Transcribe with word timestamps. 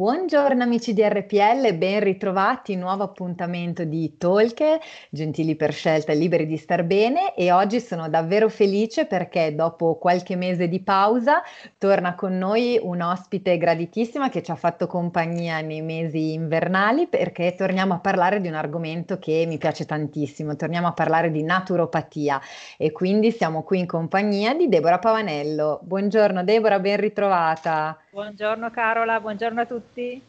Buongiorno 0.00 0.62
amici 0.62 0.94
di 0.94 1.06
RPL, 1.06 1.74
ben 1.76 2.00
ritrovati, 2.00 2.74
nuovo 2.74 3.02
appuntamento 3.02 3.84
di 3.84 4.16
Talk, 4.16 4.78
gentili 5.10 5.56
per 5.56 5.74
scelta 5.74 6.12
e 6.12 6.14
liberi 6.14 6.46
di 6.46 6.56
star 6.56 6.84
bene 6.84 7.34
e 7.34 7.52
oggi 7.52 7.80
sono 7.80 8.08
davvero 8.08 8.48
felice 8.48 9.04
perché 9.04 9.54
dopo 9.54 9.96
qualche 9.96 10.36
mese 10.36 10.68
di 10.68 10.80
pausa 10.80 11.42
torna 11.76 12.14
con 12.14 12.38
noi 12.38 12.80
un 12.82 13.02
ospite 13.02 13.58
graditissima 13.58 14.30
che 14.30 14.42
ci 14.42 14.50
ha 14.50 14.54
fatto 14.54 14.86
compagnia 14.86 15.60
nei 15.60 15.82
mesi 15.82 16.32
invernali 16.32 17.06
perché 17.06 17.54
torniamo 17.54 17.92
a 17.92 17.98
parlare 17.98 18.40
di 18.40 18.48
un 18.48 18.54
argomento 18.54 19.18
che 19.18 19.44
mi 19.46 19.58
piace 19.58 19.84
tantissimo, 19.84 20.56
torniamo 20.56 20.86
a 20.86 20.94
parlare 20.94 21.30
di 21.30 21.42
naturopatia 21.42 22.40
e 22.78 22.90
quindi 22.90 23.32
siamo 23.32 23.64
qui 23.64 23.80
in 23.80 23.86
compagnia 23.86 24.54
di 24.54 24.66
Deborah 24.66 24.98
Pavanello. 24.98 25.80
Buongiorno 25.82 26.42
Deborah, 26.42 26.80
ben 26.80 26.96
ritrovata. 26.96 27.98
Buongiorno 28.12 28.70
Carola, 28.70 29.20
buongiorno 29.20 29.60
a 29.60 29.66
tutti. 29.66 30.20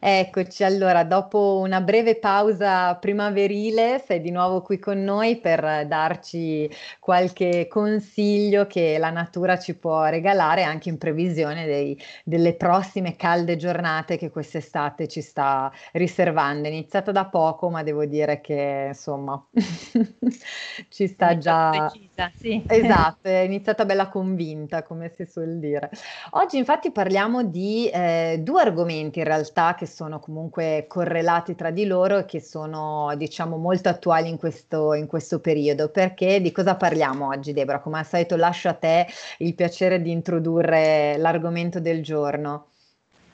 Eccoci, 0.00 0.64
allora 0.64 1.04
dopo 1.04 1.60
una 1.62 1.80
breve 1.80 2.16
pausa 2.16 2.96
primaverile 2.96 4.02
sei 4.04 4.20
di 4.20 4.32
nuovo 4.32 4.62
qui 4.62 4.80
con 4.80 5.02
noi 5.02 5.38
per 5.38 5.86
darci 5.86 6.68
qualche 6.98 7.68
consiglio 7.68 8.66
che 8.66 8.98
la 8.98 9.10
natura 9.10 9.58
ci 9.58 9.76
può 9.76 10.04
regalare 10.06 10.64
anche 10.64 10.88
in 10.88 10.98
previsione 10.98 11.66
dei, 11.66 11.96
delle 12.24 12.54
prossime 12.54 13.14
calde 13.14 13.56
giornate 13.56 14.18
che 14.18 14.30
quest'estate 14.30 15.06
ci 15.06 15.22
sta 15.22 15.72
riservando. 15.92 16.66
È 16.66 16.70
iniziata 16.70 17.12
da 17.12 17.26
poco, 17.26 17.70
ma 17.70 17.84
devo 17.84 18.04
dire 18.06 18.40
che 18.40 18.86
insomma 18.88 19.42
ci 20.90 21.06
sta 21.06 21.38
già... 21.38 21.90
Precisa, 22.14 22.32
sì. 22.36 22.62
Esatto, 22.66 23.28
è 23.28 23.40
iniziata 23.40 23.84
bella 23.84 24.08
convinta, 24.08 24.82
come 24.82 25.12
si 25.14 25.26
suol 25.26 25.58
dire. 25.58 25.90
Oggi 26.30 26.56
infatti 26.56 26.92
parliamo 26.92 27.42
di 27.42 27.88
eh, 27.88 28.38
due 28.40 28.62
argomenti 28.62 29.18
in 29.18 29.24
realtà 29.24 29.74
che 29.74 29.86
sono 29.86 30.20
comunque 30.20 30.86
correlati 30.88 31.54
tra 31.54 31.70
di 31.70 31.86
loro 31.86 32.18
e 32.18 32.24
che 32.24 32.40
sono 32.40 33.12
diciamo 33.16 33.56
molto 33.56 33.88
attuali 33.88 34.28
in 34.28 34.38
questo, 34.38 34.94
in 34.94 35.06
questo 35.06 35.40
periodo. 35.40 35.88
Perché 35.88 36.40
di 36.40 36.52
cosa 36.52 36.76
parliamo 36.76 37.28
oggi, 37.28 37.52
Debra? 37.52 37.80
Come 37.80 37.98
al 37.98 38.06
solito 38.06 38.36
lascio 38.36 38.68
a 38.68 38.74
te 38.74 39.06
il 39.38 39.54
piacere 39.54 40.00
di 40.00 40.10
introdurre 40.10 41.16
l'argomento 41.18 41.80
del 41.80 42.02
giorno. 42.02 42.66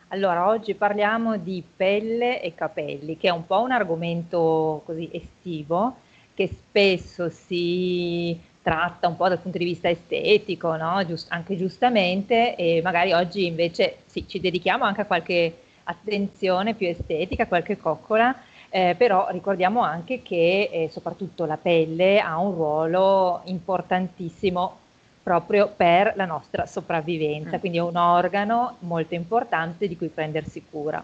Allora, 0.08 0.48
oggi 0.48 0.74
parliamo 0.74 1.36
di 1.36 1.62
pelle 1.76 2.42
e 2.42 2.52
capelli, 2.54 3.16
che 3.16 3.28
è 3.28 3.30
un 3.30 3.46
po' 3.46 3.60
un 3.60 3.70
argomento 3.70 4.82
così 4.84 5.08
estivo, 5.12 5.94
che 6.34 6.48
spesso 6.48 7.28
si 7.28 8.48
tratta 8.62 9.08
un 9.08 9.16
po' 9.16 9.28
dal 9.28 9.38
punto 9.38 9.58
di 9.58 9.64
vista 9.64 9.88
estetico, 9.88 10.76
no? 10.76 11.04
Giust- 11.06 11.30
anche 11.30 11.56
giustamente, 11.56 12.54
e 12.56 12.80
magari 12.82 13.12
oggi 13.12 13.46
invece 13.46 13.98
sì, 14.06 14.26
ci 14.28 14.40
dedichiamo 14.40 14.84
anche 14.84 15.02
a 15.02 15.06
qualche 15.06 15.60
attenzione 15.84 16.74
più 16.74 16.86
estetica, 16.86 17.46
qualche 17.46 17.76
coccola, 17.76 18.34
eh, 18.68 18.94
però 18.96 19.28
ricordiamo 19.30 19.80
anche 19.80 20.22
che 20.22 20.68
eh, 20.70 20.88
soprattutto 20.90 21.44
la 21.44 21.56
pelle 21.56 22.20
ha 22.20 22.38
un 22.38 22.54
ruolo 22.54 23.40
importantissimo 23.44 24.78
proprio 25.22 25.72
per 25.74 26.12
la 26.16 26.24
nostra 26.24 26.66
sopravvivenza, 26.66 27.56
mm. 27.56 27.60
quindi 27.60 27.78
è 27.78 27.82
un 27.82 27.96
organo 27.96 28.76
molto 28.80 29.14
importante 29.14 29.88
di 29.88 29.96
cui 29.96 30.08
prendersi 30.08 30.64
cura. 30.70 31.02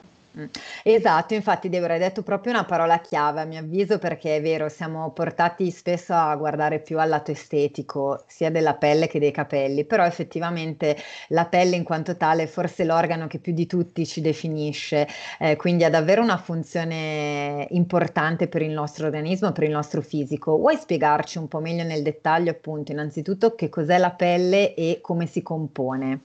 Esatto, 0.82 1.32
infatti 1.32 1.70
Deborah 1.70 1.94
hai 1.94 1.98
detto 1.98 2.22
proprio 2.22 2.52
una 2.52 2.66
parola 2.66 3.00
chiave 3.00 3.40
a 3.40 3.44
mio 3.46 3.60
avviso 3.60 3.98
perché 3.98 4.36
è 4.36 4.42
vero, 4.42 4.68
siamo 4.68 5.10
portati 5.12 5.70
spesso 5.70 6.12
a 6.12 6.36
guardare 6.36 6.80
più 6.80 6.98
al 6.98 7.08
lato 7.08 7.30
estetico 7.30 8.22
sia 8.26 8.50
della 8.50 8.74
pelle 8.74 9.06
che 9.06 9.18
dei 9.18 9.30
capelli, 9.30 9.86
però 9.86 10.04
effettivamente 10.04 10.94
la 11.28 11.46
pelle 11.46 11.76
in 11.76 11.84
quanto 11.84 12.18
tale 12.18 12.42
è 12.42 12.46
forse 12.46 12.84
l'organo 12.84 13.26
che 13.28 13.38
più 13.38 13.54
di 13.54 13.66
tutti 13.66 14.04
ci 14.06 14.20
definisce, 14.20 15.08
eh, 15.38 15.56
quindi 15.56 15.84
ha 15.84 15.90
davvero 15.90 16.20
una 16.22 16.36
funzione 16.36 17.66
importante 17.70 18.46
per 18.46 18.60
il 18.60 18.72
nostro 18.72 19.06
organismo, 19.06 19.52
per 19.52 19.64
il 19.64 19.70
nostro 19.70 20.02
fisico. 20.02 20.58
Vuoi 20.58 20.76
spiegarci 20.76 21.38
un 21.38 21.48
po' 21.48 21.60
meglio 21.60 21.82
nel 21.84 22.02
dettaglio 22.02 22.50
appunto 22.50 22.92
innanzitutto 22.92 23.54
che 23.54 23.70
cos'è 23.70 23.96
la 23.96 24.10
pelle 24.10 24.74
e 24.74 24.98
come 25.00 25.24
si 25.26 25.42
compone? 25.42 26.20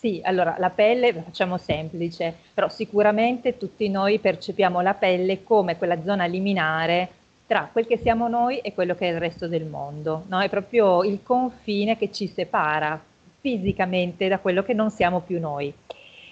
Sì, 0.00 0.18
allora 0.24 0.54
la 0.58 0.70
pelle, 0.70 1.12
facciamo 1.12 1.58
semplice, 1.58 2.34
però 2.54 2.70
sicuramente 2.70 3.58
tutti 3.58 3.86
noi 3.90 4.18
percepiamo 4.18 4.80
la 4.80 4.94
pelle 4.94 5.42
come 5.42 5.76
quella 5.76 6.02
zona 6.02 6.24
liminare 6.24 7.10
tra 7.46 7.68
quel 7.70 7.86
che 7.86 7.98
siamo 7.98 8.26
noi 8.26 8.60
e 8.60 8.72
quello 8.72 8.94
che 8.94 9.10
è 9.10 9.12
il 9.12 9.18
resto 9.18 9.46
del 9.46 9.66
mondo, 9.66 10.24
no? 10.28 10.40
È 10.40 10.48
proprio 10.48 11.04
il 11.04 11.22
confine 11.22 11.98
che 11.98 12.10
ci 12.12 12.28
separa 12.28 12.98
fisicamente 13.40 14.26
da 14.28 14.38
quello 14.38 14.62
che 14.62 14.72
non 14.72 14.90
siamo 14.90 15.20
più 15.20 15.38
noi. 15.38 15.70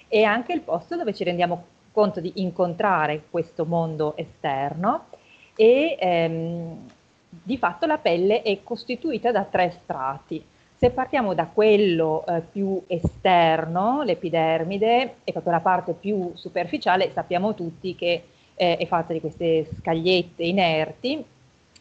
E 0.09 0.23
anche 0.23 0.55
il 0.55 0.63
posto 0.63 0.97
dove 0.97 1.13
ci 1.13 1.25
rendiamo 1.25 1.65
conto 1.93 2.21
di 2.21 2.33
incontrare 2.37 3.25
questo 3.29 3.67
mondo 3.67 4.17
esterno 4.17 5.09
e 5.55 5.95
ehm, 6.01 6.89
di 7.29 7.59
fatto 7.59 7.85
la 7.85 7.99
pelle 7.99 8.41
è 8.41 8.63
costituita 8.63 9.31
da 9.31 9.45
tre 9.45 9.77
strati 9.83 10.43
se 10.79 10.91
partiamo 10.91 11.35
da 11.35 11.47
quello 11.53 12.25
eh, 12.25 12.41
più 12.41 12.81
esterno, 12.87 14.03
l'epidermide, 14.05 15.17
è 15.25 15.33
proprio 15.33 15.53
la 15.53 15.61
parte 15.61 15.93
più 15.93 16.31
superficiale, 16.35 17.11
sappiamo 17.13 17.53
tutti 17.55 17.97
che 17.97 18.23
eh, 18.55 18.77
è 18.77 18.87
fatta 18.87 19.13
di 19.13 19.21
queste 19.21 19.67
scagliette 19.79 20.45
inerti 20.45 21.25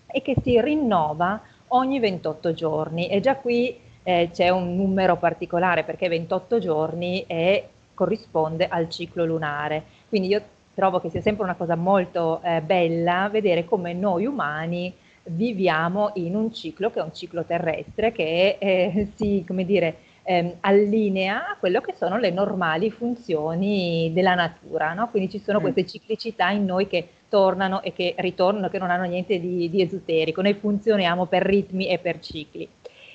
e 0.07 0.21
che 0.23 0.35
si 0.41 0.59
rinnova 0.59 1.39
ogni 1.69 1.99
28 1.99 2.53
giorni. 2.53 3.07
E 3.07 3.19
già 3.19 3.35
qui 3.35 3.77
eh, 4.01 4.29
c'è 4.33 4.49
un 4.49 4.75
numero 4.75 5.17
particolare 5.17 5.83
perché 5.83 6.07
28 6.07 6.57
giorni 6.57 7.23
è, 7.27 7.67
corrisponde 7.93 8.67
al 8.67 8.89
ciclo 8.89 9.25
lunare. 9.25 9.83
Quindi 10.09 10.29
io 10.29 10.41
trovo 10.73 10.99
che 10.99 11.11
sia 11.11 11.21
sempre 11.21 11.43
una 11.43 11.55
cosa 11.55 11.75
molto 11.75 12.41
eh, 12.41 12.61
bella 12.61 13.29
vedere 13.31 13.65
come 13.65 13.93
noi 13.93 14.25
umani 14.25 14.91
viviamo 15.29 16.11
in 16.15 16.35
un 16.35 16.53
ciclo 16.53 16.89
che 16.89 16.99
è 16.99 17.03
un 17.03 17.13
ciclo 17.13 17.43
terrestre 17.43 18.11
che 18.11 18.57
eh, 18.59 19.09
si, 19.15 19.43
come 19.47 19.65
dire, 19.65 19.97
ehm, 20.23 20.55
allinea 20.61 21.49
a 21.49 21.57
quello 21.57 21.81
che 21.81 21.93
sono 21.95 22.17
le 22.17 22.31
normali 22.31 22.91
funzioni 22.91 24.11
della 24.13 24.35
natura, 24.35 24.93
no? 24.93 25.09
Quindi 25.09 25.29
ci 25.29 25.39
sono 25.39 25.59
mm. 25.59 25.61
queste 25.61 25.85
ciclicità 25.85 26.49
in 26.49 26.65
noi 26.65 26.87
che 26.87 27.07
tornano 27.29 27.81
e 27.81 27.93
che 27.93 28.13
ritornano, 28.17 28.69
che 28.69 28.77
non 28.79 28.89
hanno 28.89 29.05
niente 29.05 29.39
di, 29.39 29.69
di 29.69 29.81
esoterico, 29.81 30.41
noi 30.41 30.53
funzioniamo 30.53 31.25
per 31.25 31.43
ritmi 31.43 31.87
e 31.87 31.97
per 31.99 32.19
cicli. 32.19 32.67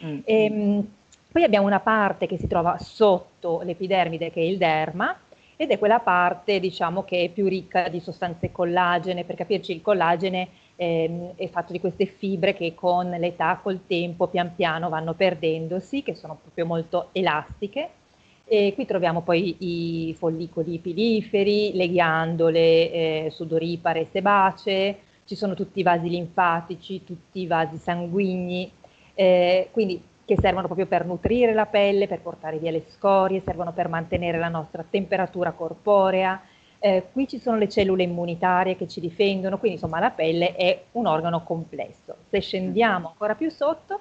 Mm. 0.04 0.18
E, 0.24 0.44
ehm, 0.44 0.88
poi 1.32 1.44
abbiamo 1.44 1.66
una 1.66 1.80
parte 1.80 2.26
che 2.26 2.36
si 2.36 2.46
trova 2.46 2.76
sotto 2.78 3.62
l'epidermide 3.62 4.30
che 4.30 4.40
è 4.40 4.44
il 4.44 4.58
derma, 4.58 5.16
ed 5.56 5.70
è 5.70 5.78
quella 5.78 6.00
parte 6.00 6.58
diciamo 6.58 7.04
che 7.04 7.24
è 7.24 7.28
più 7.28 7.46
ricca 7.46 7.88
di 7.88 8.00
sostanze 8.00 8.50
collagene, 8.50 9.24
per 9.24 9.36
capirci 9.36 9.72
il 9.72 9.80
collagene 9.80 10.48
ehm, 10.82 11.32
è 11.36 11.48
fatto 11.48 11.72
di 11.72 11.80
queste 11.80 12.06
fibre 12.06 12.54
che 12.54 12.74
con 12.74 13.08
l'età, 13.10 13.60
col 13.62 13.86
tempo, 13.86 14.26
pian 14.26 14.54
piano 14.54 14.88
vanno 14.88 15.14
perdendosi, 15.14 16.02
che 16.02 16.14
sono 16.14 16.38
proprio 16.40 16.66
molto 16.66 17.08
elastiche. 17.12 17.90
E 18.44 18.72
qui 18.74 18.84
troviamo 18.84 19.22
poi 19.22 19.56
i 19.60 20.14
follicoli 20.14 20.78
piliferi, 20.78 21.72
le 21.74 21.88
ghiandole 21.88 22.58
eh, 22.58 23.28
sudoripare 23.30 24.00
e 24.00 24.08
sebacee, 24.10 24.98
ci 25.24 25.36
sono 25.36 25.54
tutti 25.54 25.78
i 25.80 25.84
vasi 25.84 26.08
linfatici, 26.08 27.04
tutti 27.04 27.40
i 27.40 27.46
vasi 27.46 27.76
sanguigni, 27.78 28.70
eh, 29.14 29.68
quindi 29.70 30.02
che 30.24 30.36
servono 30.40 30.66
proprio 30.66 30.86
per 30.86 31.06
nutrire 31.06 31.54
la 31.54 31.66
pelle, 31.66 32.08
per 32.08 32.20
portare 32.20 32.58
via 32.58 32.70
le 32.70 32.84
scorie, 32.88 33.42
servono 33.44 33.72
per 33.72 33.88
mantenere 33.88 34.38
la 34.38 34.48
nostra 34.48 34.84
temperatura 34.88 35.52
corporea, 35.52 36.40
eh, 36.82 37.04
qui 37.12 37.28
ci 37.28 37.38
sono 37.38 37.56
le 37.58 37.68
cellule 37.68 38.02
immunitarie 38.02 38.76
che 38.76 38.88
ci 38.88 38.98
difendono, 38.98 39.58
quindi 39.58 39.78
insomma 39.78 40.00
la 40.00 40.10
pelle 40.10 40.56
è 40.56 40.82
un 40.92 41.06
organo 41.06 41.44
complesso. 41.44 42.16
Se 42.28 42.40
scendiamo 42.40 43.08
ancora 43.08 43.36
più 43.36 43.50
sotto, 43.50 44.00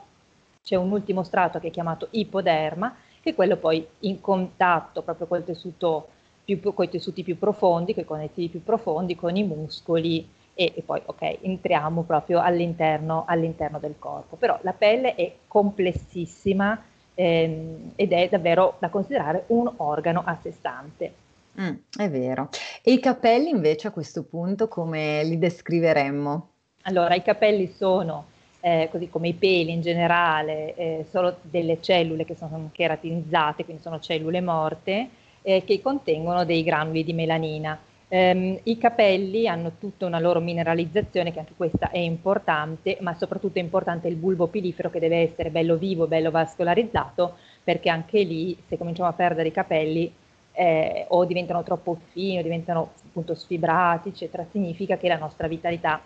c'è 0.64 0.76
un 0.76 0.92
ultimo 0.92 1.22
strato 1.22 1.60
che 1.60 1.68
è 1.68 1.72
chiamato 1.72 2.08
ipoderma, 2.10 2.96
che 3.22 3.30
è 3.30 3.36
quello 3.36 3.58
poi 3.58 3.86
in 4.00 4.20
contatto 4.20 5.04
proprio 5.04 5.28
col 5.28 5.44
tessuto 5.44 6.08
più, 6.44 6.60
con 6.74 6.86
i 6.86 6.90
tessuti 6.90 7.22
più 7.22 7.38
profondi, 7.38 7.94
con 7.94 8.02
i 8.02 8.06
connettivi 8.08 8.50
più 8.50 8.64
profondi, 8.64 9.16
con 9.16 9.36
i 9.36 9.44
muscoli 9.44 10.28
e, 10.56 10.74
e 10.76 10.82
poi 10.82 11.02
ok, 11.06 11.38
entriamo 11.42 12.02
proprio 12.02 12.40
all'interno, 12.42 13.26
all'interno, 13.28 13.78
del 13.78 13.96
corpo. 14.00 14.38
Però 14.38 14.58
la 14.64 14.74
pelle 14.74 15.14
è 15.14 15.32
complessissima 15.48 16.84
ehm, 17.14 17.92
ed 17.96 18.12
è 18.12 18.28
davvero 18.28 18.78
da 18.80 18.90
considerare 18.90 19.44
un 19.48 19.72
organo 19.78 20.24
a 20.26 20.36
sé 20.42 20.52
stante. 20.52 21.21
Mm, 21.60 21.76
è 21.98 22.10
vero. 22.10 22.50
E 22.82 22.94
i 22.94 23.00
capelli 23.00 23.50
invece 23.50 23.88
a 23.88 23.92
questo 23.92 24.24
punto 24.24 24.68
come 24.68 25.24
li 25.24 25.38
descriveremmo? 25.38 26.50
Allora, 26.84 27.14
i 27.14 27.22
capelli 27.22 27.68
sono, 27.68 28.26
eh, 28.62 28.88
così 28.92 29.10
come 29.10 29.28
i 29.30 29.34
peli 29.34 29.72
in 29.72 29.82
generale, 29.82 30.76
eh, 30.76 31.06
solo 31.10 31.38
delle 31.42 31.82
cellule 31.82 32.26
che 32.26 32.36
sono 32.36 32.70
keratinizzate, 32.72 33.66
quindi 33.66 33.82
sono 33.82 34.00
cellule 34.00 34.42
morte, 34.42 35.10
eh, 35.42 35.64
che 35.64 35.82
contengono 35.82 36.46
dei 36.46 36.64
granuli 36.64 37.04
di 37.04 37.14
melanina. 37.14 37.80
Um, 38.14 38.60
I 38.64 38.78
capelli 38.78 39.48
hanno 39.48 39.74
tutta 39.80 40.06
una 40.06 40.20
loro 40.20 40.42
mineralizzazione, 40.42 41.32
che 41.32 41.40
anche 41.40 41.54
questa 41.56 41.92
è 41.92 41.98
importante, 41.98 42.98
ma 43.00 43.14
soprattutto 43.14 43.58
è 43.58 43.62
importante 43.62 44.10
il 44.10 44.18
bulbo 44.18 44.48
pilifero 44.48 44.90
che 44.90 45.00
deve 45.00 45.20
essere 45.20 45.50
bello 45.50 45.78
vivo, 45.78 46.08
bello 46.08 46.30
vascolarizzato, 46.30 47.38
perché 47.64 47.90
anche 47.90 48.22
lì, 48.24 48.58
se 48.68 48.78
cominciamo 48.78 49.08
a 49.08 49.14
perdere 49.14 49.48
i 49.48 49.54
capelli, 49.54 50.14
eh, 50.54 51.06
o 51.10 51.26
diventano 51.26 51.64
troppo 51.64 52.00
fini, 52.12 52.40
o 52.40 52.44
diventano 52.44 52.92
appunto 53.06 53.36
sfibrati, 53.36 54.10
eccetera, 54.10 54.46
significa 54.52 54.98
che 54.98 55.08
la 55.08 55.18
nostra 55.18 55.48
vitalità 55.48 56.02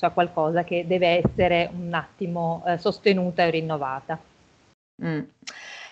ha 0.00 0.10
qualcosa 0.10 0.62
che 0.64 0.86
deve 0.86 1.22
essere 1.24 1.68
un 1.72 1.92
attimo 1.92 2.62
eh, 2.66 2.78
sostenuta 2.78 3.42
e 3.42 3.50
rinnovata. 3.50 4.18
Mm. 5.04 5.20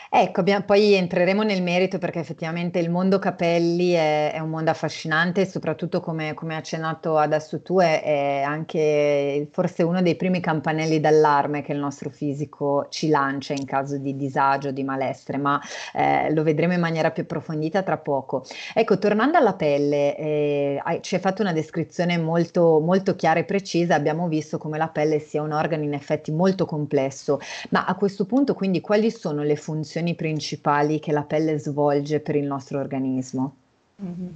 Ecco, 0.08 0.38
abbiamo, 0.38 0.64
poi 0.64 0.94
entreremo 0.94 1.42
nel 1.42 1.64
merito 1.64 1.98
perché 1.98 2.20
effettivamente 2.20 2.78
il 2.78 2.90
mondo 2.90 3.18
capelli 3.18 3.90
è, 3.90 4.32
è 4.32 4.38
un 4.38 4.50
mondo 4.50 4.70
affascinante 4.70 5.44
soprattutto 5.46 6.00
come, 6.00 6.32
come 6.32 6.54
accennato 6.54 7.18
adesso 7.18 7.60
tu 7.60 7.80
è, 7.80 8.02
è, 8.02 8.42
anche 8.42 9.48
forse 9.50 9.82
uno 9.82 10.02
dei 10.02 10.14
primi 10.14 10.38
campanelli 10.40 11.00
d'allarme 11.00 11.62
che 11.62 11.72
il 11.72 11.80
nostro 11.80 12.08
fisico 12.10 12.86
ci 12.88 13.08
lancia 13.08 13.52
in 13.52 13.64
caso 13.64 13.98
di 13.98 14.14
disagio, 14.14 14.70
di 14.70 14.84
malessere, 14.84 15.38
ma 15.38 15.60
eh, 15.92 16.32
lo 16.32 16.44
vedremo 16.44 16.72
in 16.72 16.80
maniera 16.80 17.10
più 17.10 17.24
approfondita 17.24 17.82
tra 17.82 17.96
poco. 17.96 18.44
Ecco, 18.74 18.98
tornando 18.98 19.38
alla 19.38 19.54
pelle, 19.54 20.16
eh, 20.16 20.80
ci 21.00 21.16
hai 21.16 21.20
fatto 21.20 21.42
una 21.42 21.52
descrizione 21.52 22.16
molto, 22.16 22.78
molto 22.78 23.16
chiara 23.16 23.40
e 23.40 23.44
precisa, 23.44 23.96
abbiamo 23.96 24.28
visto 24.28 24.56
come 24.56 24.78
la 24.78 24.88
pelle 24.88 25.18
sia 25.18 25.42
un 25.42 25.50
organo 25.50 25.82
in 25.82 25.94
effetti 25.94 26.30
molto 26.30 26.64
complesso, 26.64 27.40
ma 27.70 27.84
a 27.84 27.94
questo 27.96 28.24
punto 28.24 28.54
quindi 28.54 28.80
quali 28.80 29.10
sono 29.10 29.42
le 29.42 29.56
funzioni 29.56 29.94
funzioni 29.96 30.14
principali 30.14 30.98
che 30.98 31.12
la 31.12 31.22
pelle 31.22 31.58
svolge 31.58 32.20
per 32.20 32.36
il 32.36 32.46
nostro 32.46 32.78
organismo? 32.78 33.56
Mm-hmm. 34.02 34.28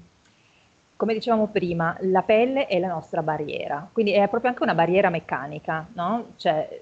Come 0.96 1.14
dicevamo 1.14 1.48
prima, 1.48 1.96
la 2.00 2.22
pelle 2.22 2.66
è 2.66 2.78
la 2.78 2.88
nostra 2.88 3.22
barriera, 3.22 3.88
quindi 3.92 4.12
è 4.12 4.26
proprio 4.28 4.50
anche 4.50 4.62
una 4.62 4.74
barriera 4.74 5.10
meccanica, 5.10 5.86
no? 5.94 6.32
Cioè, 6.36 6.80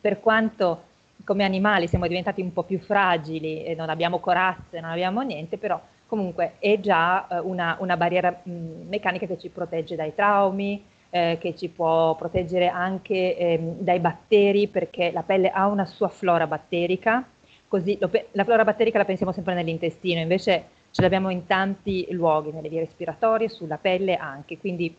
per 0.00 0.20
quanto 0.20 0.82
come 1.24 1.44
animali 1.44 1.86
siamo 1.86 2.06
diventati 2.06 2.40
un 2.40 2.52
po' 2.52 2.62
più 2.62 2.78
fragili 2.78 3.62
e 3.64 3.74
non 3.74 3.90
abbiamo 3.90 4.18
corazze, 4.18 4.80
non 4.80 4.90
abbiamo 4.90 5.20
niente, 5.22 5.58
però 5.58 5.80
comunque 6.06 6.54
è 6.58 6.80
già 6.80 7.26
eh, 7.28 7.38
una, 7.40 7.76
una, 7.80 7.96
barriera 7.96 8.42
mm, 8.48 8.88
meccanica 8.88 9.26
che 9.26 9.38
ci 9.38 9.50
protegge 9.50 9.96
dai 9.96 10.14
traumi, 10.14 10.82
eh, 11.10 11.36
che 11.38 11.54
ci 11.54 11.68
può 11.68 12.14
proteggere 12.14 12.68
anche 12.68 13.36
eh, 13.36 13.58
dai 13.78 14.00
batteri, 14.00 14.68
perché 14.68 15.10
la 15.12 15.22
pelle 15.22 15.50
ha 15.50 15.66
una 15.66 15.84
sua 15.84 16.08
flora 16.08 16.46
batterica 16.46 17.24
Così 17.68 17.98
lo, 18.00 18.10
la 18.32 18.44
flora 18.44 18.64
batterica 18.64 18.98
la 18.98 19.04
pensiamo 19.04 19.32
sempre 19.32 19.54
nell'intestino, 19.54 20.20
invece 20.20 20.64
ce 20.90 21.02
l'abbiamo 21.02 21.28
in 21.30 21.46
tanti 21.46 22.06
luoghi, 22.10 22.50
nelle 22.50 22.68
vie 22.68 22.80
respiratorie, 22.80 23.48
sulla 23.48 23.76
pelle 23.76 24.16
anche, 24.16 24.58
quindi 24.58 24.94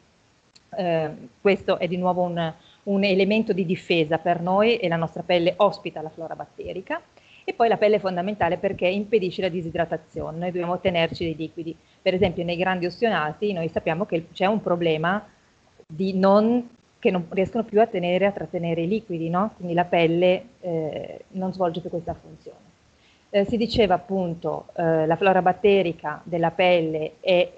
eh, 0.78 1.12
questo 1.42 1.80
è 1.80 1.88
di 1.88 1.98
nuovo 1.98 2.22
un, 2.22 2.54
un, 2.84 3.04
elemento 3.04 3.54
di 3.54 3.66
difesa 3.66 4.20
per 4.20 4.40
noi 4.40 4.78
e 4.78 4.88
la 4.88 4.98
nostra 4.98 5.24
pelle 5.24 5.54
ospita 5.58 6.02
la 6.02 6.10
flora 6.10 6.36
batterica. 6.36 7.02
E 7.44 7.54
poi 7.54 7.68
la 7.68 7.78
pelle 7.78 7.96
è 7.96 8.00
fondamentale 8.00 8.58
perché 8.58 8.88
impedisce 8.88 9.42
la 9.42 9.50
disidratazione, 9.50 10.38
noi 10.38 10.52
dobbiamo 10.52 10.80
tenerci 10.80 11.24
dei 11.24 11.36
liquidi. 11.36 11.76
Per 12.00 12.14
esempio 12.14 12.44
nei 12.44 12.58
grandi 12.58 12.86
ossionati 12.86 13.52
noi 13.54 13.70
sappiamo 13.70 14.06
che 14.06 14.28
c'è 14.32 14.46
un 14.46 14.62
problema 14.62 15.28
di 15.88 16.14
non 16.14 16.70
che 17.00 17.12
non 17.12 17.26
riescono 17.30 17.64
più 17.64 17.80
a 17.80 17.88
tenere, 17.88 18.26
a 18.26 18.32
trattenere 18.32 18.82
i 18.82 18.88
liquidi, 18.88 19.30
no? 19.30 19.54
quindi 19.56 19.74
la 19.74 19.86
pelle 19.86 20.44
eh, 20.60 21.24
non 21.30 21.54
svolge 21.54 21.80
più 21.80 21.90
questa 21.90 22.14
funzione. 22.14 22.68
Eh, 23.32 23.46
si 23.46 23.58
diceva 23.58 23.94
appunto 23.94 24.68
eh, 24.76 25.06
la 25.06 25.16
flora 25.16 25.42
batterica 25.42 26.20
della 26.24 26.52
pelle 26.52 27.14
è 27.20 27.50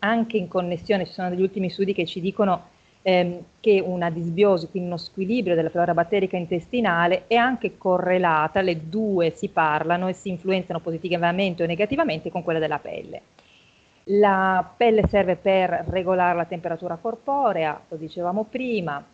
anche 0.00 0.36
in 0.36 0.48
connessione, 0.48 1.06
ci 1.06 1.12
sono 1.12 1.30
degli 1.30 1.42
ultimi 1.42 1.70
studi 1.70 1.94
che 1.94 2.04
ci 2.04 2.20
dicono 2.20 2.68
ehm, 3.02 3.38
che 3.60 3.80
una 3.84 4.10
disbiosi, 4.10 4.68
quindi 4.68 4.88
uno 4.88 4.98
squilibrio 4.98 5.54
della 5.54 5.70
flora 5.70 5.94
batterica 5.94 6.36
intestinale 6.36 7.26
è 7.26 7.36
anche 7.36 7.78
correlata, 7.78 8.60
le 8.60 8.88
due 8.88 9.30
si 9.30 9.48
parlano 9.48 10.08
e 10.08 10.12
si 10.12 10.28
influenzano 10.28 10.80
positivamente 10.80 11.62
o 11.62 11.66
negativamente 11.66 12.30
con 12.30 12.42
quella 12.42 12.58
della 12.58 12.78
pelle. 12.78 13.22
La 14.04 14.68
pelle 14.76 15.06
serve 15.08 15.36
per 15.36 15.84
regolare 15.88 16.36
la 16.36 16.44
temperatura 16.44 16.96
corporea, 16.96 17.80
lo 17.88 17.96
dicevamo 17.96 18.44
prima, 18.44 19.04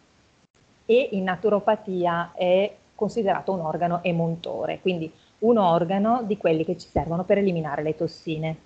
e 0.86 1.08
in 1.12 1.24
naturopatia 1.24 2.32
è 2.34 2.72
considerato 2.94 3.52
un 3.52 3.60
organo 3.60 4.02
emontore, 4.02 4.80
quindi 4.80 5.12
un 5.40 5.58
organo 5.58 6.22
di 6.24 6.36
quelli 6.36 6.64
che 6.64 6.78
ci 6.78 6.88
servono 6.88 7.24
per 7.24 7.38
eliminare 7.38 7.82
le 7.82 7.96
tossine. 7.96 8.56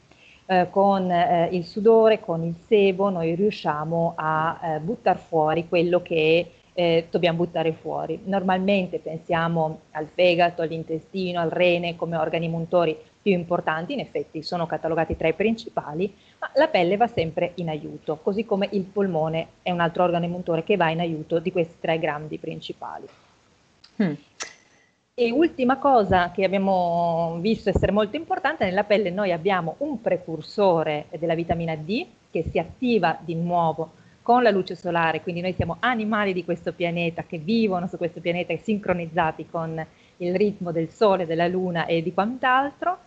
Eh, 0.47 0.69
con 0.71 1.11
eh, 1.11 1.49
il 1.53 1.65
sudore, 1.65 2.21
con 2.21 2.43
il 2.43 2.55
sebo, 2.67 3.09
noi 3.09 3.35
riusciamo 3.35 4.15
a 4.17 4.61
eh, 4.63 4.79
buttare 4.81 5.19
fuori 5.19 5.69
quello 5.69 6.03
che 6.03 6.51
eh, 6.81 7.09
dobbiamo 7.11 7.37
buttare 7.37 7.75
fuori. 7.75 8.23
Normalmente 8.25 9.01
pensiamo 9.01 9.81
al 9.91 10.07
fegato, 10.07 10.63
all'intestino, 10.63 11.39
al 11.39 11.51
rene 11.51 11.95
come 11.95 12.17
organi 12.17 12.49
montori 12.49 12.97
più 13.21 13.33
importanti, 13.33 13.93
in 13.93 14.01
effetti 14.01 14.43
sono 14.43 14.65
catalogati 14.65 15.15
tra 15.15 15.29
i 15.29 15.35
principali, 15.35 16.11
ma 16.39 16.51
la 16.55 16.69
pelle 16.69 16.97
va 16.97 17.07
sempre 17.07 17.53
in 17.57 17.69
aiuto, 17.69 18.17
così 18.23 18.47
come 18.47 18.67
il 18.73 18.85
polmone 18.85 19.49
è 19.61 19.71
un 19.71 19.81
altro 19.81 20.05
organo 20.05 20.25
emotore 20.25 20.65
che 20.65 20.79
va 20.79 20.89
in 20.89 21.01
aiuto 21.01 21.39
di 21.39 21.53
questi 21.53 21.75
tre 21.81 21.99
grandi 21.99 22.39
principali. 22.39 23.07
Hmm. 24.03 24.15
E 25.13 25.31
ultima 25.31 25.77
cosa 25.77 26.31
che 26.31 26.45
abbiamo 26.45 27.37
visto 27.41 27.69
essere 27.69 27.93
molto 27.93 28.17
importante, 28.17 28.65
nella 28.65 28.85
pelle 28.85 29.11
noi 29.11 29.33
abbiamo 29.33 29.75
un 29.79 30.01
precursore 30.01 31.09
della 31.19 31.35
vitamina 31.35 31.77
D 31.77 32.07
che 32.31 32.45
si 32.51 32.59
attiva 32.59 33.19
di 33.21 33.35
nuovo 33.35 33.99
con 34.23 34.43
la 34.43 34.51
luce 34.51 34.75
solare, 34.75 35.23
quindi 35.23 35.41
noi 35.41 35.55
siamo 35.55 35.77
animali 35.81 36.33
di 36.33 36.45
questo 36.45 36.73
pianeta 36.73 37.25
che 37.25 37.39
vivono 37.39 37.87
su 37.87 37.97
questo 37.97 38.21
pianeta 38.21 38.53
e 38.53 38.59
sincronizzati 38.59 39.47
con 39.51 39.85
il 40.19 40.35
ritmo 40.37 40.73
del 40.73 40.91
sole, 40.91 41.27
della 41.27 41.49
luna 41.49 41.87
e 41.87 42.03
di 42.03 42.13
quant'altro 42.13 42.99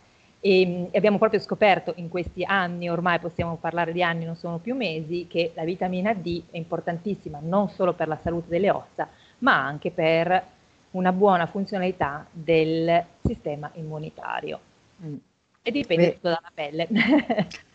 e, 0.46 0.90
e, 0.92 0.98
abbiamo 0.98 1.18
proprio 1.18 1.40
scoperto 1.40 1.94
in 1.96 2.10
questi 2.10 2.44
anni, 2.44 2.90
ormai 2.90 3.18
possiamo 3.20 3.56
parlare 3.56 3.94
di 3.94 4.04
anni, 4.04 4.26
non 4.26 4.36
sono 4.36 4.58
più 4.58 4.76
mesi, 4.76 5.26
che 5.30 5.54
la 5.56 5.64
vitamina 5.64 6.14
D 6.14 6.44
è 6.52 6.58
importantissima 6.58 7.40
non 7.42 7.70
solo 7.70 7.94
per 7.94 8.10
la 8.10 8.18
salute 8.22 8.50
delle 8.50 8.70
ossa, 8.70 9.08
ma 9.40 9.56
anche 9.56 9.90
per 9.92 10.44
una 10.92 11.14
buona 11.14 11.46
funzionalità 11.46 12.28
del 12.30 13.06
sistema 13.24 13.72
immunitario. 13.76 14.60
Mm. 15.02 15.16
E 15.62 15.72
dipende 15.72 16.08
Beh. 16.08 16.14
tutto 16.16 16.28
dalla 16.28 16.52
pelle. 16.54 16.88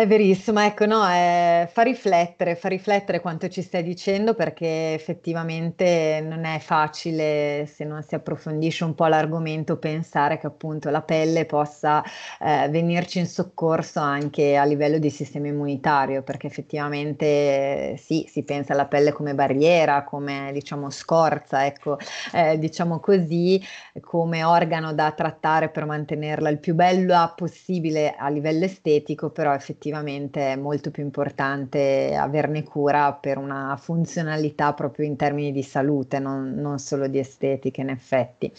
È 0.00 0.06
verissimo, 0.06 0.60
ecco, 0.60 0.86
no, 0.86 1.06
è, 1.06 1.68
fa 1.70 1.82
riflettere, 1.82 2.56
fa 2.56 2.68
riflettere 2.68 3.20
quanto 3.20 3.48
ci 3.48 3.60
stai 3.60 3.82
dicendo 3.82 4.32
perché 4.32 4.94
effettivamente 4.94 6.24
non 6.26 6.46
è 6.46 6.58
facile, 6.58 7.66
se 7.66 7.84
non 7.84 8.02
si 8.02 8.14
approfondisce 8.14 8.84
un 8.84 8.94
po' 8.94 9.04
l'argomento, 9.08 9.76
pensare 9.76 10.38
che 10.38 10.46
appunto 10.46 10.88
la 10.88 11.02
pelle 11.02 11.44
possa 11.44 12.02
eh, 12.40 12.66
venirci 12.70 13.18
in 13.18 13.26
soccorso 13.26 14.00
anche 14.00 14.56
a 14.56 14.64
livello 14.64 14.96
di 14.96 15.10
sistema 15.10 15.48
immunitario, 15.48 16.22
perché 16.22 16.46
effettivamente 16.46 17.94
sì, 17.98 18.24
si 18.26 18.42
pensa 18.42 18.72
alla 18.72 18.86
pelle 18.86 19.12
come 19.12 19.34
barriera, 19.34 20.02
come 20.04 20.48
diciamo 20.54 20.88
scorza, 20.88 21.66
ecco, 21.66 21.98
eh, 22.32 22.58
diciamo 22.58 23.00
così, 23.00 23.62
come 24.00 24.44
organo 24.44 24.94
da 24.94 25.12
trattare 25.12 25.68
per 25.68 25.84
mantenerla 25.84 26.48
il 26.48 26.58
più 26.58 26.74
bella 26.74 27.34
possibile 27.36 28.14
a 28.16 28.30
livello 28.30 28.64
estetico, 28.64 29.28
però 29.28 29.52
effettivamente 29.52 29.88
effettivamente 29.90 30.52
è 30.52 30.56
molto 30.56 30.90
più 30.90 31.02
importante 31.02 32.14
averne 32.14 32.62
cura 32.62 33.12
per 33.12 33.38
una 33.38 33.76
funzionalità 33.80 34.72
proprio 34.72 35.06
in 35.06 35.16
termini 35.16 35.52
di 35.52 35.62
salute, 35.62 36.18
non, 36.18 36.54
non 36.54 36.78
solo 36.78 37.08
di 37.08 37.18
estetica 37.18 37.80
in 37.80 37.88
effetti. 37.88 38.50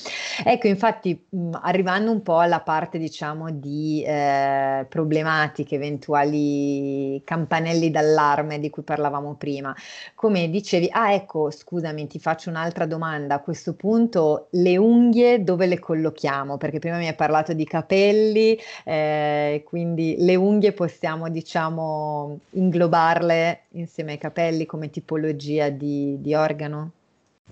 Ecco, 0.44 0.68
infatti, 0.68 1.26
mh, 1.30 1.60
arrivando 1.62 2.12
un 2.12 2.22
po' 2.22 2.40
alla 2.40 2.60
parte, 2.60 2.98
diciamo, 2.98 3.50
di 3.52 4.04
eh, 4.06 4.86
problematiche, 4.90 5.76
eventuali 5.76 7.22
campanelli 7.24 7.90
d'allarme 7.90 8.60
di 8.60 8.70
cui 8.70 8.84
parlavamo 8.84 9.36
prima, 9.36 9.74
come 10.16 10.50
dicevi, 10.50 10.90
ah 10.92 11.14
ecco, 11.14 11.50
scusami, 11.50 12.08
ti 12.08 12.20
faccio 12.20 12.50
un'altra 12.50 12.86
domanda, 12.86 13.36
a 13.36 13.40
questo 13.40 13.74
punto 13.74 14.48
le 14.52 14.78
unghie 14.78 15.44
dove 15.44 15.66
le 15.66 15.80
collochiamo? 15.80 16.58
Perché 16.58 16.80
prima 16.80 16.98
mi 16.98 17.08
hai 17.08 17.16
parlato 17.16 17.54
di 17.54 17.66
capelli, 17.66 18.58
eh, 18.84 19.64
quindi 19.66 20.16
le 20.20 20.36
unghie 20.36 20.74
possiamo 20.74 21.21
possiamo 21.22 21.30
diciamo 21.30 22.40
inglobarle 22.52 23.64
insieme 23.74 24.14
ai 24.14 24.18
capelli 24.18 24.66
come 24.66 24.90
tipologia 24.90 25.70
di, 25.70 26.20
di 26.20 26.34
organo? 26.34 26.92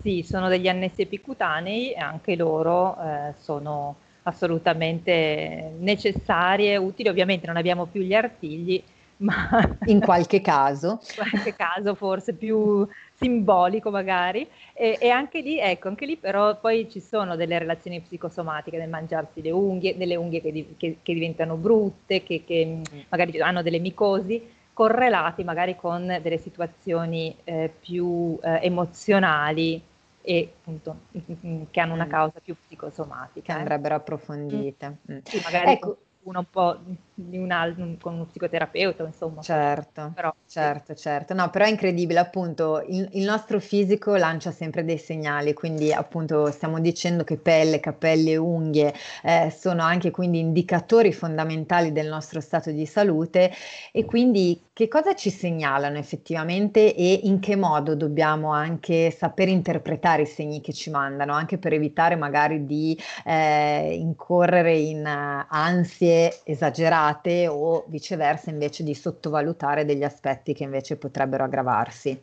Sì, 0.02 0.24
sono 0.24 0.48
degli 0.48 0.68
annessi 0.68 1.02
epicutanei 1.02 1.92
e 1.92 2.00
anche 2.00 2.36
loro 2.36 2.98
eh, 3.02 3.34
sono 3.38 3.96
assolutamente 4.24 5.74
necessarie, 5.80 6.78
utili. 6.78 7.10
Ovviamente 7.10 7.46
non 7.48 7.58
abbiamo 7.58 7.86
più 7.86 8.02
gli 8.02 8.14
artigli, 8.14 8.82
ma 9.18 9.78
in 9.86 10.00
qualche 10.00 10.42
caso, 10.42 11.02
in 11.18 11.30
qualche 11.30 11.54
caso 11.56 11.96
forse 11.96 12.34
più 12.34 12.88
simbolico 13.20 13.92
magari, 13.92 14.48
e, 14.74 14.98
e, 15.00 15.10
anche 15.10 15.42
lì, 15.42 15.60
ecco, 15.60 15.90
anche 15.90 16.06
lì 16.06 16.16
però 16.16 16.58
poi 16.58 16.90
ci 16.90 17.02
sono 17.02 17.36
delle 17.36 17.60
relazioni 17.60 18.00
psicosomatiche 18.00 18.78
nel 18.78 18.90
mangiarsi 18.90 19.42
le 19.42 19.52
unghie, 19.52 19.98
delle 19.98 20.16
unghie 20.16 20.42
che, 20.42 20.52
di, 20.52 20.76
che, 20.78 20.98
che 21.04 21.14
diventano 21.14 21.56
brutte, 21.56 22.24
che, 22.24 22.44
che, 22.46 22.66
mm, 22.66 22.84
magari 23.10 23.40
hanno 23.42 23.62
delle 23.62 23.80
micosi, 23.80 24.58
correlati 24.74 25.44
magari 25.44 25.76
con 25.76 26.20
delle 26.22 26.38
situazioni 26.38 27.36
eh, 27.44 27.70
più 27.78 28.40
eh, 28.42 28.60
emozionali 28.62 29.82
e 30.22 30.54
appunto 30.58 31.00
mm, 31.18 31.34
mm, 31.46 31.62
che 31.70 31.80
hanno 31.82 31.94
una 31.94 32.08
causa 32.08 32.40
più 32.42 32.56
psicosomatica. 32.56 33.54
Che 33.54 33.60
andrebbero 33.60 33.96
approfondite. 33.96 34.98
Mm. 35.12 35.18
Sì, 35.24 35.42
magari 35.44 35.72
ecco, 35.72 35.98
uno 36.24 36.40
un 36.40 36.50
po' 36.50 36.80
di 37.14 37.38
un 37.38 37.52
altro, 37.52 37.96
con 38.00 38.14
uno 38.14 38.26
psicoterapeuta, 38.26 39.04
insomma. 39.04 39.42
Certo, 39.42 40.12
però, 40.16 40.34
certo, 40.46 40.96
sì. 40.96 41.02
certo. 41.02 41.34
No, 41.34 41.50
però 41.50 41.66
è 41.66 41.70
incredibile, 41.70 42.20
appunto, 42.20 42.84
il, 42.88 43.08
il, 43.14 43.26
nostro 43.26 43.60
fisico 43.60 44.16
lancia 44.16 44.52
sempre 44.52 44.86
dei 44.86 44.98
segnali, 44.98 45.54
quindi 45.54 45.92
appunto 45.92 46.50
stiamo 46.52 46.80
dicendo 46.80 47.24
che 47.24 47.38
pelle, 47.38 47.80
capelli 47.80 48.32
e 48.32 48.38
unghie 48.38 48.94
eh, 49.24 49.54
sono 49.56 49.84
anche 49.84 50.12
quindi 50.12 50.40
indicatori 50.40 51.12
fondamentali 51.12 51.92
del 51.92 52.08
nostro 52.08 52.40
stato 52.40 52.72
di 52.72 52.86
salute 52.86 53.52
e 53.92 54.06
quindi 54.06 54.68
che 54.74 54.88
cosa 54.88 55.14
ci 55.14 55.30
segnalano 55.30 55.98
effettivamente 55.98 56.96
e 56.96 57.20
in 57.24 57.40
che 57.40 57.58
modo 57.58 57.96
dobbiamo 57.96 58.54
anche 58.54 59.12
saper 59.12 59.50
interpretare 59.50 60.22
i 60.22 60.26
segni 60.26 60.62
che 60.62 60.72
ci 60.72 60.90
mandano, 60.90 61.34
anche 61.34 61.58
per 61.58 61.74
evitare 61.74 62.16
magari 62.16 62.66
di 62.66 62.98
eh, 63.26 63.94
incorrere 63.96 64.78
in 64.78 65.06
uh, 65.06 65.46
ansie 65.50 66.09
esagerate 66.44 67.48
o 67.48 67.84
viceversa 67.88 68.50
invece 68.50 68.84
di 68.84 68.94
sottovalutare 68.94 69.86
degli 69.86 70.04
aspetti 70.04 70.54
che 70.54 70.64
invece 70.64 70.98
potrebbero 70.98 71.44
aggravarsi. 71.44 72.22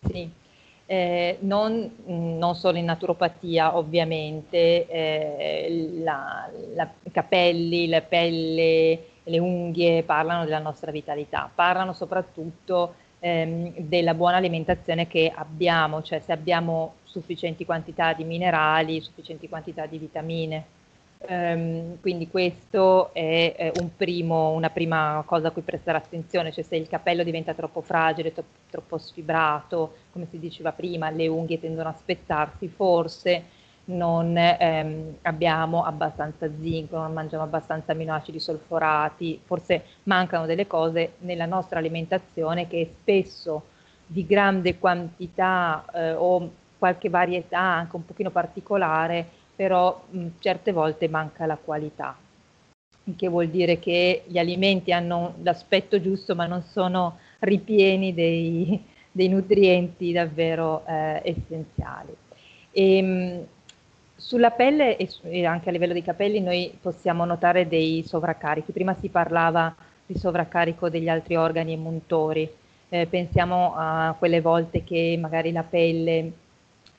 Sì. 0.00 0.30
Eh, 0.86 1.38
non, 1.40 1.90
non, 2.04 2.54
solo 2.54 2.76
in 2.76 2.84
naturopatia 2.84 3.76
ovviamente, 3.76 4.86
eh, 4.88 5.66
i 5.70 7.10
capelli, 7.10 7.88
la 7.88 8.02
pelle, 8.02 8.98
le 9.22 9.38
unghie 9.38 10.02
parlano 10.02 10.44
della 10.44 10.58
nostra 10.58 10.90
vitalità, 10.90 11.50
parlano 11.54 11.92
soprattutto 11.92 12.94
ehm, 13.20 13.72
della 13.76 14.14
buona 14.14 14.36
alimentazione 14.36 15.06
che 15.06 15.32
abbiamo, 15.34 16.02
cioè 16.02 16.18
se 16.20 16.32
abbiamo 16.32 16.94
sufficienti 17.04 17.64
quantità 17.64 18.12
di 18.12 18.24
minerali, 18.24 19.00
sufficienti 19.00 19.48
quantità 19.48 19.86
di 19.86 19.98
vitamine. 19.98 20.64
Um, 21.28 22.00
quindi 22.00 22.28
questo 22.28 23.12
è, 23.14 23.54
è 23.56 23.72
un 23.78 23.94
primo, 23.96 24.50
una 24.50 24.70
prima 24.70 25.22
cosa 25.24 25.48
a 25.48 25.50
cui 25.52 25.62
prestare 25.62 25.98
attenzione, 25.98 26.52
cioè 26.52 26.64
se 26.64 26.76
il 26.76 26.88
capello 26.88 27.22
diventa 27.22 27.54
troppo 27.54 27.80
fragile, 27.80 28.32
to- 28.32 28.44
troppo 28.68 28.98
sfibrato, 28.98 29.94
come 30.10 30.26
si 30.30 30.38
diceva 30.38 30.72
prima, 30.72 31.10
le 31.10 31.28
unghie 31.28 31.60
tendono 31.60 31.90
a 31.90 31.94
spezzarsi, 31.96 32.68
forse 32.68 33.44
non 33.84 34.36
ehm, 34.36 35.16
abbiamo 35.22 35.84
abbastanza 35.84 36.48
zinco, 36.60 36.96
non 36.96 37.12
mangiamo 37.12 37.42
abbastanza 37.42 37.92
aminoacidi 37.92 38.38
solforati, 38.38 39.40
forse 39.44 39.84
mancano 40.04 40.46
delle 40.46 40.66
cose 40.66 41.14
nella 41.18 41.46
nostra 41.46 41.78
alimentazione 41.78 42.68
che 42.68 42.94
spesso 43.00 43.64
di 44.06 44.26
grande 44.26 44.78
quantità 44.78 45.84
eh, 45.92 46.12
o 46.12 46.50
qualche 46.78 47.08
varietà 47.08 47.60
anche 47.60 47.96
un 47.96 48.04
pochino 48.04 48.30
particolare, 48.30 49.40
però 49.54 50.02
mh, 50.08 50.26
certe 50.38 50.72
volte 50.72 51.08
manca 51.08 51.46
la 51.46 51.56
qualità, 51.56 52.16
che 53.16 53.28
vuol 53.28 53.48
dire 53.48 53.78
che 53.78 54.22
gli 54.26 54.38
alimenti 54.38 54.92
hanno 54.92 55.34
l'aspetto 55.42 56.00
giusto 56.00 56.34
ma 56.34 56.46
non 56.46 56.62
sono 56.62 57.18
ripieni 57.40 58.14
dei, 58.14 58.82
dei 59.10 59.28
nutrienti 59.28 60.12
davvero 60.12 60.84
eh, 60.86 61.20
essenziali. 61.24 62.14
E, 62.70 62.96
ehm, 62.96 63.46
sulla 64.22 64.52
pelle 64.52 64.96
e 64.96 65.44
anche 65.44 65.68
a 65.68 65.72
livello 65.72 65.92
dei 65.92 66.02
capelli 66.02 66.40
noi 66.40 66.72
possiamo 66.80 67.24
notare 67.24 67.66
dei 67.66 68.04
sovraccarichi. 68.06 68.70
Prima 68.70 68.94
si 68.94 69.08
parlava 69.08 69.74
di 70.06 70.16
sovraccarico 70.16 70.88
degli 70.88 71.08
altri 71.08 71.34
organi 71.34 71.72
emuntori. 71.72 72.48
Eh, 72.88 73.06
pensiamo 73.06 73.74
a 73.76 74.14
quelle 74.16 74.40
volte 74.40 74.84
che 74.84 75.18
magari 75.20 75.50
la 75.50 75.64
pelle 75.64 76.32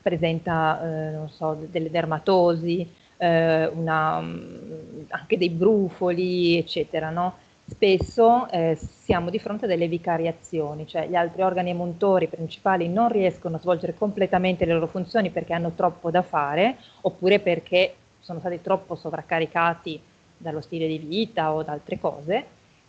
presenta 0.04 0.82
eh, 0.84 1.28
so, 1.30 1.58
delle 1.68 1.90
dermatosi, 1.90 2.88
eh, 3.18 3.66
una, 3.66 4.18
anche 4.18 5.38
dei 5.38 5.50
brufoli, 5.50 6.58
eccetera. 6.60 7.10
No? 7.10 7.36
spesso 7.66 8.50
eh, 8.50 8.76
siamo 8.76 9.30
di 9.30 9.40
fronte 9.40 9.66
a 9.66 9.68
delle 9.68 9.88
vicariazioni, 9.88 10.86
cioè 10.86 11.08
gli 11.08 11.16
altri 11.16 11.42
organi 11.42 11.70
emuntori 11.70 12.28
principali 12.28 12.90
non 12.90 13.10
riescono 13.10 13.56
a 13.56 13.60
svolgere 13.60 13.94
completamente 13.94 14.66
le 14.66 14.74
loro 14.74 14.88
funzioni 14.88 15.30
perché 15.30 15.54
hanno 15.54 15.72
troppo 15.72 16.12
da 16.12 16.22
fare 16.22 16.78
oppure 17.02 17.40
perché 17.40 17.96
sono 18.20 18.40
stati 18.40 18.62
troppo 18.62 18.96
sovraccaricati 18.96 20.00
dallo 20.38 20.62
stile 20.62 20.88
di 20.88 20.98
vita 20.98 21.54
o 21.54 21.64
da 21.64 21.72
altre 21.72 22.00
cose 22.00 22.46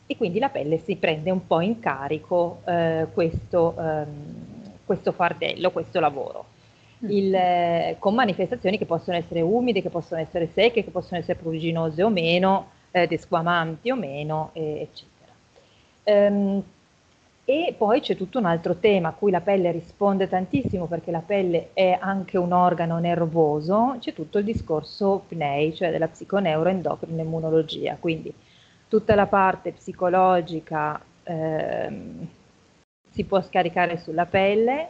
e 0.06 0.16
quindi 0.16 0.38
la 0.38 0.48
pelle 0.48 0.78
si 0.78 0.96
prende 0.96 1.30
un 1.30 1.46
po' 1.46 1.60
in 1.60 1.78
carico 1.78 2.60
eh, 2.66 3.06
questo, 3.12 3.74
ehm, 3.78 4.34
questo 4.84 5.12
fardello, 5.12 5.70
questo 5.70 6.00
lavoro. 6.00 6.46
Mm. 7.04 7.10
Il, 7.10 7.34
eh, 7.34 7.96
con 7.98 8.14
manifestazioni 8.14 8.78
che 8.78 8.86
possono 8.86 9.16
essere 9.16 9.40
umide, 9.40 9.82
che 9.82 9.90
possono 9.90 10.20
essere 10.20 10.48
secche, 10.52 10.84
che 10.84 10.90
possono 10.90 11.20
essere 11.20 11.38
pruriginose 11.38 12.02
o 12.02 12.08
meno, 12.08 12.70
eh, 12.90 13.06
desquamanti 13.06 13.90
o 13.90 13.96
meno, 13.96 14.50
eh, 14.54 14.88
eccetera. 14.88 15.32
Um, 16.04 16.62
e 17.46 17.74
poi 17.76 18.00
c'è 18.00 18.16
tutto 18.16 18.38
un 18.38 18.46
altro 18.46 18.76
tema 18.76 19.08
a 19.08 19.12
cui 19.12 19.30
la 19.30 19.42
pelle 19.42 19.70
risponde 19.70 20.28
tantissimo 20.28 20.86
perché 20.86 21.10
la 21.10 21.20
pelle 21.20 21.70
è 21.74 21.96
anche 22.00 22.38
un 22.38 22.52
organo 22.52 22.98
nervoso, 22.98 23.96
c'è 23.98 24.14
tutto 24.14 24.38
il 24.38 24.44
discorso 24.44 25.24
PNEI, 25.28 25.74
cioè 25.74 25.90
della 25.90 26.08
psiconeuroendocrina 26.08 27.20
immunologia, 27.20 27.98
quindi 28.00 28.32
tutta 28.88 29.14
la 29.14 29.26
parte 29.26 29.72
psicologica 29.72 30.98
ehm, 31.22 32.26
si 33.10 33.24
può 33.24 33.42
scaricare 33.42 33.98
sulla 33.98 34.24
pelle, 34.24 34.88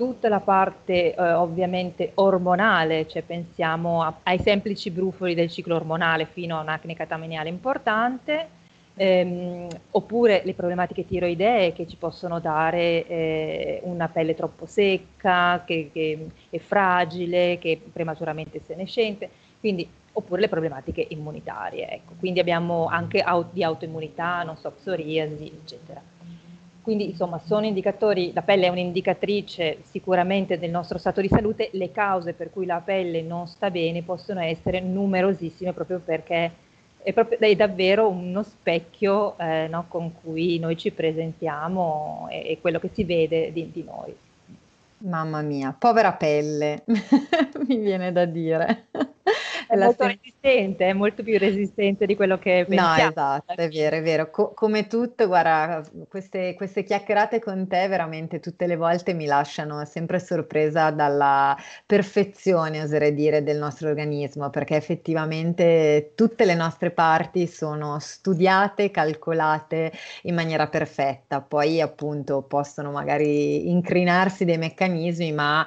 tutta 0.00 0.30
la 0.30 0.40
parte 0.40 1.14
eh, 1.14 1.32
ovviamente 1.34 2.12
ormonale, 2.14 3.06
cioè 3.06 3.20
pensiamo 3.20 4.02
a, 4.02 4.20
ai 4.22 4.38
semplici 4.38 4.90
brufoli 4.90 5.34
del 5.34 5.50
ciclo 5.50 5.74
ormonale 5.74 6.24
fino 6.24 6.56
a 6.56 6.62
un'acne 6.62 6.94
catameniale 6.94 7.50
importante, 7.50 8.48
ehm, 8.94 9.68
oppure 9.90 10.40
le 10.42 10.54
problematiche 10.54 11.04
tiroidee 11.04 11.74
che 11.74 11.86
ci 11.86 11.96
possono 11.96 12.40
dare 12.40 13.06
eh, 13.06 13.80
una 13.82 14.08
pelle 14.08 14.34
troppo 14.34 14.64
secca, 14.64 15.64
che, 15.66 15.90
che, 15.92 16.28
è 16.48 16.56
fragile, 16.56 17.58
che 17.58 17.72
è 17.72 17.76
prematuramente 17.76 18.62
senescente, 18.64 19.28
quindi, 19.60 19.86
oppure 20.12 20.40
le 20.40 20.48
problematiche 20.48 21.04
immunitarie. 21.10 21.90
Ecco. 21.90 22.14
Quindi 22.18 22.40
abbiamo 22.40 22.86
anche 22.86 23.22
out, 23.22 23.48
di 23.52 23.62
autoimmunità, 23.62 24.44
non 24.44 24.56
so, 24.56 24.70
psoriasi, 24.70 25.52
eccetera. 25.62 26.00
Quindi 26.90 27.10
insomma 27.10 27.40
sono 27.46 27.66
indicatori, 27.66 28.32
la 28.34 28.42
pelle 28.42 28.66
è 28.66 28.68
un'indicatrice 28.68 29.78
sicuramente 29.88 30.58
del 30.58 30.70
nostro 30.70 30.98
stato 30.98 31.20
di 31.20 31.28
salute, 31.28 31.68
le 31.74 31.92
cause 31.92 32.32
per 32.32 32.50
cui 32.50 32.66
la 32.66 32.82
pelle 32.84 33.22
non 33.22 33.46
sta 33.46 33.70
bene 33.70 34.02
possono 34.02 34.40
essere 34.40 34.80
numerosissime 34.80 35.72
proprio 35.72 36.00
perché 36.04 36.50
è, 37.00 37.12
proprio, 37.12 37.38
è 37.38 37.54
davvero 37.54 38.08
uno 38.08 38.42
specchio 38.42 39.38
eh, 39.38 39.68
no, 39.70 39.84
con 39.86 40.12
cui 40.20 40.58
noi 40.58 40.76
ci 40.76 40.90
presentiamo 40.90 42.26
e, 42.28 42.50
e 42.50 42.58
quello 42.60 42.80
che 42.80 42.90
si 42.92 43.04
vede 43.04 43.52
di, 43.52 43.70
di 43.70 43.84
noi. 43.84 44.12
Mamma 45.08 45.42
mia, 45.42 45.72
povera 45.78 46.10
pelle, 46.14 46.82
mi 47.68 47.76
viene 47.76 48.10
da 48.10 48.24
dire 48.24 48.86
è 49.70 49.76
molto 49.76 50.02
sem- 50.02 50.18
resistente, 50.20 50.88
è 50.88 50.92
molto 50.92 51.22
più 51.22 51.38
resistente 51.38 52.04
di 52.04 52.16
quello 52.16 52.38
che 52.38 52.66
pensiamo. 52.68 53.02
No, 53.02 53.10
esatto, 53.10 53.52
è 53.54 53.68
vero, 53.68 53.96
è 53.96 54.02
vero. 54.02 54.30
Co- 54.30 54.52
come 54.52 54.88
tutto, 54.88 55.28
guarda, 55.28 55.80
queste, 56.08 56.54
queste, 56.54 56.82
chiacchierate 56.82 57.38
con 57.38 57.68
te 57.68 57.86
veramente 57.86 58.40
tutte 58.40 58.66
le 58.66 58.74
volte 58.74 59.14
mi 59.14 59.26
lasciano 59.26 59.84
sempre 59.84 60.18
sorpresa 60.18 60.90
dalla 60.90 61.56
perfezione, 61.86 62.82
oserei 62.82 63.14
dire, 63.14 63.44
del 63.44 63.58
nostro 63.58 63.88
organismo, 63.88 64.50
perché 64.50 64.74
effettivamente 64.74 66.12
tutte 66.16 66.44
le 66.44 66.54
nostre 66.54 66.90
parti 66.90 67.46
sono 67.46 67.98
studiate, 68.00 68.90
calcolate 68.90 69.92
in 70.22 70.34
maniera 70.34 70.66
perfetta. 70.66 71.40
Poi 71.40 71.80
appunto 71.80 72.42
possono 72.42 72.90
magari 72.90 73.70
incrinarsi 73.70 74.44
dei 74.44 74.58
meccanismi, 74.58 75.30
ma 75.32 75.64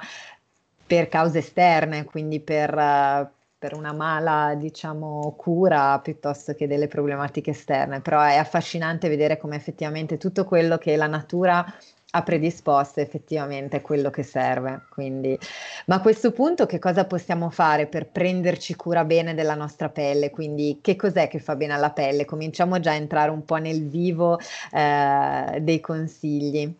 per 0.86 1.08
cause 1.08 1.38
esterne, 1.38 2.04
quindi 2.04 2.40
per, 2.40 3.32
per 3.64 3.74
una 3.74 3.94
mala, 3.94 4.54
diciamo, 4.54 5.32
cura 5.38 5.98
piuttosto 6.00 6.52
che 6.52 6.66
delle 6.66 6.86
problematiche 6.86 7.52
esterne, 7.52 8.02
però 8.02 8.20
è 8.20 8.36
affascinante 8.36 9.08
vedere 9.08 9.38
come 9.38 9.56
effettivamente 9.56 10.18
tutto 10.18 10.44
quello 10.44 10.76
che 10.76 10.94
la 10.96 11.06
natura 11.06 11.64
ha 12.10 12.22
predisposto 12.22 13.00
effettivamente 13.00 13.80
quello 13.80 14.10
che 14.10 14.22
serve. 14.22 14.82
Quindi, 14.90 15.38
ma 15.86 15.94
a 15.94 16.00
questo 16.02 16.30
punto 16.32 16.66
che 16.66 16.78
cosa 16.78 17.06
possiamo 17.06 17.48
fare 17.48 17.86
per 17.86 18.08
prenderci 18.08 18.76
cura 18.76 19.02
bene 19.02 19.32
della 19.32 19.54
nostra 19.54 19.88
pelle? 19.88 20.28
Quindi 20.28 20.80
che 20.82 20.94
cos'è 20.94 21.26
che 21.28 21.38
fa 21.38 21.56
bene 21.56 21.72
alla 21.72 21.90
pelle? 21.90 22.26
Cominciamo 22.26 22.78
già 22.80 22.90
a 22.90 22.96
entrare 22.96 23.30
un 23.30 23.46
po' 23.46 23.56
nel 23.56 23.88
vivo 23.88 24.38
eh, 24.72 25.58
dei 25.62 25.80
consigli. 25.80 26.70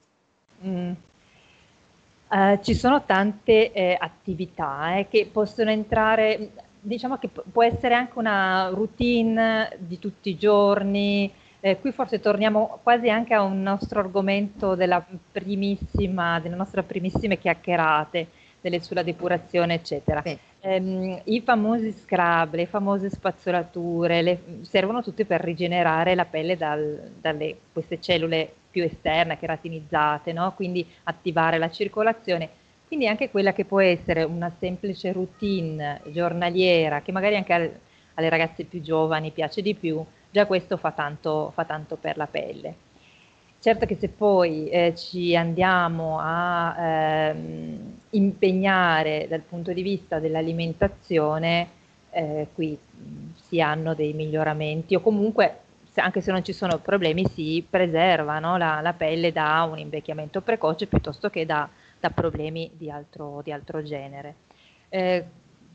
Mm. 0.67 0.93
Uh, 2.27 2.59
ci 2.63 2.75
sono 2.75 3.05
tante 3.05 3.71
eh, 3.71 3.97
attività 3.97 4.97
eh, 4.97 5.07
che 5.09 5.29
possono 5.31 5.71
entrare, 5.71 6.51
diciamo 6.85 7.17
che 7.17 7.29
può 7.29 7.65
essere 7.65 7.95
anche 7.95 8.19
una 8.19 8.69
routine 8.69 9.75
di 9.79 9.99
tutti 9.99 10.31
i 10.31 10.37
giorni. 10.37 11.33
Eh, 11.61 11.79
qui 11.81 11.93
forse 11.93 12.21
torniamo 12.21 12.79
quasi 12.83 13.09
anche 13.09 13.33
a 13.33 13.43
un 13.43 13.63
nostro 13.63 13.99
argomento 13.99 14.75
della 14.75 15.05
primissima, 15.33 16.39
delle 16.39 16.57
nostre 16.57 16.83
primissime 16.83 17.39
chiacchierate 17.39 18.29
delle, 18.61 18.81
sulla 18.81 19.03
depurazione, 19.03 19.75
eccetera. 19.75 20.23
Um, 20.61 21.21
I 21.25 21.41
famosi 21.43 21.93
scrub, 21.93 22.55
le 22.55 22.67
famose 22.67 23.09
spazzolature, 23.11 24.23
le, 24.23 24.43
servono 24.63 25.03
tutte 25.03 25.25
per 25.25 25.41
rigenerare 25.41 26.15
la 26.15 26.25
pelle 26.27 26.57
dal, 26.57 27.13
dalle 27.21 27.57
queste 27.73 28.01
cellule 28.01 28.51
più 28.71 28.83
esterne, 28.83 29.39
keratinizzate, 29.39 30.33
no? 30.33 30.53
quindi 30.55 30.87
attivare 31.05 31.59
la 31.59 31.71
circolazione. 31.71 32.49
Quindi 32.87 33.07
anche 33.09 33.31
quella 33.31 33.53
che 33.53 33.65
può 33.65 33.81
essere 33.81 34.23
una 34.23 34.53
semplice 34.59 35.13
routine 35.13 36.01
giornaliera, 36.07 37.03
che 37.03 37.13
magari 37.13 37.37
anche 37.37 37.53
al, 37.53 37.71
alle 38.15 38.29
ragazze 38.29 38.65
più 38.65 38.81
giovani 38.81 39.31
piace 39.31 39.63
di 39.63 39.75
più, 39.75 40.05
già 40.31 40.47
questo 40.47 40.77
fa 40.77 40.93
tanto, 40.93 41.51
fa 41.55 41.65
tanto 41.65 41.97
per 41.97 42.17
la 42.17 42.27
pelle. 42.27 42.75
Certo 43.59 43.87
che 43.87 43.97
se 43.97 44.09
poi 44.09 44.69
eh, 44.69 44.95
ci 44.95 45.35
andiamo 45.35 46.19
a 46.21 46.77
ehm, 46.79 47.99
impegnare 48.11 49.27
dal 49.27 49.41
punto 49.41 49.73
di 49.73 49.81
vista 49.81 50.19
dell'alimentazione, 50.19 51.69
eh, 52.11 52.49
qui 52.55 52.79
si 53.35 53.61
hanno 53.61 53.95
dei 53.95 54.13
miglioramenti 54.13 54.95
o 54.95 55.01
comunque 55.01 55.61
anche 55.95 56.21
se 56.21 56.33
non 56.33 56.45
ci 56.45 56.53
sono 56.53 56.79
problemi 56.79 57.25
si 57.27 57.65
preserva 57.69 58.39
no, 58.39 58.57
la, 58.57 58.81
la, 58.83 58.93
pelle 58.93 59.33
da 59.33 59.67
un 59.71 59.79
invecchiamento 59.79 60.41
precoce 60.41 60.87
piuttosto 60.87 61.31
che 61.31 61.47
da, 61.47 61.69
da 62.05 62.11
problemi 62.11 62.71
di 62.75 62.91
altro, 62.91 63.41
di 63.43 63.51
altro 63.51 63.83
genere. 63.83 64.35
Eh, 64.91 65.25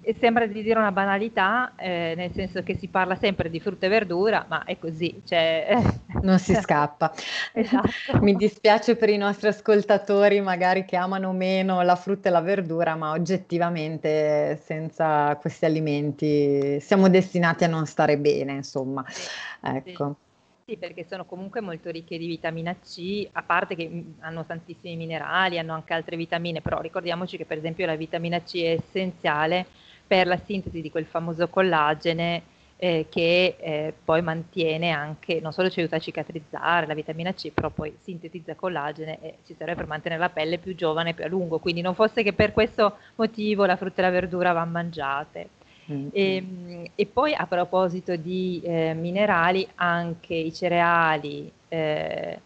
e 0.02 0.16
sembra 0.18 0.46
di 0.46 0.62
dire 0.62 0.80
una 0.80 0.92
banalità, 0.92 1.74
eh, 1.76 2.14
nel 2.16 2.32
senso 2.34 2.64
che 2.64 2.76
si 2.76 2.88
parla 2.88 3.16
sempre 3.16 3.50
di 3.50 3.60
frutta 3.60 3.88
e 3.88 3.90
verdura, 3.90 4.46
ma 4.48 4.64
è 4.64 4.78
così. 4.78 5.22
Cioè... 5.26 5.76
Non 6.22 6.40
si 6.40 6.54
scappa. 6.56 7.14
esatto. 7.54 8.20
Mi 8.22 8.36
dispiace 8.36 8.96
per 8.96 9.10
i 9.10 9.18
nostri 9.18 9.48
ascoltatori, 9.48 10.40
magari 10.42 10.86
che 10.86 10.96
amano 10.96 11.32
meno 11.34 11.82
la 11.82 11.96
frutta 11.96 12.30
e 12.30 12.32
la 12.32 12.42
verdura, 12.42 12.96
ma 12.96 13.12
oggettivamente 13.12 14.60
senza 14.64 15.36
questi 15.38 15.66
alimenti 15.66 16.80
siamo 16.80 17.10
destinati 17.10 17.64
a 17.64 17.68
non 17.68 17.86
stare 17.86 18.18
bene, 18.18 18.54
insomma. 18.54 19.04
Ecco. 19.62 20.16
Sì. 20.20 20.29
Sì, 20.70 20.78
perché 20.78 21.04
sono 21.04 21.26
comunque 21.26 21.62
molto 21.62 21.90
ricche 21.90 22.20
di 22.20 22.28
vitamina 22.28 22.76
C, 22.76 23.28
a 23.32 23.42
parte 23.42 23.76
che 23.76 23.90
mm, 23.90 24.20
hanno 24.20 24.46
tantissimi 24.46 24.96
minerali, 24.96 25.58
hanno 25.58 25.74
anche 25.74 25.94
altre 25.96 26.16
vitamine, 26.16 26.62
però 26.62 26.80
ricordiamoci 26.80 27.38
che 27.38 27.46
per 27.46 27.58
esempio 27.58 27.88
la 27.88 27.96
vitamina 27.96 28.40
C 28.44 28.58
è 28.62 28.74
essenziale 28.74 29.66
per 30.06 30.28
la 30.28 30.38
sintesi 30.38 30.82
di 30.82 30.92
quel 30.92 31.06
famoso 31.08 31.48
collagene 31.50 32.44
eh, 32.76 33.08
che 33.10 33.56
eh, 33.60 33.94
poi 34.04 34.22
mantiene 34.22 34.92
anche, 34.92 35.40
non 35.42 35.54
solo 35.54 35.70
ci 35.72 35.80
aiuta 35.80 35.96
a 35.96 36.00
cicatrizzare 36.00 36.86
la 36.86 36.94
vitamina 36.94 37.34
C, 37.34 37.52
però 37.52 37.72
poi 37.72 37.98
sintetizza 38.00 38.54
collagene 38.56 39.20
e 39.22 39.40
ci 39.46 39.56
serve 39.56 39.74
per 39.76 39.88
mantenere 39.88 40.22
la 40.22 40.30
pelle 40.30 40.60
più 40.60 40.76
giovane 40.76 41.10
e 41.12 41.14
più 41.16 41.24
a 41.24 41.28
lungo, 41.28 41.58
quindi 41.60 41.82
non 41.82 41.96
fosse 41.96 42.22
che 42.22 42.34
per 42.34 42.52
questo 42.54 42.98
motivo 43.16 43.66
la 43.66 43.76
frutta 43.76 44.02
e 44.02 44.04
la 44.06 44.12
verdura 44.12 44.52
vanno 44.54 44.72
mangiate. 44.72 45.50
Mm-hmm. 45.92 46.08
E, 46.12 46.36
ehm, 46.36 46.86
e, 46.96 47.06
poi 47.08 47.34
a 47.34 47.48
proposito 47.48 48.16
di 48.16 48.62
eh, 48.64 48.94
minerali, 48.94 49.68
anche 49.76 50.36
i 50.36 50.54
cereali 50.54 51.52
eh, 51.68 52.40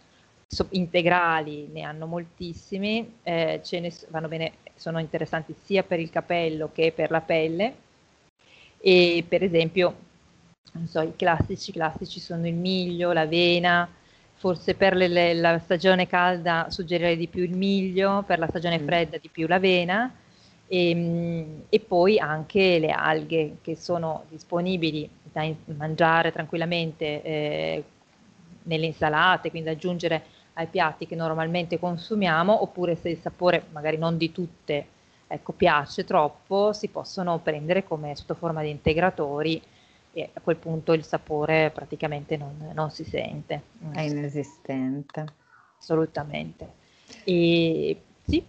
so, 0.47 0.67
integrali 0.71 1.67
ne 1.71 1.81
hanno 1.81 2.05
moltissimi, 2.05 3.15
eh, 3.23 3.59
ce 3.63 3.79
ne 3.79 3.91
vanno 4.09 4.27
bene 4.27 4.53
sono 4.75 4.99
interessanti 4.99 5.53
sia 5.63 5.83
per 5.83 5.99
il 5.99 6.09
capello 6.09 6.71
che 6.73 6.91
per 6.95 7.11
la 7.11 7.21
pelle 7.21 7.75
e 8.79 9.23
per 9.27 9.43
esempio 9.43 9.95
non 10.73 10.87
so, 10.87 11.01
i 11.01 11.15
classici 11.15 11.71
classici 11.71 12.19
sono 12.19 12.47
il 12.47 12.55
miglio, 12.55 13.11
l'avena, 13.11 13.87
forse 14.33 14.73
per 14.73 14.95
le, 14.95 15.07
le, 15.07 15.33
la 15.35 15.59
stagione 15.59 16.07
calda 16.07 16.67
suggerirei 16.69 17.15
di 17.15 17.27
più 17.27 17.43
il 17.43 17.55
miglio, 17.55 18.23
per 18.25 18.39
la 18.39 18.47
stagione 18.47 18.79
mm. 18.79 18.85
fredda 18.85 19.17
di 19.17 19.29
più 19.29 19.47
l'avena 19.47 20.11
e, 20.67 20.89
ehm, 20.89 21.63
e, 21.69 21.79
poi 21.79 22.19
anche 22.19 22.79
le 22.79 22.91
alghe 22.91 23.57
che 23.61 23.75
sono 23.75 24.25
disponibili 24.29 25.09
da 25.21 25.47
mangiare 25.77 26.31
tranquillamente 26.31 27.21
eh, 27.21 27.83
nelle 28.63 28.85
insalate, 28.85 29.49
quindi 29.49 29.69
aggiungere 29.69 30.23
ai 30.53 30.67
piatti 30.67 31.07
che 31.07 31.15
normalmente 31.15 31.79
consumiamo, 31.79 32.61
oppure 32.61 32.95
se 32.95 33.09
il 33.09 33.17
sapore 33.19 33.65
magari 33.71 33.97
non 33.97 34.17
di 34.17 34.31
tutte 34.31 34.87
ecco, 35.27 35.51
piace 35.53 36.03
troppo, 36.03 36.73
si 36.73 36.89
possono 36.89 37.39
prendere 37.39 37.83
come 37.83 38.15
sotto 38.15 38.35
forma 38.35 38.61
di 38.61 38.69
integratori 38.69 39.61
e 40.11 40.29
a 40.31 40.39
quel 40.41 40.57
punto 40.57 40.93
il 40.93 41.03
sapore 41.03 41.71
praticamente 41.73 42.37
non, 42.37 42.71
non 42.73 42.91
si 42.91 43.03
sente. 43.03 43.61
È 43.91 44.01
inesistente. 44.01 45.25
Assolutamente. 45.79 46.81
E 47.23 47.99
sì. 48.25 48.45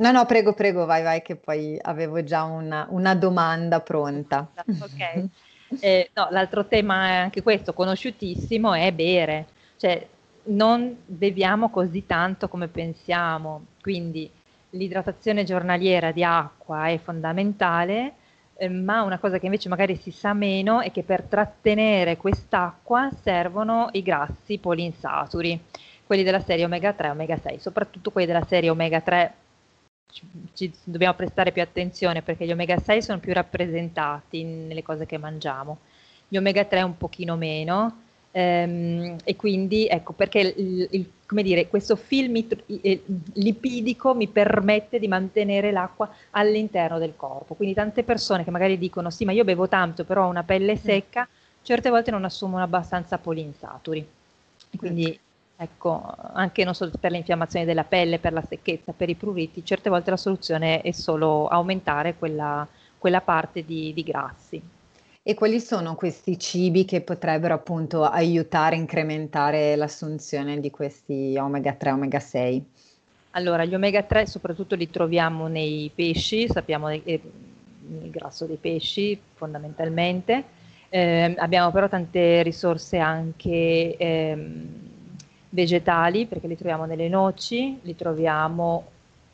No, 0.00 0.12
no, 0.12 0.26
prego, 0.26 0.52
prego, 0.52 0.86
vai, 0.86 1.02
vai, 1.02 1.22
che 1.22 1.34
poi 1.34 1.76
avevo 1.80 2.22
già 2.22 2.44
una, 2.44 2.86
una 2.90 3.16
domanda 3.16 3.80
pronta. 3.80 4.48
Ok. 4.54 5.28
Eh, 5.80 6.10
no, 6.14 6.28
l'altro 6.30 6.66
tema 6.66 7.08
è 7.08 7.14
anche 7.16 7.42
questo, 7.42 7.72
conosciutissimo, 7.72 8.74
è 8.74 8.92
bere. 8.92 9.48
Cioè, 9.76 10.06
non 10.44 10.96
beviamo 11.04 11.68
così 11.68 12.06
tanto 12.06 12.48
come 12.48 12.68
pensiamo, 12.68 13.66
quindi 13.80 14.30
l'idratazione 14.70 15.42
giornaliera 15.42 16.12
di 16.12 16.22
acqua 16.22 16.86
è 16.86 16.98
fondamentale, 16.98 18.14
eh, 18.56 18.68
ma 18.68 19.02
una 19.02 19.18
cosa 19.18 19.38
che 19.38 19.46
invece 19.46 19.68
magari 19.68 19.96
si 19.96 20.12
sa 20.12 20.32
meno 20.32 20.80
è 20.80 20.92
che 20.92 21.02
per 21.02 21.22
trattenere 21.22 22.16
quest'acqua 22.16 23.10
servono 23.20 23.88
i 23.92 24.02
grassi 24.02 24.58
polinsaturi, 24.58 25.60
quelli 26.06 26.22
della 26.22 26.40
serie 26.40 26.64
omega 26.64 26.92
3 26.92 27.08
e 27.08 27.10
omega 27.10 27.36
6, 27.36 27.58
soprattutto 27.58 28.12
quelli 28.12 28.28
della 28.28 28.44
serie 28.44 28.70
omega 28.70 29.00
3 29.00 29.34
ci, 30.12 30.22
ci 30.54 30.72
dobbiamo 30.84 31.14
prestare 31.14 31.52
più 31.52 31.62
attenzione 31.62 32.22
perché 32.22 32.46
gli 32.46 32.52
omega 32.52 32.78
6 32.78 33.02
sono 33.02 33.18
più 33.18 33.32
rappresentati 33.32 34.42
nelle 34.44 34.82
cose 34.82 35.06
che 35.06 35.18
mangiamo, 35.18 35.78
gli 36.28 36.36
omega 36.36 36.64
3 36.64 36.82
un 36.82 36.96
pochino 36.96 37.36
meno 37.36 38.06
Ehm, 38.30 39.16
e 39.24 39.36
quindi 39.36 39.88
ecco 39.88 40.12
perché 40.12 40.54
il, 40.56 40.86
il, 40.90 41.10
come 41.26 41.42
dire, 41.42 41.68
questo 41.68 41.96
film 41.96 42.40
lipidico 43.32 44.14
mi 44.14 44.28
permette 44.28 44.98
di 44.98 45.08
mantenere 45.08 45.72
l'acqua 45.72 46.08
all'interno 46.30 46.98
del 46.98 47.14
corpo. 47.16 47.54
Quindi 47.54 47.74
tante 47.74 48.02
persone 48.02 48.44
che 48.44 48.50
magari 48.50 48.78
dicono 48.78 49.10
sì, 49.10 49.24
ma 49.24 49.32
io 49.32 49.44
bevo 49.44 49.68
tanto, 49.68 50.04
però 50.04 50.26
ho 50.26 50.28
una 50.28 50.44
pelle 50.44 50.74
mm. 50.74 50.76
secca, 50.76 51.28
certe 51.62 51.90
volte 51.90 52.10
non 52.10 52.24
assumono 52.24 52.62
abbastanza 52.62 53.18
polinsaturi. 53.18 54.06
Quindi 54.76 55.18
ecco, 55.60 56.14
anche 56.32 56.62
non 56.62 56.74
solo 56.74 56.92
per 57.00 57.10
le 57.10 57.16
infiammazioni 57.16 57.64
della 57.64 57.82
pelle, 57.82 58.20
per 58.20 58.32
la 58.32 58.44
secchezza, 58.48 58.92
per 58.92 59.08
i 59.08 59.16
pruriti, 59.16 59.64
certe 59.64 59.90
volte 59.90 60.10
la 60.10 60.16
soluzione 60.16 60.82
è 60.82 60.92
solo 60.92 61.48
aumentare 61.48 62.14
quella, 62.14 62.66
quella 62.96 63.20
parte 63.20 63.64
di, 63.64 63.92
di 63.92 64.02
grassi. 64.04 64.62
E 65.20 65.34
quali 65.34 65.60
sono 65.60 65.96
questi 65.96 66.38
cibi 66.38 66.84
che 66.84 67.00
potrebbero 67.00 67.54
appunto 67.54 68.04
aiutare 68.04 68.76
a 68.76 68.78
incrementare 68.78 69.74
l'assunzione 69.74 70.60
di 70.60 70.70
questi 70.70 71.36
omega 71.36 71.72
3, 71.72 71.90
omega 71.90 72.20
6? 72.20 72.64
Allora, 73.32 73.64
gli 73.64 73.74
omega 73.74 74.02
3 74.04 74.26
soprattutto 74.26 74.76
li 74.76 74.88
troviamo 74.88 75.48
nei 75.48 75.90
pesci, 75.94 76.48
sappiamo 76.48 76.88
eh, 76.88 77.02
il 77.04 78.10
grasso 78.10 78.46
dei 78.46 78.56
pesci 78.56 79.20
fondamentalmente. 79.34 80.44
Eh, 80.88 81.34
abbiamo 81.36 81.70
però 81.72 81.88
tante 81.88 82.42
risorse 82.42 82.96
anche 82.96 83.96
eh, 83.98 84.46
vegetali 85.50 86.26
perché 86.26 86.46
li 86.46 86.56
troviamo 86.56 86.84
nelle 86.84 87.08
noci, 87.08 87.78
li 87.82 87.96
troviamo 87.96 88.84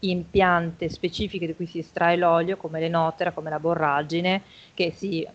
in 0.01 0.29
piante 0.29 0.89
specifiche 0.89 1.47
di 1.47 1.55
cui 1.55 1.67
si 1.67 1.79
estrae 1.79 2.17
l'olio 2.17 2.57
come 2.57 2.79
le 2.79 2.89
notere, 2.89 3.33
come 3.33 3.51
la 3.51 3.59
borragine, 3.59 4.43
che 4.75 4.93
si 4.93 5.27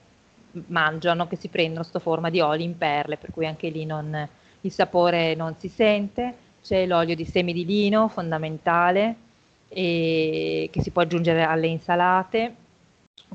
mangiano, 0.68 1.28
che 1.28 1.36
si 1.36 1.48
prendono 1.48 1.84
sotto 1.84 2.00
forma 2.00 2.30
di 2.30 2.40
oli 2.40 2.64
in 2.64 2.78
perle, 2.78 3.18
per 3.18 3.32
cui 3.32 3.46
anche 3.46 3.70
lì 3.70 3.86
non, 3.86 4.28
il 4.62 4.72
sapore 4.72 5.36
non 5.36 5.56
si 5.58 5.70
sente. 5.70 6.36
C'è 6.62 6.86
l'olio 6.86 7.16
di 7.16 7.26
semi 7.26 7.52
di 7.52 7.66
lino, 7.66 8.08
fondamentale, 8.10 9.16
che 9.68 10.70
si 10.72 10.92
può 10.92 11.02
aggiungere 11.02 11.44
alle 11.44 11.68
insalate, 11.68 12.56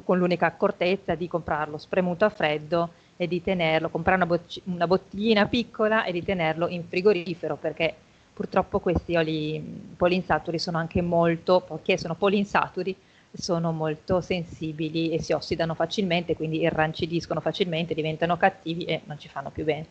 con 0.04 0.18
l'unica 0.18 0.46
accortezza 0.46 1.14
di 1.14 1.28
comprarlo 1.28 1.78
spremuto 1.78 2.24
a 2.24 2.30
freddo 2.30 2.90
e 3.16 3.28
di 3.28 3.42
tenerlo, 3.42 3.88
comprare 3.88 4.16
una, 4.16 4.26
bocc- 4.26 4.60
una 4.64 4.86
bottiglina 4.86 5.46
piccola 5.46 6.04
e 6.04 6.12
di 6.12 6.22
tenerlo 6.22 6.68
in 6.68 6.86
frigorifero, 6.88 7.56
perché 7.56 7.94
purtroppo 8.32 8.80
questi 8.80 9.16
oli 9.16 9.62
polinsaturi 9.96 10.58
sono 10.58 10.78
anche 10.78 11.00
molto, 11.00 11.62
poiché 11.66 11.96
sono 11.96 12.14
polinsaturi, 12.14 12.96
sono 13.32 13.72
molto 13.72 14.20
sensibili 14.20 15.10
e 15.10 15.20
si 15.20 15.32
ossidano 15.32 15.74
facilmente, 15.74 16.36
quindi 16.36 16.60
irrancidiscono 16.60 17.40
facilmente, 17.40 17.94
diventano 17.94 18.36
cattivi 18.36 18.84
e 18.84 19.00
non 19.04 19.18
ci 19.18 19.28
fanno 19.28 19.50
più 19.50 19.64
bene. 19.64 19.86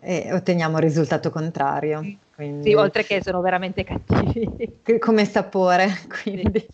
E 0.00 0.32
otteniamo 0.32 0.78
il 0.78 0.82
risultato 0.82 1.30
contrario. 1.30 2.02
Quindi... 2.40 2.70
Sì, 2.70 2.74
oltre 2.74 3.04
che 3.04 3.20
sono 3.22 3.42
veramente 3.42 3.84
cattivi. 3.84 4.80
Come 4.98 5.26
sapore, 5.26 5.90
quindi 6.22 6.66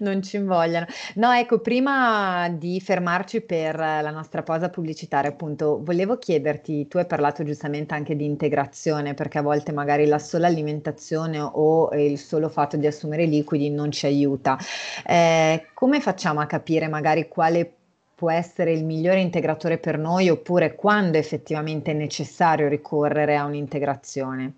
non 0.00 0.20
ci 0.22 0.34
invogliano. 0.34 0.86
No, 1.14 1.30
ecco, 1.30 1.60
prima 1.60 2.48
di 2.48 2.80
fermarci 2.80 3.42
per 3.42 3.76
la 3.76 4.10
nostra 4.10 4.42
pausa 4.42 4.70
pubblicitaria, 4.70 5.30
appunto, 5.30 5.80
volevo 5.84 6.18
chiederti, 6.18 6.88
tu 6.88 6.98
hai 6.98 7.06
parlato 7.06 7.44
giustamente 7.44 7.94
anche 7.94 8.16
di 8.16 8.24
integrazione, 8.24 9.14
perché 9.14 9.38
a 9.38 9.42
volte 9.42 9.70
magari 9.70 10.06
la 10.06 10.18
sola 10.18 10.48
alimentazione 10.48 11.38
o 11.40 11.90
il 11.90 12.18
solo 12.18 12.48
fatto 12.48 12.76
di 12.76 12.88
assumere 12.88 13.24
liquidi 13.24 13.70
non 13.70 13.92
ci 13.92 14.06
aiuta. 14.06 14.58
Eh, 15.06 15.68
come 15.74 16.00
facciamo 16.00 16.40
a 16.40 16.46
capire 16.46 16.88
magari 16.88 17.28
quale 17.28 17.72
può 18.16 18.32
essere 18.32 18.72
il 18.72 18.84
migliore 18.84 19.20
integratore 19.20 19.78
per 19.78 19.96
noi 19.96 20.28
oppure 20.28 20.74
quando 20.74 21.18
effettivamente 21.18 21.92
è 21.92 21.94
necessario 21.94 22.66
ricorrere 22.66 23.36
a 23.36 23.44
un'integrazione? 23.44 24.54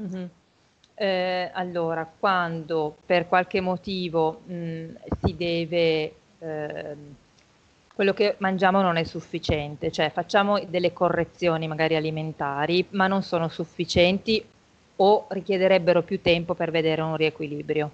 Mm-hmm. 0.00 0.24
Eh, 0.94 1.50
allora, 1.54 2.06
quando 2.18 2.96
per 3.06 3.26
qualche 3.26 3.60
motivo 3.60 4.40
mh, 4.44 4.84
si 5.22 5.34
deve, 5.34 6.14
eh, 6.38 6.96
quello 7.94 8.12
che 8.12 8.34
mangiamo 8.38 8.82
non 8.82 8.96
è 8.96 9.04
sufficiente, 9.04 9.90
cioè 9.90 10.10
facciamo 10.10 10.60
delle 10.60 10.92
correzioni 10.92 11.66
magari 11.68 11.96
alimentari, 11.96 12.86
ma 12.90 13.06
non 13.06 13.22
sono 13.22 13.48
sufficienti 13.48 14.44
o 14.96 15.26
richiederebbero 15.30 16.02
più 16.02 16.20
tempo 16.20 16.54
per 16.54 16.70
vedere 16.70 17.00
un 17.00 17.16
riequilibrio. 17.16 17.92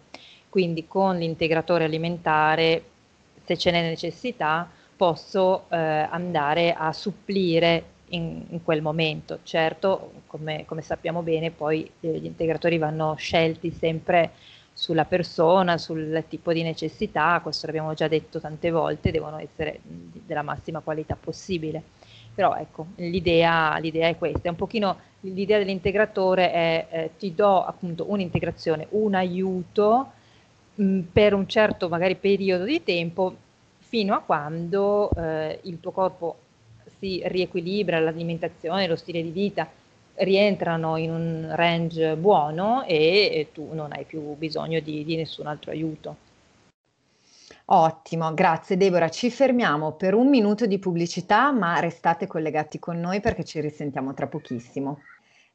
Quindi 0.49 0.87
con 0.88 1.16
l'integratore 1.16 1.85
alimentare, 1.85 2.83
se 3.45 3.57
ce 3.57 3.71
n'è 3.71 3.83
necessità, 3.83 4.69
posso 4.97 5.66
eh, 5.69 5.77
andare 5.77 6.73
a 6.73 6.92
supplire 6.92 7.85
in, 8.09 8.45
in, 8.51 8.62
quel 8.62 8.83
momento. 8.83 9.40
Certo, 9.42 10.12
come, 10.27 10.64
come 10.66 10.83
sappiamo 10.83 11.23
bene, 11.23 11.51
poi 11.51 11.90
eh, 12.01 12.19
gli 12.19 12.27
integratori 12.27 12.79
vanno 12.79 13.14
scelti 13.16 13.71
sempre 13.71 14.33
sulla 14.73 15.05
persona, 15.07 15.79
sul 15.79 16.23
tipo 16.29 16.53
di 16.53 16.62
necessità, 16.62 17.40
questo 17.42 17.66
l'abbiamo 17.66 17.95
già 17.95 18.09
detto 18.09 18.40
tante 18.40 18.71
volte, 18.71 19.11
devono 19.11 19.38
essere 19.38 19.81
della 19.83 20.42
massima 20.42 20.81
qualità 20.81 21.16
possibile. 21.19 21.83
Però 22.35 22.55
ecco, 22.55 22.88
l'idea, 22.97 23.79
l'idea 23.79 24.09
è 24.09 24.19
questa, 24.19 24.49
è 24.49 24.51
un 24.51 24.57
pochino 24.57 24.99
l'idea 25.21 25.59
dell'integratore 25.59 26.53
è 26.53 26.87
eh, 26.90 27.11
ti 27.19 27.35
do 27.35 27.64
appunto 27.64 28.05
un'integrazione, 28.11 28.87
un 28.90 29.14
aiuto 29.14 30.12
mh, 30.75 31.01
per 31.12 31.35
un 31.35 31.49
certo 31.49 31.88
magari 31.88 32.16
periodo 32.16 32.64
di 32.64 32.83
tempo 32.83 33.35
fino 33.79 34.14
a 34.14 34.21
quando 34.21 35.11
eh, 35.16 35.61
il 35.62 35.81
tuo 35.81 35.92
corpo 35.92 36.37
si 36.98 37.22
riequilibra, 37.24 37.98
l'alimentazione, 37.98 38.87
lo 38.87 38.96
stile 38.96 39.22
di 39.22 39.30
vita 39.30 39.68
rientrano 40.16 40.96
in 40.96 41.11
un 41.11 41.48
range 41.52 42.16
buono 42.16 42.85
e, 42.85 43.48
tu 43.52 43.68
non 43.72 43.92
hai 43.92 44.04
più 44.04 44.35
bisogno 44.35 44.80
di, 44.80 45.04
di 45.04 45.16
nessun 45.16 45.46
altro 45.46 45.70
aiuto. 45.70 46.16
Ottimo, 47.66 48.32
grazie 48.32 48.76
Deborah. 48.76 49.09
Ci 49.09 49.28
fermiamo 49.30 49.92
per 49.92 50.14
un 50.14 50.28
minuto 50.28 50.66
di 50.66 50.78
pubblicità, 50.78 51.50
ma 51.50 51.80
restate 51.80 52.26
collegati 52.26 52.78
con 52.78 53.00
noi 53.00 53.20
perché 53.20 53.44
ci 53.44 53.61
risentiamo 53.61 54.14
tra 54.14 54.28
pochissimo. 54.28 55.00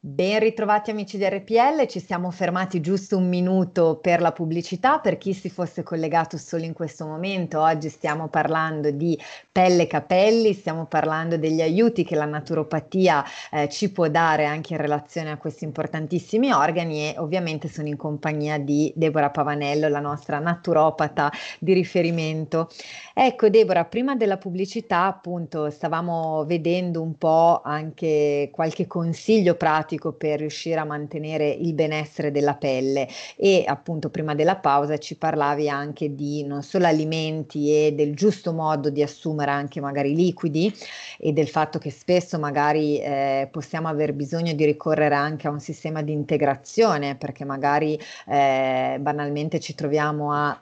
Ben 0.04 0.40
ritrovati 0.40 0.90
amici 0.90 1.20
di 1.20 1.30
RPL, 1.30 1.86
ci 1.86 2.00
siamo 2.00 2.32
fermati 2.32 2.82
giusto 2.82 3.18
un 3.18 3.30
minuto 3.30 4.00
per 4.02 4.20
la 4.20 4.32
pubblicità, 4.32 4.98
per 4.98 5.20
chi 5.20 5.32
si 5.32 5.48
fosse 5.48 5.84
collegato 5.84 6.40
solo 6.40 6.64
in 6.64 6.74
questo 6.74 7.06
momento, 7.06 7.62
oggi 7.62 7.88
stiamo 7.88 8.28
parlando 8.28 8.90
di 8.90 9.16
pelle 9.52 9.84
e 9.84 9.88
capelli, 9.88 10.54
stiamo 10.54 10.88
parlando 10.88 11.38
degli 11.38 11.62
aiuti 11.62 12.04
che 12.04 12.16
la 12.16 12.26
naturopatia 12.26 13.24
eh, 13.52 13.70
ci 13.70 13.92
può 13.92 14.08
dare 14.08 14.46
anche 14.46 14.74
in 14.74 14.80
relazione 14.80 15.30
a 15.30 15.38
questi 15.38 15.66
importantissimi 15.66 16.52
organi 16.52 17.12
e 17.12 17.20
ovviamente 17.20 17.68
sono 17.68 17.88
in 17.88 17.96
compagnia 17.96 18.58
di 18.58 18.92
Deborah 18.96 19.30
Pavanello, 19.30 19.88
la 19.88 20.00
nostra 20.00 20.40
naturopata 20.40 21.32
di 21.60 21.74
riferimento. 21.74 22.70
Ecco 23.14 23.50
Deborah, 23.50 23.86
prima 23.86 24.16
della 24.16 24.38
pubblicità 24.38 25.06
appunto 25.06 25.70
stavamo 25.70 26.44
vedendo 26.46 27.04
un 27.04 27.16
po' 27.20 27.62
anche 27.64 28.50
qualche 28.52 28.88
consiglio 28.88 29.54
pratico 29.54 29.90
pratico 29.92 30.14
per 30.14 30.40
riuscire 30.40 30.80
a 30.80 30.86
mantenere 30.86 31.50
il 31.50 31.74
benessere 31.74 32.32
della 32.32 32.56
pelle. 32.56 33.08
E 33.36 33.64
appunto 33.68 34.10
prima 34.10 34.36
della 34.36 34.56
pausa 34.56 34.98
ci 34.98 35.18
parlavi 35.18 35.70
anche 35.70 36.16
di 36.16 36.46
non 36.46 36.64
solo 36.64 36.86
alimenti 36.86 37.72
e 37.74 37.94
del 37.94 38.16
giusto 38.16 38.54
modo 38.54 38.90
di 38.90 39.02
assumere 39.02 39.52
anche 39.52 39.82
magari 39.82 40.16
liquidi 40.16 40.74
e 41.18 41.34
del 41.34 41.48
fatto 41.48 41.80
che 41.80 41.92
spesso 41.92 42.40
magari 42.40 43.00
eh, 43.00 43.50
possiamo 43.52 43.88
aver 43.88 44.14
bisogno 44.14 44.54
di 44.54 44.66
ricorrere 44.66 45.16
anche 45.16 45.48
a 45.48 45.52
un 45.52 45.60
sistema 45.60 46.02
di 46.02 46.14
integrazione 46.14 47.16
perché 47.16 47.44
magari 47.44 48.00
eh, 48.28 48.98
banalmente 49.00 49.60
ci 49.60 49.76
troviamo 49.76 50.32
a 50.32 50.60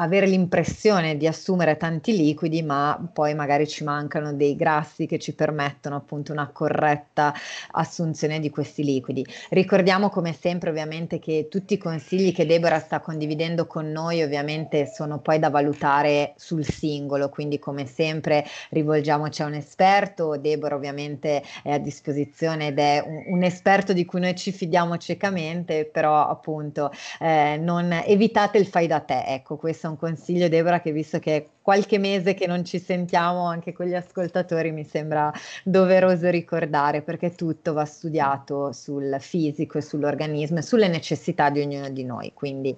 avere 0.00 0.26
l'impressione 0.26 1.16
di 1.16 1.26
assumere 1.26 1.76
tanti 1.76 2.16
liquidi, 2.16 2.62
ma 2.62 2.98
poi 3.12 3.34
magari 3.34 3.66
ci 3.66 3.84
mancano 3.84 4.32
dei 4.32 4.54
grassi 4.54 5.06
che 5.06 5.18
ci 5.18 5.34
permettono 5.34 5.96
appunto 5.96 6.32
una 6.32 6.48
corretta 6.48 7.34
assunzione 7.72 8.38
di 8.40 8.50
questi 8.50 8.84
liquidi. 8.84 9.26
Ricordiamo 9.50 10.08
come 10.08 10.32
sempre 10.32 10.70
ovviamente 10.70 11.18
che 11.18 11.48
tutti 11.50 11.74
i 11.74 11.78
consigli 11.78 12.32
che 12.32 12.46
Deborah 12.46 12.78
sta 12.78 13.00
condividendo 13.00 13.66
con 13.66 13.90
noi 13.90 14.22
ovviamente 14.22 14.86
sono 14.86 15.18
poi 15.18 15.38
da 15.38 15.50
valutare 15.50 16.34
sul 16.36 16.64
singolo, 16.64 17.28
quindi 17.28 17.58
come 17.58 17.86
sempre 17.86 18.44
rivolgiamoci 18.70 19.42
a 19.42 19.46
un 19.46 19.54
esperto, 19.54 20.36
Deborah 20.36 20.76
ovviamente 20.76 21.42
è 21.62 21.72
a 21.72 21.78
disposizione 21.78 22.68
ed 22.68 22.78
è 22.78 23.02
un, 23.04 23.34
un 23.34 23.42
esperto 23.42 23.92
di 23.92 24.04
cui 24.04 24.20
noi 24.20 24.36
ci 24.36 24.52
fidiamo 24.52 24.96
ciecamente, 24.96 25.86
però 25.86 26.28
appunto 26.28 26.92
eh, 27.18 27.58
non 27.60 27.92
evitate 28.04 28.58
il 28.58 28.66
fai 28.66 28.86
da 28.86 29.00
te, 29.00 29.24
ecco 29.26 29.56
questo 29.56 29.87
un 29.88 29.96
consiglio, 29.96 30.48
Deborah, 30.48 30.80
che 30.80 30.92
visto 30.92 31.18
che 31.18 31.36
è 31.36 31.46
qualche 31.62 31.98
mese 31.98 32.34
che 32.34 32.46
non 32.46 32.64
ci 32.64 32.78
sentiamo 32.78 33.46
anche 33.46 33.72
con 33.72 33.86
gli 33.86 33.94
ascoltatori, 33.94 34.70
mi 34.70 34.84
sembra 34.84 35.32
doveroso 35.64 36.30
ricordare, 36.30 37.02
perché 37.02 37.34
tutto 37.34 37.72
va 37.72 37.84
studiato 37.84 38.72
sul 38.72 39.16
fisico 39.20 39.78
e 39.78 39.82
sull'organismo 39.82 40.58
e 40.58 40.62
sulle 40.62 40.88
necessità 40.88 41.50
di 41.50 41.60
ognuno 41.60 41.90
di 41.90 42.04
noi. 42.04 42.32
Quindi 42.34 42.76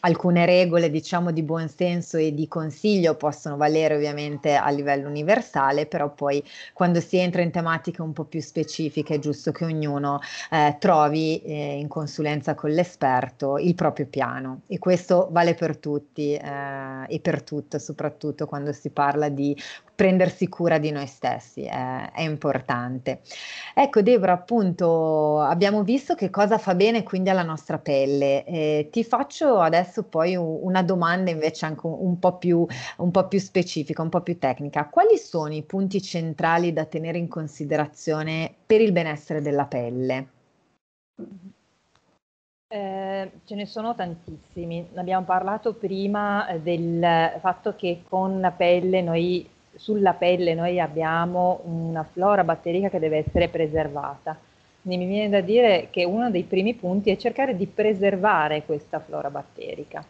alcune 0.00 0.46
regole 0.46 0.90
diciamo 0.90 1.30
di 1.32 1.42
buon 1.42 1.68
senso 1.68 2.16
e 2.16 2.34
di 2.34 2.46
consiglio 2.48 3.14
possono 3.16 3.56
valere 3.56 3.94
ovviamente 3.94 4.54
a 4.54 4.68
livello 4.70 5.08
universale, 5.08 5.86
però 5.86 6.12
poi 6.12 6.42
quando 6.72 7.00
si 7.00 7.16
entra 7.16 7.42
in 7.42 7.50
tematiche 7.50 8.02
un 8.02 8.12
po' 8.12 8.24
più 8.24 8.40
specifiche 8.40 9.14
è 9.16 9.18
giusto 9.18 9.52
che 9.52 9.64
ognuno 9.64 10.20
eh, 10.50 10.76
trovi 10.78 11.40
eh, 11.42 11.78
in 11.78 11.88
consulenza 11.88 12.54
con 12.54 12.70
l'esperto 12.70 13.58
il 13.58 13.74
proprio 13.74 14.06
piano. 14.06 14.62
E 14.66 14.78
questo 14.78 15.28
vale 15.30 15.54
per 15.54 15.76
tutti 15.78 16.34
eh, 16.34 17.06
e 17.08 17.20
per 17.20 17.42
tutto, 17.42 17.78
soprattutto 17.78 18.46
quando 18.46 18.72
si 18.72 18.90
parla 18.90 19.28
di 19.28 19.56
prendersi 19.98 20.48
cura 20.48 20.78
di 20.78 20.92
noi 20.92 21.08
stessi, 21.08 21.64
è, 21.64 22.12
è 22.12 22.20
importante. 22.20 23.22
Ecco 23.74 24.00
Deborah, 24.00 24.34
appunto 24.34 25.40
abbiamo 25.40 25.82
visto 25.82 26.14
che 26.14 26.30
cosa 26.30 26.56
fa 26.56 26.76
bene 26.76 27.02
quindi 27.02 27.30
alla 27.30 27.42
nostra 27.42 27.78
pelle. 27.78 28.44
Eh, 28.44 28.88
ti 28.92 29.02
faccio 29.02 29.58
adesso 29.58 30.04
poi 30.04 30.36
un, 30.36 30.60
una 30.62 30.84
domanda 30.84 31.32
invece 31.32 31.66
anche 31.66 31.84
un, 31.88 32.16
po 32.20 32.36
più, 32.36 32.64
un 32.98 33.10
po' 33.10 33.26
più 33.26 33.40
specifica, 33.40 34.00
un 34.00 34.08
po' 34.08 34.20
più 34.20 34.38
tecnica. 34.38 34.86
Quali 34.86 35.18
sono 35.18 35.52
i 35.52 35.64
punti 35.64 36.00
centrali 36.00 36.72
da 36.72 36.84
tenere 36.84 37.18
in 37.18 37.26
considerazione 37.26 38.54
per 38.64 38.80
il 38.80 38.92
benessere 38.92 39.42
della 39.42 39.64
pelle? 39.64 40.28
Eh, 42.68 43.30
ce 43.44 43.54
ne 43.56 43.66
sono 43.66 43.96
tantissimi. 43.96 44.90
Abbiamo 44.94 45.24
parlato 45.24 45.74
prima 45.74 46.46
eh, 46.46 46.60
del 46.60 47.32
fatto 47.40 47.74
che 47.74 48.04
con 48.08 48.38
la 48.38 48.52
pelle 48.52 49.02
noi 49.02 49.56
sulla 49.78 50.12
pelle 50.12 50.54
noi 50.54 50.80
abbiamo 50.80 51.60
una 51.64 52.02
flora 52.02 52.44
batterica 52.44 52.90
che 52.90 52.98
deve 52.98 53.18
essere 53.18 53.48
preservata. 53.48 54.36
Quindi 54.82 55.04
mi 55.04 55.10
viene 55.10 55.28
da 55.28 55.40
dire 55.40 55.88
che 55.90 56.04
uno 56.04 56.30
dei 56.30 56.42
primi 56.42 56.74
punti 56.74 57.10
è 57.10 57.16
cercare 57.16 57.56
di 57.56 57.66
preservare 57.66 58.64
questa 58.64 59.00
flora 59.00 59.30
batterica, 59.30 60.04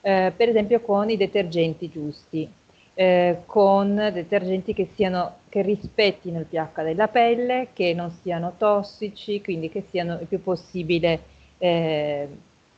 eh, 0.00 0.32
per 0.34 0.48
esempio 0.48 0.80
con 0.80 1.10
i 1.10 1.16
detergenti 1.16 1.88
giusti, 1.90 2.48
eh, 2.94 3.42
con 3.46 3.94
detergenti 3.94 4.72
che, 4.72 4.88
siano, 4.94 5.36
che 5.48 5.62
rispettino 5.62 6.38
il 6.38 6.46
pH 6.46 6.82
della 6.82 7.08
pelle, 7.08 7.68
che 7.72 7.92
non 7.92 8.10
siano 8.22 8.54
tossici, 8.56 9.42
quindi 9.42 9.68
che 9.68 9.84
siano 9.90 10.18
il 10.20 10.26
più 10.26 10.42
possibile 10.42 11.20
eh, 11.58 12.28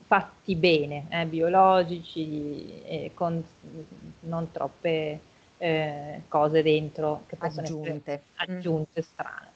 fatti 0.07 0.57
bene, 0.57 1.07
eh, 1.09 1.27
biologici, 1.27 3.11
con 3.15 3.43
non 4.21 4.51
troppe 4.53 5.21
eh, 5.63 6.23
cose 6.27 6.61
dentro 6.61 7.23
che 7.29 7.37
possono 7.37 7.65
aggiunte. 7.65 7.91
essere 7.95 8.23
aggiunte 8.35 9.01
mm. 9.01 9.05
strane, 9.05 9.51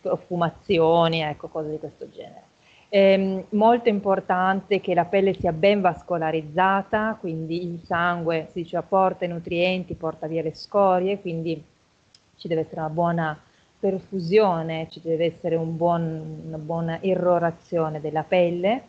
profumazioni, 0.00 1.20
ecco, 1.20 1.46
cose 1.46 1.70
di 1.70 1.78
questo 1.78 2.10
genere. 2.10 2.50
Eh, 2.88 3.46
molto 3.50 3.88
importante 3.88 4.80
che 4.80 4.92
la 4.92 5.04
pelle 5.04 5.34
sia 5.38 5.52
ben 5.52 5.80
vascolarizzata, 5.80 7.16
quindi 7.20 7.62
il 7.62 7.80
sangue 7.84 8.48
si 8.50 8.62
dice, 8.62 8.82
porta 8.82 9.24
i 9.24 9.28
nutrienti, 9.28 9.94
porta 9.94 10.26
via 10.26 10.42
le 10.42 10.52
scorie, 10.52 11.20
quindi 11.20 11.62
ci 12.36 12.48
deve 12.48 12.62
essere 12.62 12.80
una 12.80 12.90
buona 12.90 13.40
perfusione, 13.78 14.88
ci 14.90 15.00
deve 15.00 15.26
essere 15.26 15.54
un 15.54 15.76
buon, 15.76 16.42
una 16.44 16.58
buona 16.58 16.98
irrorazione 17.02 18.00
della 18.00 18.24
pelle 18.24 18.88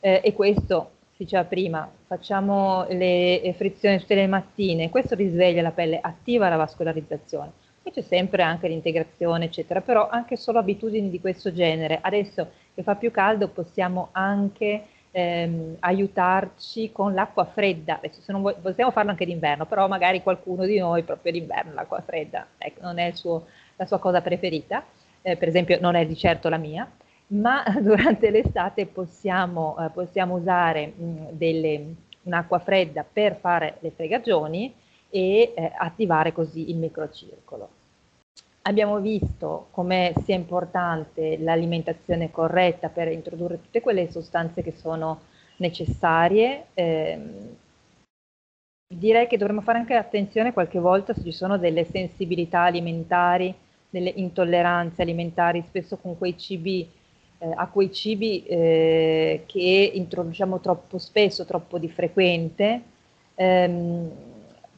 eh, 0.00 0.20
e 0.22 0.32
questo, 0.32 0.90
si 1.18 1.24
diceva 1.24 1.44
prima, 1.44 1.90
facciamo 2.06 2.86
le 2.90 3.52
frizioni 3.56 3.98
tutte 3.98 4.14
le 4.14 4.28
mattine, 4.28 4.88
questo 4.88 5.16
risveglia 5.16 5.62
la 5.62 5.72
pelle, 5.72 5.98
attiva 6.00 6.48
la 6.48 6.54
vascolarizzazione. 6.54 7.50
Poi 7.82 7.92
c'è 7.92 8.02
sempre 8.02 8.44
anche 8.44 8.68
l'integrazione, 8.68 9.46
eccetera, 9.46 9.80
però 9.80 10.08
anche 10.08 10.36
solo 10.36 10.60
abitudini 10.60 11.10
di 11.10 11.20
questo 11.20 11.52
genere. 11.52 11.98
Adesso 12.00 12.48
che 12.72 12.84
fa 12.84 12.94
più 12.94 13.10
caldo 13.10 13.48
possiamo 13.48 14.10
anche 14.12 14.84
ehm, 15.10 15.78
aiutarci 15.80 16.92
con 16.92 17.14
l'acqua 17.14 17.46
fredda. 17.46 17.96
Adesso, 17.96 18.20
se 18.20 18.30
non 18.30 18.42
vuoi, 18.42 18.54
possiamo 18.62 18.92
farlo 18.92 19.10
anche 19.10 19.26
d'inverno, 19.26 19.66
però 19.66 19.88
magari 19.88 20.22
qualcuno 20.22 20.66
di 20.66 20.78
noi 20.78 21.02
proprio 21.02 21.32
d'inverno 21.32 21.74
l'acqua 21.74 22.00
fredda 22.00 22.46
ecco, 22.58 22.82
non 22.82 23.00
è 23.00 23.10
suo, 23.10 23.46
la 23.74 23.86
sua 23.86 23.98
cosa 23.98 24.20
preferita, 24.20 24.84
eh, 25.22 25.36
per 25.36 25.48
esempio 25.48 25.78
non 25.80 25.96
è 25.96 26.06
di 26.06 26.16
certo 26.16 26.48
la 26.48 26.58
mia, 26.58 26.88
ma 27.28 27.64
durante 27.80 28.30
l'estate 28.30 28.86
possiamo, 28.86 29.76
eh, 29.78 29.90
possiamo 29.90 30.34
usare 30.36 30.92
delle, 31.30 31.94
un'acqua 32.22 32.58
fredda 32.58 33.04
per 33.10 33.36
fare 33.36 33.76
le 33.80 33.90
fregagioni 33.90 34.72
e 35.10 35.52
eh, 35.54 35.72
attivare 35.76 36.32
così 36.32 36.70
il 36.70 36.76
microcircolo. 36.76 37.76
Abbiamo 38.62 38.98
visto 39.00 39.68
come 39.70 40.12
sia 40.24 40.34
importante 40.34 41.38
l'alimentazione 41.38 42.30
corretta 42.30 42.90
per 42.90 43.08
introdurre 43.08 43.60
tutte 43.62 43.80
quelle 43.80 44.10
sostanze 44.10 44.62
che 44.62 44.72
sono 44.72 45.20
necessarie. 45.56 46.66
Eh, 46.74 47.18
direi 48.94 49.26
che 49.26 49.38
dovremmo 49.38 49.62
fare 49.62 49.78
anche 49.78 49.94
attenzione 49.94 50.52
qualche 50.52 50.78
volta 50.78 51.14
se 51.14 51.22
ci 51.22 51.32
sono 51.32 51.56
delle 51.56 51.84
sensibilità 51.84 52.62
alimentari, 52.62 53.54
delle 53.88 54.12
intolleranze 54.16 55.00
alimentari, 55.00 55.64
spesso 55.66 55.96
con 55.96 56.18
quei 56.18 56.36
cibi, 56.36 56.90
eh, 57.38 57.50
a 57.54 57.68
quei 57.68 57.92
cibi 57.92 58.44
eh, 58.44 59.44
che 59.46 59.90
introduciamo 59.94 60.60
troppo 60.60 60.98
spesso, 60.98 61.44
troppo 61.44 61.78
di 61.78 61.88
frequente. 61.88 62.82
Ehm, 63.34 64.10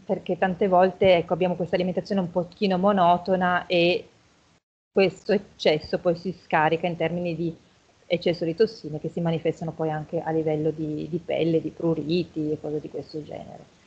perché 0.05 0.37
tante 0.39 0.67
volte 0.67 1.15
ecco, 1.15 1.35
abbiamo 1.35 1.55
questa 1.55 1.77
alimentazione 1.77 2.21
un 2.21 2.31
pochino 2.33 2.79
monotona 2.79 3.67
e 3.67 4.09
questo 4.93 5.33
eccesso 5.33 5.99
poi 5.99 6.17
si 6.17 6.33
scarica 6.33 6.89
in 6.89 6.97
termini 6.97 7.37
di 7.37 7.57
eccesso 8.07 8.45
di 8.45 8.57
tossine 8.57 8.99
che 8.99 9.09
si 9.09 9.21
manifestano 9.21 9.71
poi 9.71 9.89
anche 9.91 10.21
a 10.21 10.33
livello 10.33 10.73
di, 10.73 11.07
di 11.09 11.19
pelle, 11.19 11.61
di 11.61 11.71
pruriti 11.71 12.51
e 12.51 12.59
cose 12.61 12.81
di 12.81 12.91
questo 12.91 13.23
genere. 13.23 13.79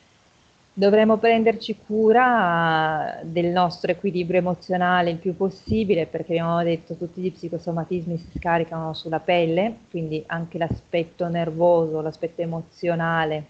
Dovremmo 0.76 1.18
prenderci 1.18 1.76
cura 1.86 3.20
del 3.22 3.46
nostro 3.46 3.92
equilibrio 3.92 4.40
emozionale 4.40 5.10
il 5.10 5.18
più 5.18 5.36
possibile 5.36 6.06
perché 6.06 6.32
abbiamo 6.32 6.62
detto 6.64 6.96
tutti 6.96 7.20
gli 7.20 7.32
psicosomatismi 7.32 8.18
si 8.18 8.30
scaricano 8.38 8.92
sulla 8.92 9.20
pelle, 9.20 9.76
quindi 9.88 10.22
anche 10.26 10.58
l'aspetto 10.58 11.28
nervoso, 11.28 12.00
l'aspetto 12.00 12.42
emozionale 12.42 13.46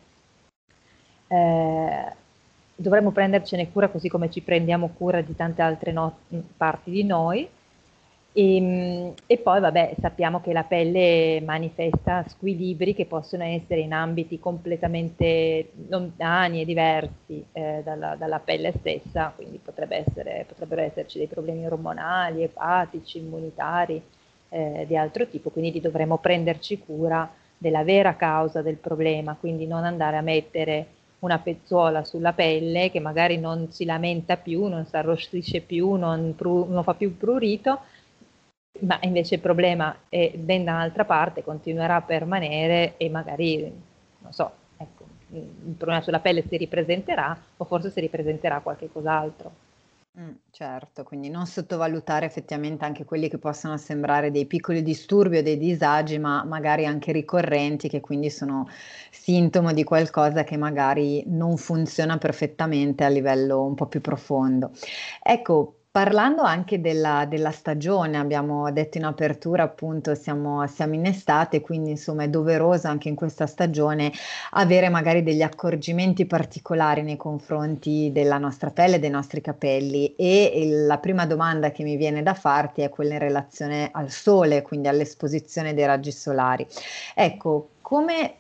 eh, 1.29 2.13
dovremmo 2.75 3.11
prendercene 3.11 3.71
cura 3.71 3.89
così 3.89 4.09
come 4.09 4.31
ci 4.31 4.41
prendiamo 4.43 4.89
cura 4.97 5.21
di 5.21 5.35
tante 5.35 5.63
altre 5.63 5.93
no- 5.93 6.19
parti 6.57 6.91
di 6.91 7.05
noi. 7.05 7.49
E, 8.37 8.57
ehm, 8.57 9.15
e, 9.27 9.39
poi, 9.39 9.61
vabbè, 9.61 9.95
sappiamo 10.01 10.41
che 10.41 10.53
la 10.53 10.65
pelle 10.65 11.41
manifesta 11.41 12.25
squilibri 12.29 12.93
che 12.93 13.07
possono 13.07 13.45
essere 13.45 13.81
in 13.81 13.93
ambiti 13.93 14.41
completamente 14.41 15.71
lontani 15.89 16.61
e 16.61 16.65
diversi 16.65 17.45
eh, 17.53 17.83
dalla, 17.85 18.17
dalla, 18.17 18.41
pelle 18.41 18.73
stessa, 18.79 19.33
quindi 19.35 19.61
essere, 19.89 20.45
potrebbero 20.49 20.81
esserci 20.83 21.19
dei 21.19 21.29
problemi 21.29 21.65
ormonali, 21.65 22.43
epatici, 22.43 23.19
immunitari, 23.19 24.03
eh, 24.49 24.85
di 24.87 24.97
altro 24.97 25.29
tipo, 25.29 25.51
quindi 25.51 25.81
dovremmo 25.81 26.19
prenderci 26.19 26.81
cura 26.81 27.31
della 27.57 27.85
vera 27.85 28.17
causa 28.17 28.63
del 28.63 28.77
problema, 28.77 29.37
quindi 29.39 29.67
non 29.67 29.85
andare 29.85 30.17
a 30.17 30.23
mettere 30.23 30.87
una 31.21 31.39
pezzuola 31.39 32.05
sulla 32.05 32.33
pelle 32.35 32.91
che 32.91 33.01
magari 33.01 33.39
non 33.39 33.71
si 33.71 33.85
lamenta 33.85 34.37
più, 34.37 34.67
non 34.67 34.85
si 34.87 34.95
arrostisce 34.97 35.61
più, 35.63 35.95
non, 35.95 36.35
pru- 36.37 36.69
non 36.69 36.83
fa 36.83 36.95
più 36.95 37.17
prurito, 37.17 37.81
ma 38.81 38.99
invece 39.03 39.37
il 39.37 39.41
problema 39.41 39.97
è 40.09 40.33
ben 40.37 40.65
da 40.65 40.73
un'altra 40.73 41.05
parte, 41.05 41.45
continuerà 41.45 41.97
a 41.97 42.03
permanere 42.03 42.97
e 42.97 43.09
magari, 43.09 43.73
non 44.19 44.33
so, 44.33 44.51
ecco, 44.77 45.05
il 45.33 45.75
problema 45.77 46.03
sulla 46.03 46.21
pelle 46.21 46.45
si 46.47 46.57
ripresenterà 46.57 47.37
o 47.57 47.65
forse 47.65 47.91
si 47.91 48.01
ripresenterà 48.01 48.61
qualche 48.61 48.91
cos'altro. 48.93 49.53
Mm, 50.17 50.31
certo, 50.51 51.03
quindi 51.03 51.29
non 51.29 51.45
sottovalutare 51.47 52.25
effettivamente 52.25 52.85
anche 52.85 53.05
quelli 53.05 53.29
che 53.29 53.39
possono 53.39 53.77
sembrare 53.77 54.31
dei 54.31 54.47
piccoli 54.47 54.81
disturbi 54.83 55.39
o 55.39 55.43
dei 55.43 55.59
disagi, 55.59 56.19
ma 56.21 56.45
magari 56.45 56.87
anche 56.87 57.11
ricorrenti, 57.11 57.89
che 57.89 57.99
quindi 58.01 58.31
sono 58.31 58.69
sintomo 59.11 59.73
di 59.73 59.83
qualcosa 59.83 60.45
che 60.45 60.57
magari 60.57 61.25
non 61.27 61.57
funziona 61.57 62.17
perfettamente 62.19 63.03
a 63.03 63.09
livello 63.09 63.65
un 63.65 63.75
po' 63.75 63.87
più 63.87 64.01
profondo. 64.01 64.71
Ecco, 65.21 65.84
Parlando 65.97 66.43
anche 66.43 66.81
della, 66.81 67.25
della, 67.25 67.53
stagione, 67.53 68.19
abbiamo 68.19 68.69
detto 68.73 68.99
in 68.99 69.05
apertura 69.05 69.63
appunto 69.63 70.17
siamo, 70.17 70.67
siamo, 70.67 70.95
in 70.95 71.07
estate, 71.07 71.61
quindi 71.61 71.91
insomma 71.91 72.25
è 72.25 72.29
doveroso 72.29 72.89
anche 72.89 73.09
in 73.09 73.15
questa 73.15 73.47
stagione 73.47 74.11
avere 74.51 74.89
magari 74.89 75.23
degli 75.23 75.41
accorgimenti 75.41 76.27
particolari 76.27 77.03
nei 77.03 77.17
confronti 77.17 78.11
della 78.13 78.39
nostra 78.39 78.71
pelle, 78.71 78.99
dei 78.99 79.09
nostri 79.09 79.41
capelli 79.41 80.17
e 80.17 80.51
il, 80.57 80.87
la 80.87 80.99
prima 80.99 81.27
domanda 81.27 81.71
che 81.71 81.85
mi 81.85 81.95
viene 81.95 82.25
da 82.25 82.35
farti 82.35 82.81
è 82.81 82.89
quella 82.89 83.13
in 83.13 83.21
relazione 83.21 83.91
al 83.93 84.11
sole, 84.11 84.63
quindi 84.63 84.89
all'esposizione 84.89 85.75
dei 85.75 85.87
raggi 85.87 86.11
solari. 86.11 86.67
Ecco, 87.15 87.69
come 87.81 88.39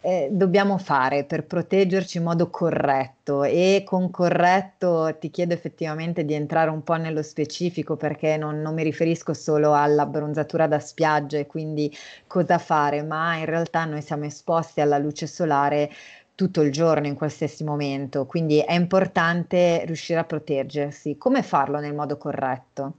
eh, 0.00 0.28
dobbiamo 0.30 0.78
fare 0.78 1.24
per 1.24 1.44
proteggerci 1.44 2.18
in 2.18 2.24
modo 2.24 2.48
corretto 2.48 3.44
e 3.44 3.82
con 3.84 4.10
corretto 4.10 5.16
ti 5.18 5.30
chiedo 5.30 5.54
effettivamente 5.54 6.24
di 6.24 6.34
entrare 6.34 6.70
un 6.70 6.82
po' 6.82 6.94
nello 6.94 7.22
specifico 7.22 7.96
perché 7.96 8.36
non, 8.36 8.60
non 8.60 8.74
mi 8.74 8.82
riferisco 8.82 9.34
solo 9.34 9.74
alla 9.74 10.06
bronzatura 10.06 10.66
da 10.66 10.78
spiaggia 10.78 11.38
e 11.38 11.46
quindi 11.46 11.94
cosa 12.26 12.58
fare, 12.58 13.02
ma 13.02 13.36
in 13.36 13.46
realtà 13.46 13.84
noi 13.84 14.02
siamo 14.02 14.24
esposti 14.24 14.80
alla 14.80 14.98
luce 14.98 15.26
solare 15.26 15.90
tutto 16.34 16.62
il 16.62 16.72
giorno 16.72 17.06
in 17.06 17.14
qualsiasi 17.14 17.62
momento, 17.62 18.26
quindi 18.26 18.58
è 18.60 18.72
importante 18.72 19.84
riuscire 19.84 20.18
a 20.18 20.24
proteggersi. 20.24 21.16
Come 21.18 21.42
farlo 21.42 21.78
nel 21.78 21.94
modo 21.94 22.16
corretto? 22.16 22.92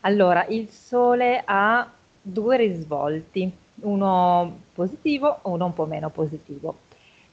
Allora, 0.00 0.44
il 0.46 0.68
sole 0.68 1.42
ha 1.44 1.90
due 2.20 2.56
risvolti 2.56 3.52
uno 3.80 4.60
positivo 4.72 5.38
o 5.42 5.50
uno 5.50 5.66
un 5.66 5.72
po' 5.72 5.86
meno 5.86 6.10
positivo. 6.10 6.78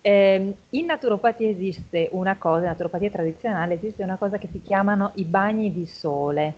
Eh, 0.01 0.55
in 0.69 0.85
naturopatia 0.85 1.49
esiste 1.49 2.09
una 2.11 2.37
cosa, 2.37 2.61
in 2.61 2.65
naturopatia 2.67 3.09
tradizionale 3.09 3.75
esiste 3.75 4.03
una 4.03 4.15
cosa 4.15 4.37
che 4.37 4.47
si 4.51 4.61
chiamano 4.61 5.11
i 5.15 5.25
bagni 5.25 5.73
di 5.73 5.85
sole. 5.85 6.53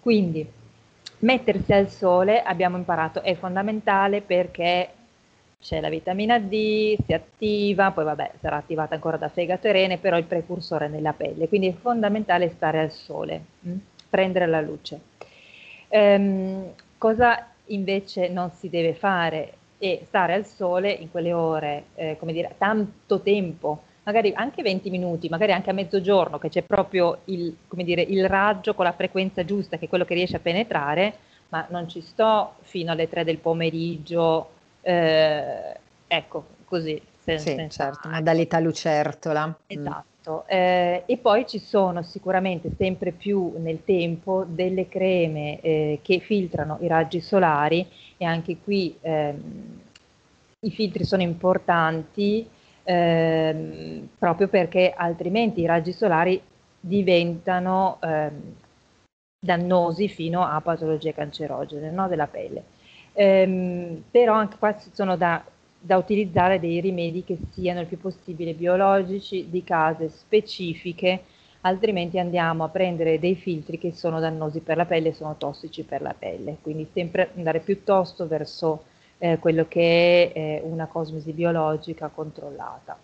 Quindi 0.00 0.46
mettersi 1.20 1.72
al 1.72 1.88
sole, 1.88 2.42
abbiamo 2.42 2.76
imparato, 2.76 3.22
è 3.22 3.34
fondamentale 3.34 4.20
perché 4.20 4.90
c'è 5.60 5.80
la 5.80 5.88
vitamina 5.88 6.40
D, 6.40 6.96
si 7.06 7.12
attiva, 7.12 7.92
poi 7.92 8.04
vabbè 8.04 8.32
sarà 8.40 8.56
attivata 8.56 8.94
ancora 8.94 9.16
da 9.16 9.28
fegato 9.28 9.68
e 9.68 9.72
rene, 9.72 9.98
però 9.98 10.18
il 10.18 10.24
precursore 10.24 10.86
è 10.86 10.88
nella 10.88 11.12
pelle, 11.12 11.48
quindi 11.48 11.68
è 11.68 11.72
fondamentale 11.72 12.50
stare 12.50 12.80
al 12.80 12.90
sole, 12.90 13.44
mh? 13.60 13.70
Mm? 13.70 13.76
prendere 14.10 14.46
la 14.46 14.60
luce. 14.60 15.00
Ehm, 15.88 16.72
cosa 16.98 17.51
invece 17.74 18.28
non 18.28 18.50
si 18.50 18.68
deve 18.68 18.94
fare 18.94 19.54
e 19.78 20.04
stare 20.06 20.34
al 20.34 20.46
sole 20.46 20.90
in 20.92 21.10
quelle 21.10 21.32
ore, 21.32 21.84
eh, 21.96 22.16
come 22.18 22.32
dire, 22.32 22.54
tanto 22.56 23.20
tempo, 23.20 23.82
magari 24.04 24.32
anche 24.34 24.62
20 24.62 24.90
minuti, 24.90 25.28
magari 25.28 25.52
anche 25.52 25.70
a 25.70 25.74
mezzogiorno, 25.74 26.38
che 26.38 26.48
c'è 26.48 26.62
proprio 26.62 27.18
il, 27.24 27.54
dire, 27.68 28.02
il 28.02 28.28
raggio 28.28 28.74
con 28.74 28.84
la 28.84 28.92
frequenza 28.92 29.44
giusta, 29.44 29.78
che 29.78 29.86
è 29.86 29.88
quello 29.88 30.04
che 30.04 30.14
riesce 30.14 30.36
a 30.36 30.40
penetrare, 30.40 31.14
ma 31.48 31.66
non 31.70 31.88
ci 31.88 32.00
sto 32.00 32.54
fino 32.62 32.92
alle 32.92 33.08
3 33.08 33.24
del 33.24 33.38
pomeriggio, 33.38 34.50
eh, 34.82 35.76
ecco, 36.06 36.44
così. 36.64 37.00
Sen- 37.18 37.38
sì, 37.38 37.50
senza, 37.50 37.84
certo, 37.84 38.08
modalità 38.08 38.58
lucertola. 38.58 39.46
Mm. 39.46 39.52
Esatto. 39.66 40.11
Esatto, 40.24 40.44
eh, 40.46 41.02
e 41.04 41.18
poi 41.18 41.46
ci 41.48 41.58
sono 41.58 42.02
sicuramente 42.02 42.70
sempre 42.78 43.10
più 43.10 43.54
nel 43.58 43.82
tempo 43.84 44.44
delle 44.46 44.88
creme 44.88 45.60
eh, 45.60 45.98
che 46.00 46.20
filtrano 46.20 46.78
i 46.80 46.86
raggi 46.86 47.20
solari 47.20 47.84
e 48.16 48.24
anche 48.24 48.58
qui 48.62 48.96
ehm, 49.00 49.80
i 50.60 50.70
filtri 50.70 51.04
sono 51.04 51.22
importanti 51.22 52.48
ehm, 52.84 54.08
proprio 54.16 54.46
perché 54.46 54.92
altrimenti 54.96 55.60
i 55.62 55.66
raggi 55.66 55.90
solari 55.92 56.40
diventano 56.78 57.98
ehm, 58.00 58.54
dannosi 59.40 60.08
fino 60.08 60.44
a 60.44 60.60
patologie 60.60 61.12
cancerogene 61.14 61.90
no, 61.90 62.06
della 62.06 62.28
pelle. 62.28 62.62
Ehm, 63.14 64.04
però 64.10 64.34
anche 64.34 64.56
qua 64.58 64.76
sono 64.92 65.16
da 65.16 65.42
da 65.84 65.96
utilizzare 65.96 66.60
dei 66.60 66.80
rimedi 66.80 67.24
che 67.24 67.36
siano 67.50 67.80
il 67.80 67.86
più 67.86 67.98
possibile 67.98 68.54
biologici, 68.54 69.50
di 69.50 69.64
case 69.64 70.08
specifiche, 70.08 71.24
altrimenti 71.62 72.20
andiamo 72.20 72.62
a 72.62 72.68
prendere 72.68 73.18
dei 73.18 73.34
filtri 73.34 73.78
che 73.78 73.92
sono 73.92 74.20
dannosi 74.20 74.60
per 74.60 74.76
la 74.76 74.86
pelle 74.86 75.08
e 75.08 75.12
sono 75.12 75.34
tossici 75.36 75.82
per 75.82 76.00
la 76.00 76.14
pelle. 76.16 76.58
Quindi 76.62 76.88
sempre 76.92 77.30
andare 77.34 77.58
piuttosto 77.58 78.28
verso 78.28 78.84
eh, 79.18 79.38
quello 79.38 79.66
che 79.66 80.32
è 80.32 80.38
eh, 80.38 80.60
una 80.64 80.86
cosmesi 80.86 81.32
biologica 81.32 82.08
controllata. 82.08 82.96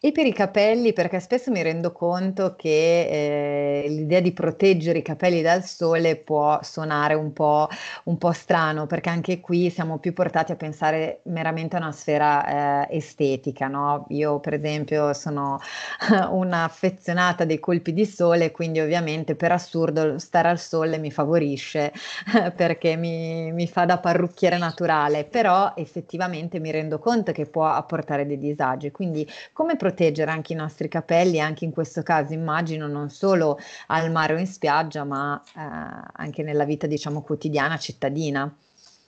E 0.00 0.12
per 0.12 0.26
i 0.26 0.32
capelli, 0.34 0.92
perché 0.92 1.20
spesso 1.20 1.50
mi 1.50 1.62
rendo 1.62 1.90
conto 1.90 2.54
che 2.54 3.82
eh, 3.84 3.88
l'idea 3.88 4.20
di 4.20 4.32
proteggere 4.34 4.98
i 4.98 5.02
capelli 5.02 5.40
dal 5.40 5.64
sole 5.64 6.16
può 6.16 6.58
suonare 6.62 7.14
un 7.14 7.32
po', 7.32 7.66
un 8.04 8.18
po' 8.18 8.32
strano, 8.32 8.86
perché 8.86 9.08
anche 9.08 9.40
qui 9.40 9.70
siamo 9.70 9.98
più 10.00 10.12
portati 10.12 10.52
a 10.52 10.56
pensare 10.56 11.20
meramente 11.24 11.76
a 11.76 11.78
una 11.78 11.92
sfera 11.92 12.86
eh, 12.90 12.96
estetica, 12.98 13.68
no? 13.68 14.04
Io 14.10 14.38
per 14.38 14.52
esempio 14.52 15.14
sono 15.14 15.58
un'affezionata 16.30 17.44
dei 17.44 17.58
colpi 17.58 17.92
di 17.94 18.04
sole, 18.04 18.50
quindi 18.50 18.80
ovviamente 18.80 19.34
per 19.34 19.52
assurdo 19.52 20.18
stare 20.18 20.48
al 20.48 20.58
sole 20.58 20.98
mi 20.98 21.10
favorisce 21.10 21.92
perché 22.54 22.96
mi, 22.96 23.50
mi 23.52 23.66
fa 23.66 23.84
da 23.84 23.98
parrucchiere 23.98 24.58
naturale, 24.58 25.24
però 25.24 25.72
effettivamente 25.76 26.60
mi 26.60 26.70
rendo 26.70 26.98
conto 26.98 27.32
che 27.32 27.46
può 27.46 27.66
apportare 27.66 28.26
dei 28.26 28.38
disagi, 28.38 28.90
quindi 28.90 29.26
come 29.52 29.76
proteggere 29.76 30.30
anche 30.30 30.52
i 30.52 30.56
nostri 30.56 30.88
capelli, 30.88 31.40
anche 31.40 31.64
in 31.64 31.72
questo 31.72 32.02
caso 32.02 32.32
immagino 32.32 32.86
non 32.86 33.10
solo 33.10 33.58
al 33.88 34.10
mare 34.10 34.34
o 34.34 34.38
in 34.38 34.46
spiaggia, 34.46 35.04
ma 35.04 35.42
eh, 35.44 36.10
anche 36.12 36.42
nella 36.42 36.64
vita 36.64 36.86
diciamo 36.86 37.22
quotidiana 37.22 37.76
cittadina. 37.78 38.54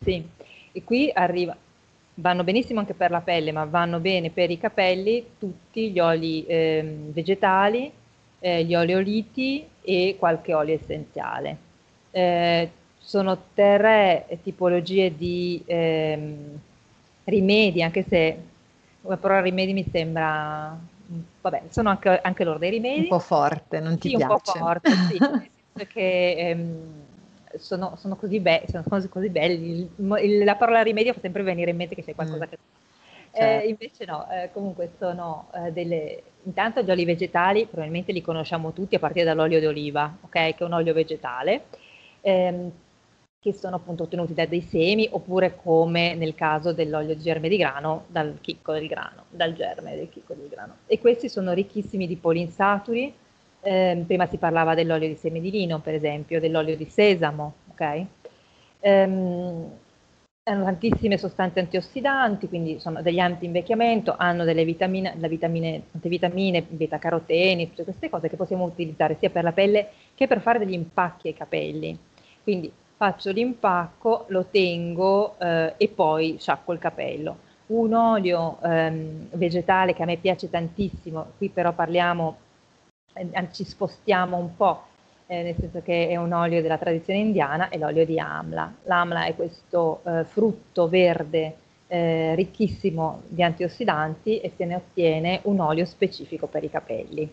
Sì, 0.02 0.26
e 0.72 0.84
qui 0.84 1.10
arriva, 1.12 1.56
vanno 2.14 2.44
benissimo 2.44 2.80
anche 2.80 2.94
per 2.94 3.10
la 3.10 3.20
pelle, 3.20 3.52
ma 3.52 3.64
vanno 3.64 3.98
bene 3.98 4.30
per 4.30 4.50
i 4.50 4.58
capelli 4.58 5.32
tutti 5.38 5.90
gli 5.90 5.98
oli 5.98 6.46
eh, 6.46 6.82
vegetali, 7.12 7.92
eh, 8.40 8.64
gli 8.64 8.74
oleoliti 8.74 9.66
e 9.82 10.16
qualche 10.18 10.54
olio 10.54 10.74
essenziale. 10.74 11.56
Eh, 12.10 12.70
sono 12.98 13.44
tre 13.54 14.26
tipologie 14.42 15.16
di 15.16 15.62
ehm, 15.64 16.58
rimedi, 17.24 17.82
anche 17.82 18.04
se 18.06 18.38
però 19.00 19.40
rimedi 19.40 19.72
mi 19.72 19.86
sembra, 19.90 20.78
vabbè, 21.40 21.62
sono 21.68 21.88
anche, 21.88 22.20
anche 22.20 22.44
loro 22.44 22.58
dei 22.58 22.70
rimedi. 22.70 23.00
Un 23.02 23.08
po' 23.08 23.18
forte, 23.18 23.80
non 23.80 23.98
ti 23.98 24.08
sì, 24.08 24.16
piace? 24.16 24.32
un 24.32 24.38
po' 24.42 24.52
forte, 24.52 24.90
sì, 25.08 25.18
nel 25.20 25.50
senso 25.74 25.92
che 25.92 26.34
ehm, 26.36 27.04
sono, 27.56 27.96
sono, 27.96 28.16
così 28.16 28.40
be- 28.40 28.64
sono 28.68 28.84
così, 29.08 29.28
belli. 29.28 29.90
Il, 30.20 30.44
la 30.44 30.56
parola 30.56 30.82
rimedio 30.82 31.12
fa 31.12 31.20
sempre 31.20 31.42
venire 31.42 31.70
in 31.70 31.76
mente 31.76 31.94
che 31.94 32.04
c'è 32.04 32.14
qualcosa 32.14 32.44
mm. 32.44 32.48
che... 32.48 32.58
Eh, 33.32 33.38
certo. 33.38 33.64
Eh, 33.64 33.68
invece 33.68 34.04
no, 34.04 34.28
eh, 34.30 34.50
comunque 34.52 34.90
sono 34.98 35.50
eh, 35.54 35.72
delle... 35.72 36.22
Intanto 36.44 36.82
gli 36.82 36.90
oli 36.90 37.04
vegetali, 37.04 37.66
probabilmente 37.66 38.12
li 38.12 38.22
conosciamo 38.22 38.72
tutti 38.72 38.94
a 38.94 38.98
partire 38.98 39.24
dall'olio 39.24 39.60
d'oliva, 39.60 40.16
ok? 40.22 40.30
Che 40.30 40.56
è 40.56 40.62
un 40.64 40.72
olio 40.72 40.94
vegetale. 40.94 41.64
Eh, 42.22 42.70
che 43.42 43.54
sono 43.54 43.76
appunto 43.76 44.02
ottenuti 44.02 44.34
da 44.34 44.44
dei 44.44 44.60
semi 44.60 45.08
oppure 45.10 45.56
come 45.56 46.14
nel 46.14 46.34
caso 46.34 46.74
dell'olio 46.74 47.14
di 47.14 47.22
germe 47.22 47.48
di 47.48 47.56
grano 47.56 48.04
dal 48.08 48.36
chicco 48.42 48.72
del 48.74 48.86
grano, 48.86 49.24
dal 49.30 49.54
germe 49.54 49.96
del 49.96 50.10
chicco 50.10 50.34
del 50.34 50.48
grano. 50.48 50.76
E 50.86 50.98
questi 50.98 51.30
sono 51.30 51.52
ricchissimi 51.54 52.06
di 52.06 52.16
polinsaturi, 52.16 53.14
eh, 53.62 54.04
prima 54.06 54.26
si 54.26 54.36
parlava 54.36 54.74
dell'olio 54.74 55.08
di 55.08 55.14
seme 55.14 55.40
di 55.40 55.50
lino 55.50 55.78
per 55.80 55.94
esempio, 55.94 56.38
dell'olio 56.38 56.76
di 56.76 56.84
sesamo, 56.84 57.54
ok? 57.70 58.04
Ehm, 58.80 59.70
hanno 60.42 60.64
tantissime 60.64 61.16
sostanze 61.16 61.60
antiossidanti, 61.60 62.46
quindi 62.46 62.78
sono 62.78 63.00
degli 63.00 63.20
anti-invecchiamento, 63.20 64.16
hanno 64.18 64.44
delle 64.44 64.64
vitamine, 64.66 65.14
vitamine, 65.16 65.84
vitamine, 65.92 66.62
beta-caroteni, 66.68 67.70
tutte 67.70 67.84
queste 67.84 68.10
cose 68.10 68.28
che 68.28 68.36
possiamo 68.36 68.64
utilizzare 68.64 69.16
sia 69.18 69.30
per 69.30 69.44
la 69.44 69.52
pelle 69.52 69.88
che 70.14 70.26
per 70.26 70.42
fare 70.42 70.58
degli 70.58 70.74
impacchi 70.74 71.28
ai 71.28 71.34
capelli. 71.34 71.98
Quindi 72.42 72.70
faccio 73.00 73.30
l'impacco, 73.30 74.26
lo 74.28 74.44
tengo 74.50 75.38
eh, 75.38 75.72
e 75.78 75.88
poi 75.88 76.36
sciacquo 76.38 76.74
il 76.74 76.78
capello. 76.78 77.38
Un 77.68 77.94
olio 77.94 78.58
ehm, 78.62 79.28
vegetale 79.32 79.94
che 79.94 80.02
a 80.02 80.04
me 80.04 80.18
piace 80.18 80.50
tantissimo, 80.50 81.32
qui 81.38 81.48
però 81.48 81.72
parliamo, 81.72 82.36
eh, 83.14 83.48
ci 83.52 83.64
spostiamo 83.64 84.36
un 84.36 84.54
po', 84.54 84.82
eh, 85.28 85.42
nel 85.42 85.54
senso 85.58 85.80
che 85.80 86.08
è 86.08 86.16
un 86.16 86.34
olio 86.34 86.60
della 86.60 86.76
tradizione 86.76 87.20
indiana, 87.20 87.70
è 87.70 87.78
l'olio 87.78 88.04
di 88.04 88.18
amla. 88.18 88.70
L'amla 88.82 89.24
è 89.24 89.34
questo 89.34 90.02
eh, 90.04 90.24
frutto 90.24 90.86
verde 90.90 91.56
eh, 91.86 92.34
ricchissimo 92.34 93.22
di 93.28 93.42
antiossidanti 93.42 94.40
e 94.40 94.52
se 94.54 94.66
ne 94.66 94.74
ottiene 94.74 95.40
un 95.44 95.58
olio 95.60 95.86
specifico 95.86 96.48
per 96.48 96.64
i 96.64 96.70
capelli 96.70 97.26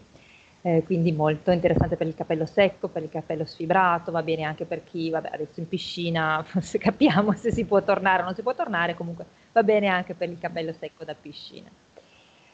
eh, 0.68 0.84
quindi 0.84 1.14
molto 1.14 1.52
interessante 1.52 1.96
per 1.96 2.08
il 2.08 2.14
capello 2.14 2.46
secco, 2.46 2.90
per 2.90 3.02
il 3.02 3.10
capello 3.10 3.46
sfibrato, 3.46 4.12
va 4.12 4.22
bene 4.22 4.44
anche 4.44 4.66
per 4.66 4.84
chi, 4.84 5.10
vabbè, 5.10 5.30
adesso 5.32 5.62
in 5.62 5.68
piscina, 5.70 6.46
se 6.60 6.78
capiamo 6.78 7.32
se 7.38 7.54
si 7.54 7.64
può 7.64 7.82
tornare 7.82 8.22
o 8.22 8.26
non 8.26 8.36
si 8.36 8.42
può 8.42 8.54
tornare, 8.54 8.94
comunque 8.94 9.26
va 9.54 9.64
bene 9.64 9.88
anche 9.88 10.14
per 10.14 10.30
il 10.30 10.38
capello 10.38 10.74
secco 10.78 11.06
da 11.06 11.16
piscina. 11.16 11.70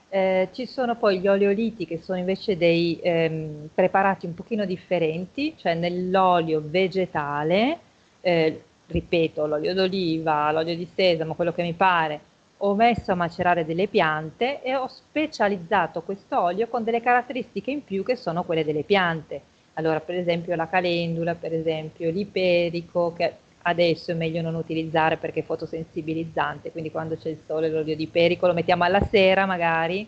Eh, 0.10 0.50
ci 0.52 0.68
sono 0.68 0.96
poi 0.96 1.22
gli 1.22 1.28
oleoliti 1.28 1.88
che 1.88 1.98
sono 1.98 2.20
invece 2.20 2.56
dei 2.56 3.00
ehm, 3.02 3.70
preparati 3.74 4.28
un 4.28 4.36
pochino 4.36 4.64
differenti, 4.64 5.56
cioè 5.58 5.74
nell'olio 5.74 6.62
vegetale, 6.64 7.80
eh, 8.22 8.62
ripeto, 8.86 9.48
l'olio 9.48 9.74
d'oliva, 9.74 10.52
l'olio 10.52 10.76
di 10.76 10.88
sesamo, 10.94 11.34
quello 11.34 11.52
che 11.52 11.64
mi 11.64 11.74
pare, 11.74 12.20
ho 12.66 12.76
messo 12.76 13.12
a 13.12 13.16
macerare 13.16 13.66
delle 13.66 13.88
piante 13.88 14.62
e 14.62 14.74
ho 14.76 14.88
specializzato 14.88 16.02
questo 16.02 16.40
olio 16.40 16.68
con 16.68 16.86
delle 16.86 17.02
caratteristiche 17.02 17.72
in 17.72 17.84
più 17.84 18.04
che 18.04 18.16
sono 18.16 18.44
quelle 18.44 18.64
delle 18.64 18.84
piante. 18.84 19.42
Allora, 19.74 20.00
per 20.00 20.16
esempio 20.16 20.56
la 20.56 20.70
calendula, 20.70 21.36
per 21.36 21.54
esempio 21.54 22.10
l'iperico, 22.10 23.12
che 23.12 23.36
adesso 23.64 24.12
è 24.12 24.14
meglio 24.14 24.42
non 24.42 24.56
utilizzare 24.56 25.18
perché 25.18 25.42
è 25.42 25.44
fotosensibilizzante, 25.44 26.72
quindi 26.72 26.90
quando 26.90 27.18
c'è 27.18 27.30
il 27.30 27.40
sole 27.46 27.70
l'olio 27.70 27.98
di 27.98 28.04
iperico 28.04 28.48
lo 28.48 28.54
mettiamo 28.54 28.84
alla 28.86 29.02
sera 29.02 29.46
magari 29.46 30.08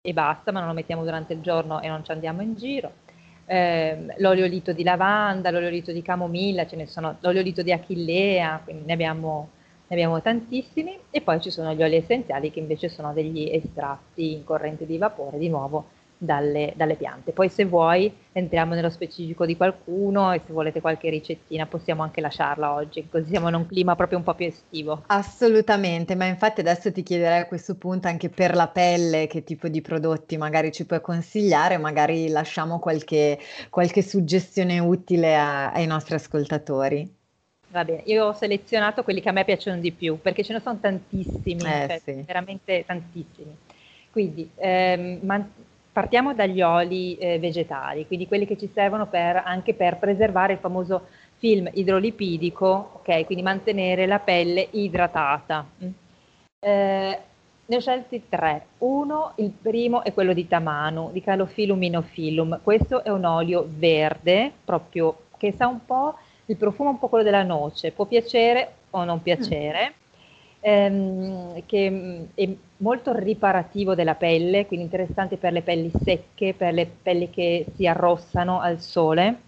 e 0.00 0.12
basta, 0.12 0.50
ma 0.50 0.58
non 0.58 0.68
lo 0.68 0.74
mettiamo 0.74 1.04
durante 1.04 1.32
il 1.32 1.40
giorno 1.40 1.80
e 1.80 1.86
non 1.86 2.04
ci 2.04 2.10
andiamo 2.10 2.42
in 2.42 2.56
giro. 2.56 2.90
Eh, 3.46 4.14
l'oliolito 4.18 4.72
di 4.72 4.82
lavanda, 4.82 5.50
l'oliolito 5.50 5.92
di 5.92 6.02
camomilla, 6.02 6.66
ce 6.66 6.74
ne 6.74 6.86
sono, 6.86 7.18
l'oliolito 7.20 7.62
di 7.62 7.72
achillea, 7.72 8.60
quindi 8.64 8.84
ne 8.84 8.92
abbiamo 8.94 9.50
ne 9.86 9.96
abbiamo 9.96 10.20
tantissimi 10.22 10.98
e 11.10 11.20
poi 11.20 11.40
ci 11.40 11.50
sono 11.50 11.74
gli 11.74 11.82
oli 11.82 11.96
essenziali 11.96 12.50
che 12.50 12.60
invece 12.60 12.88
sono 12.88 13.12
degli 13.12 13.50
estratti 13.52 14.32
in 14.32 14.44
corrente 14.44 14.86
di 14.86 14.98
vapore, 14.98 15.38
di 15.38 15.48
nuovo 15.48 15.86
dalle, 16.16 16.72
dalle, 16.76 16.94
piante. 16.94 17.32
Poi 17.32 17.48
se 17.48 17.64
vuoi 17.64 18.12
entriamo 18.32 18.74
nello 18.74 18.90
specifico 18.90 19.44
di 19.44 19.56
qualcuno 19.56 20.32
e 20.32 20.40
se 20.44 20.52
volete 20.52 20.80
qualche 20.80 21.10
ricettina 21.10 21.66
possiamo 21.66 22.02
anche 22.02 22.20
lasciarla 22.20 22.72
oggi, 22.72 23.06
così 23.08 23.28
siamo 23.28 23.48
in 23.48 23.54
un 23.54 23.66
clima 23.66 23.94
proprio 23.94 24.18
un 24.18 24.24
po' 24.24 24.34
più 24.34 24.46
estivo. 24.46 25.02
Assolutamente, 25.06 26.14
ma 26.14 26.24
infatti 26.24 26.60
adesso 26.60 26.90
ti 26.90 27.02
chiederei 27.02 27.40
a 27.40 27.46
questo 27.46 27.76
punto 27.76 28.08
anche 28.08 28.30
per 28.30 28.54
la 28.54 28.68
pelle 28.68 29.26
che 29.26 29.44
tipo 29.44 29.68
di 29.68 29.80
prodotti 29.80 30.36
magari 30.36 30.72
ci 30.72 30.86
puoi 30.86 31.00
consigliare, 31.00 31.76
magari 31.76 32.28
lasciamo 32.28 32.78
qualche, 32.78 33.38
qualche 33.68 34.02
suggestione 34.02 34.78
utile 34.78 35.36
a, 35.36 35.72
ai 35.72 35.86
nostri 35.86 36.14
ascoltatori. 36.14 37.22
Va 37.74 37.84
bene, 37.84 38.02
io 38.04 38.26
ho 38.26 38.32
selezionato 38.32 39.02
quelli 39.02 39.20
che 39.20 39.30
a 39.30 39.32
me 39.32 39.44
piacciono 39.44 39.80
di 39.80 39.90
più, 39.90 40.20
perché 40.20 40.44
ce 40.44 40.52
ne 40.52 40.60
sono 40.60 40.78
tantissimi, 40.78 41.64
eh, 41.64 41.86
cioè, 41.88 42.00
sì. 42.04 42.22
veramente 42.24 42.84
tantissimi. 42.86 43.52
Quindi 44.12 44.48
ehm, 44.54 45.18
man- 45.22 45.50
partiamo 45.90 46.34
dagli 46.34 46.62
oli 46.62 47.16
eh, 47.16 47.40
vegetali, 47.40 48.06
quindi 48.06 48.28
quelli 48.28 48.46
che 48.46 48.56
ci 48.56 48.70
servono 48.72 49.08
per, 49.08 49.42
anche 49.44 49.74
per 49.74 49.98
preservare 49.98 50.52
il 50.52 50.60
famoso 50.60 51.08
film 51.38 51.68
idrolipidico, 51.72 53.00
ok? 53.02 53.24
Quindi 53.26 53.42
mantenere 53.42 54.06
la 54.06 54.20
pelle 54.20 54.68
idratata. 54.70 55.66
Mm. 55.84 55.88
Eh, 56.60 57.18
ne 57.66 57.76
ho 57.76 57.80
scelti 57.80 58.28
tre. 58.28 58.66
Uno, 58.78 59.32
il 59.38 59.50
primo 59.50 60.04
è 60.04 60.12
quello 60.14 60.32
di 60.32 60.46
Tamano, 60.46 61.10
di 61.12 61.20
Calophyllum 61.20 61.78
minophyllum. 61.78 62.60
Questo 62.62 63.02
è 63.02 63.10
un 63.10 63.24
olio 63.24 63.66
verde, 63.68 64.52
proprio 64.64 65.22
che 65.36 65.50
sa 65.50 65.66
un 65.66 65.84
po' 65.84 66.14
il 66.46 66.56
profumo 66.56 66.90
è 66.90 66.92
un 66.92 66.98
po' 66.98 67.08
quello 67.08 67.24
della 67.24 67.42
noce, 67.42 67.92
può 67.92 68.04
piacere 68.04 68.74
o 68.90 69.04
non 69.04 69.22
piacere, 69.22 69.94
ehm, 70.60 71.64
che 71.66 71.90
mm, 71.90 72.24
è 72.34 72.48
molto 72.78 73.12
riparativo 73.14 73.94
della 73.94 74.14
pelle, 74.14 74.66
quindi 74.66 74.84
interessante 74.84 75.36
per 75.36 75.52
le 75.52 75.62
pelli 75.62 75.90
secche, 76.02 76.54
per 76.54 76.74
le 76.74 76.90
pelli 77.02 77.30
che 77.30 77.66
si 77.74 77.86
arrossano 77.86 78.60
al 78.60 78.80
sole, 78.80 79.40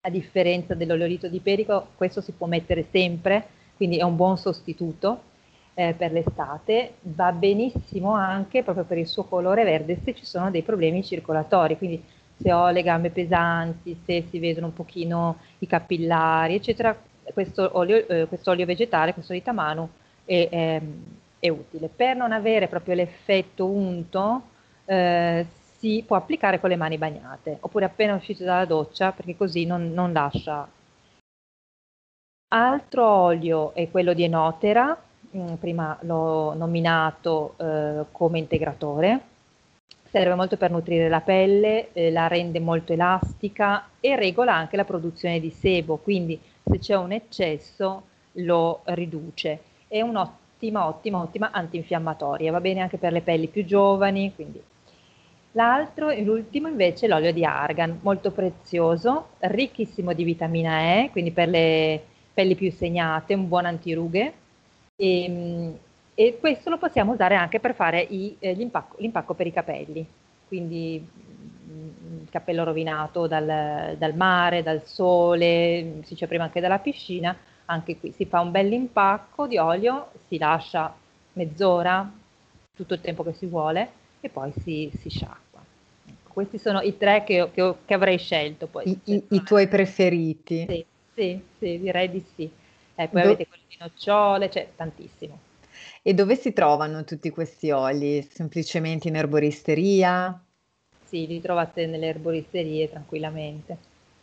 a 0.00 0.10
differenza 0.10 0.74
dell'oleolito 0.74 1.28
di 1.28 1.40
perico, 1.40 1.88
questo 1.96 2.20
si 2.20 2.32
può 2.32 2.46
mettere 2.46 2.86
sempre, 2.90 3.46
quindi 3.76 3.98
è 3.98 4.02
un 4.02 4.16
buon 4.16 4.36
sostituto. 4.38 5.34
Eh, 5.78 5.92
per 5.92 6.10
l'estate 6.10 6.94
va 7.02 7.32
benissimo 7.32 8.14
anche 8.14 8.62
proprio 8.62 8.84
per 8.84 8.96
il 8.96 9.06
suo 9.06 9.24
colore 9.24 9.62
verde 9.62 9.98
se 10.02 10.14
ci 10.14 10.24
sono 10.24 10.50
dei 10.50 10.62
problemi 10.62 11.04
circolatori, 11.04 11.76
quindi 11.76 12.02
se 12.38 12.52
ho 12.52 12.68
le 12.70 12.82
gambe 12.82 13.10
pesanti, 13.10 13.98
se 14.04 14.26
si 14.28 14.38
vedono 14.38 14.66
un 14.66 14.74
pochino 14.74 15.38
i 15.58 15.66
capillari, 15.66 16.56
eccetera, 16.56 16.96
questo 17.32 17.70
olio, 17.72 18.06
eh, 18.06 18.26
questo 18.26 18.50
olio 18.50 18.66
vegetale, 18.66 19.14
questo 19.14 19.32
di 19.32 19.42
tamano, 19.42 19.90
è, 20.24 20.48
è, 20.50 20.82
è, 21.38 21.48
utile. 21.48 21.88
Per 21.88 22.16
non 22.16 22.32
avere 22.32 22.68
proprio 22.68 22.94
l'effetto 22.94 23.66
unto, 23.66 24.42
eh, 24.84 25.46
si 25.78 26.04
può 26.06 26.16
applicare 26.16 26.60
con 26.60 26.70
le 26.70 26.76
mani 26.76 26.98
bagnate, 26.98 27.58
oppure 27.60 27.86
appena 27.86 28.14
uscito 28.14 28.44
dalla 28.44 28.64
doccia, 28.64 29.12
perché 29.12 29.36
così 29.36 29.64
non, 29.64 29.92
non 29.92 30.12
lascia. 30.12 30.68
Altro 32.48 33.04
olio 33.04 33.74
è 33.74 33.90
quello 33.90 34.12
di 34.12 34.24
Enotera, 34.24 34.96
mm, 35.36 35.54
prima 35.54 35.98
l'ho 36.02 36.54
nominato 36.54 37.54
eh, 37.58 38.04
come 38.12 38.38
integratore, 38.38 39.20
serve 40.10 40.34
molto 40.34 40.56
per 40.56 40.70
nutrire 40.70 41.08
la 41.08 41.20
pelle, 41.20 41.92
eh, 41.92 42.10
la 42.10 42.26
rende 42.28 42.60
molto 42.60 42.92
elastica 42.92 43.88
e 44.00 44.16
regola 44.16 44.54
anche 44.54 44.76
la 44.76 44.84
produzione 44.84 45.40
di 45.40 45.50
sebo, 45.50 45.96
quindi 45.98 46.38
se 46.62 46.78
c'è 46.78 46.96
un 46.96 47.12
eccesso 47.12 48.02
lo 48.32 48.80
riduce. 48.84 49.60
È 49.88 50.00
un'ottima, 50.00 50.86
ottima, 50.86 51.20
ottima 51.20 51.50
antinfiammatoria, 51.52 52.52
va 52.52 52.60
bene 52.60 52.80
anche 52.80 52.98
per 52.98 53.12
le 53.12 53.20
pelli 53.22 53.48
più 53.48 53.64
giovani, 53.64 54.32
quindi 54.34 54.62
L'altro, 55.52 56.12
l'ultimo 56.20 56.68
invece 56.68 57.06
è 57.06 57.08
l'olio 57.08 57.32
di 57.32 57.42
argan, 57.44 57.98
molto 58.02 58.30
prezioso, 58.30 59.28
ricchissimo 59.38 60.12
di 60.12 60.22
vitamina 60.22 61.02
E, 61.02 61.08
quindi 61.10 61.30
per 61.30 61.48
le 61.48 62.02
pelli 62.34 62.54
più 62.54 62.70
segnate, 62.70 63.32
un 63.34 63.48
buon 63.48 63.64
antirughe. 63.64 64.32
E, 64.96 65.24
ehm, 65.24 65.78
e 66.16 66.38
questo 66.40 66.70
lo 66.70 66.78
possiamo 66.78 67.12
usare 67.12 67.34
anche 67.36 67.60
per 67.60 67.74
fare 67.74 68.00
i, 68.00 68.36
eh, 68.40 68.54
l'impacco, 68.54 68.96
l'impacco, 68.98 69.34
per 69.34 69.46
i 69.46 69.52
capelli, 69.52 70.04
quindi 70.48 71.00
mm, 71.00 72.22
il 72.22 72.28
capello 72.30 72.64
rovinato 72.64 73.26
dal, 73.26 73.96
dal, 73.98 74.14
mare, 74.16 74.62
dal 74.62 74.82
sole, 74.84 76.00
si 76.02 76.14
dice 76.14 76.26
prima 76.26 76.44
anche 76.44 76.60
dalla 76.60 76.78
piscina, 76.78 77.36
anche 77.66 77.98
qui 77.98 78.12
si 78.12 78.24
fa 78.24 78.40
un 78.40 78.50
bel 78.50 78.72
impacco 78.72 79.46
di 79.46 79.58
olio, 79.58 80.10
si 80.26 80.38
lascia 80.38 80.92
mezz'ora, 81.34 82.10
tutto 82.74 82.94
il 82.94 83.00
tempo 83.02 83.22
che 83.22 83.34
si 83.34 83.46
vuole 83.46 83.90
e 84.20 84.30
poi 84.30 84.52
si, 84.62 84.90
si 84.98 85.10
sciacqua 85.10 85.44
questi 86.36 86.58
sono 86.58 86.82
i 86.82 86.98
tre 86.98 87.24
che, 87.24 87.50
che, 87.50 87.74
che 87.86 87.94
avrei 87.94 88.18
scelto. 88.18 88.66
Poi, 88.66 88.84
I, 88.84 88.98
i, 89.04 89.24
i 89.30 89.42
tuoi 89.42 89.66
preferiti? 89.68 90.66
Sì, 90.68 90.84
sì, 91.14 91.42
sì, 91.58 91.78
direi 91.78 92.10
di 92.10 92.22
sì. 92.34 92.50
Eh, 92.94 93.08
poi 93.08 93.22
Do- 93.22 93.28
avete 93.28 93.46
quelli 93.46 93.62
di 93.66 93.76
nocciole, 93.80 94.48
c'è 94.48 94.64
cioè, 94.64 94.68
tantissimo. 94.76 95.38
E 96.08 96.14
dove 96.14 96.36
si 96.36 96.52
trovano 96.52 97.02
tutti 97.02 97.30
questi 97.30 97.72
oli? 97.72 98.24
Semplicemente 98.30 99.08
in 99.08 99.16
erboristeria? 99.16 100.40
Sì, 101.02 101.26
li 101.26 101.40
trovate 101.40 101.86
nelle 101.86 102.06
erboristerie 102.06 102.88
tranquillamente. 102.88 103.76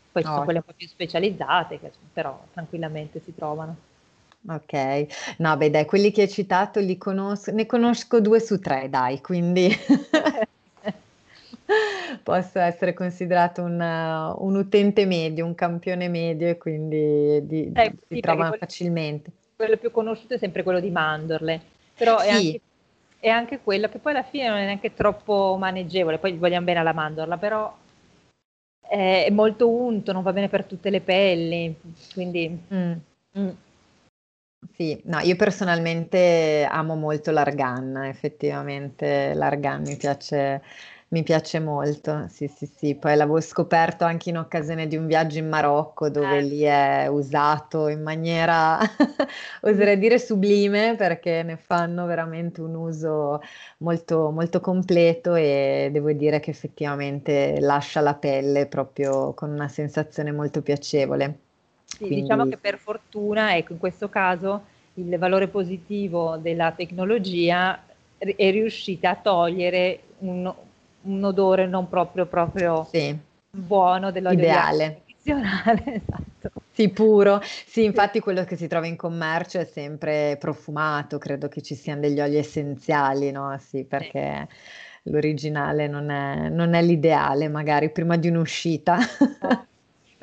Poi 0.09 0.21
ci 0.21 0.29
oh. 0.29 0.31
sono 0.31 0.43
quelle 0.45 0.59
un 0.59 0.65
po' 0.65 0.71
più 0.77 0.87
specializzate, 0.87 1.81
che, 1.81 1.91
però 2.13 2.41
tranquillamente 2.53 3.19
si 3.19 3.35
trovano. 3.35 3.75
Ok, 4.47 5.35
no, 5.39 5.57
beh, 5.57 5.69
dai, 5.71 5.83
quelli 5.83 6.11
che 6.11 6.21
hai 6.21 6.29
citato 6.29 6.79
li 6.79 6.97
conosco, 6.97 7.51
ne 7.51 7.65
conosco 7.65 8.21
due 8.21 8.39
su 8.39 8.61
tre, 8.61 8.87
dai, 8.89 9.19
quindi 9.19 9.69
posso 12.23 12.59
essere 12.59 12.93
considerato 12.93 13.61
un, 13.61 13.81
un, 14.37 14.55
utente 14.55 15.05
medio, 15.05 15.45
un 15.45 15.53
campione 15.53 16.07
medio 16.07 16.47
e 16.47 16.57
quindi 16.57 17.45
di, 17.45 17.71
eh, 17.73 17.93
si 18.07 18.15
sì, 18.15 18.19
trova 18.21 18.47
quello, 18.47 18.57
facilmente. 18.57 19.31
Quello 19.53 19.75
più 19.75 19.91
conosciuto 19.91 20.35
è 20.35 20.37
sempre 20.37 20.63
quello 20.63 20.79
di 20.79 20.89
mandorle, 20.89 21.71
però 22.03 22.19
sì. 22.19 22.27
è, 22.27 22.31
anche, 22.31 22.61
è 23.19 23.29
anche 23.29 23.59
quello 23.61 23.89
che 23.89 23.99
poi 23.99 24.13
alla 24.13 24.23
fine 24.23 24.47
non 24.47 24.57
è 24.57 24.65
neanche 24.65 24.93
troppo 24.93 25.55
maneggevole, 25.57 26.17
poi 26.17 26.33
vogliamo 26.33 26.65
bene 26.65 26.79
alla 26.79 26.93
mandorla, 26.93 27.37
però 27.37 27.75
è 28.81 29.29
molto 29.31 29.69
unto, 29.69 30.11
non 30.11 30.21
va 30.21 30.33
bene 30.33 30.49
per 30.49 30.65
tutte 30.65 30.89
le 30.89 31.01
pelli, 31.01 31.75
quindi... 32.13 32.61
Mm. 32.73 32.93
Mm. 33.37 33.49
Sì, 34.75 34.99
no, 35.05 35.19
io 35.19 35.35
personalmente 35.35 36.65
amo 36.69 36.95
molto 36.95 37.31
l'argan, 37.31 38.05
effettivamente 38.05 39.33
l'argan 39.33 39.81
mi 39.81 39.97
piace 39.97 40.61
mi 41.13 41.21
piace 41.21 41.59
molto, 41.59 42.25
sì, 42.27 42.47
sì, 42.47 42.65
sì. 42.65 42.95
Poi 42.95 43.15
l'avevo 43.15 43.39
scoperto 43.39 44.03
anche 44.03 44.29
in 44.29 44.37
occasione 44.39 44.87
di 44.87 44.95
un 44.95 45.05
viaggio 45.05 45.37
in 45.37 45.47
Marocco 45.47 46.09
dove 46.09 46.39
eh. 46.39 46.41
lì 46.41 46.61
è 46.61 47.05
usato 47.05 47.87
in 47.87 48.01
maniera, 48.01 48.79
oserei 49.61 49.99
dire, 49.99 50.17
sublime 50.17 50.95
perché 50.95 51.43
ne 51.43 51.55
fanno 51.55 52.07
veramente 52.07 52.61
un 52.61 52.73
uso 52.73 53.41
molto, 53.77 54.31
molto 54.31 54.59
completo 54.59 55.35
e 55.35 55.89
devo 55.91 56.11
dire 56.13 56.39
che 56.39 56.49
effettivamente 56.49 57.59
lascia 57.59 58.01
la 58.01 58.15
pelle 58.15 58.65
proprio 58.65 59.33
con 59.33 59.51
una 59.51 59.67
sensazione 59.67 60.31
molto 60.31 60.63
piacevole. 60.63 61.37
Sì, 61.85 61.97
Quindi... 61.97 62.21
diciamo 62.21 62.47
che 62.47 62.57
per 62.57 62.79
fortuna, 62.79 63.55
ecco, 63.55 63.73
in 63.73 63.77
questo 63.77 64.09
caso 64.09 64.63
il 64.95 65.15
valore 65.19 65.47
positivo 65.47 66.37
della 66.37 66.71
tecnologia 66.71 67.83
è 68.17 68.49
riuscita 68.49 69.11
a 69.11 69.15
togliere 69.15 69.99
un, 70.19 70.51
un 71.03 71.23
odore 71.23 71.67
non 71.67 71.87
proprio, 71.89 72.25
proprio 72.25 72.87
sì. 72.89 73.17
buono 73.49 74.11
dell'olio 74.11 74.39
ideale. 74.39 75.01
esatto. 75.23 76.51
Sì, 76.71 76.89
puro. 76.89 77.39
Sì, 77.43 77.83
infatti 77.83 78.19
quello 78.19 78.43
che 78.43 78.55
si 78.55 78.67
trova 78.67 78.87
in 78.87 78.95
commercio 78.95 79.59
è 79.59 79.65
sempre 79.65 80.37
profumato, 80.39 81.17
credo 81.17 81.47
che 81.47 81.61
ci 81.61 81.75
siano 81.75 82.01
degli 82.01 82.19
oli 82.19 82.37
essenziali, 82.37 83.31
no? 83.31 83.55
Sì, 83.59 83.83
perché 83.83 84.47
sì. 85.03 85.11
l'originale 85.11 85.87
non 85.87 86.09
è, 86.09 86.49
non 86.49 86.73
è, 86.73 86.81
l'ideale, 86.81 87.47
magari 87.47 87.91
prima 87.91 88.17
di 88.17 88.27
un'uscita. 88.27 88.97
Oh. 89.39 89.65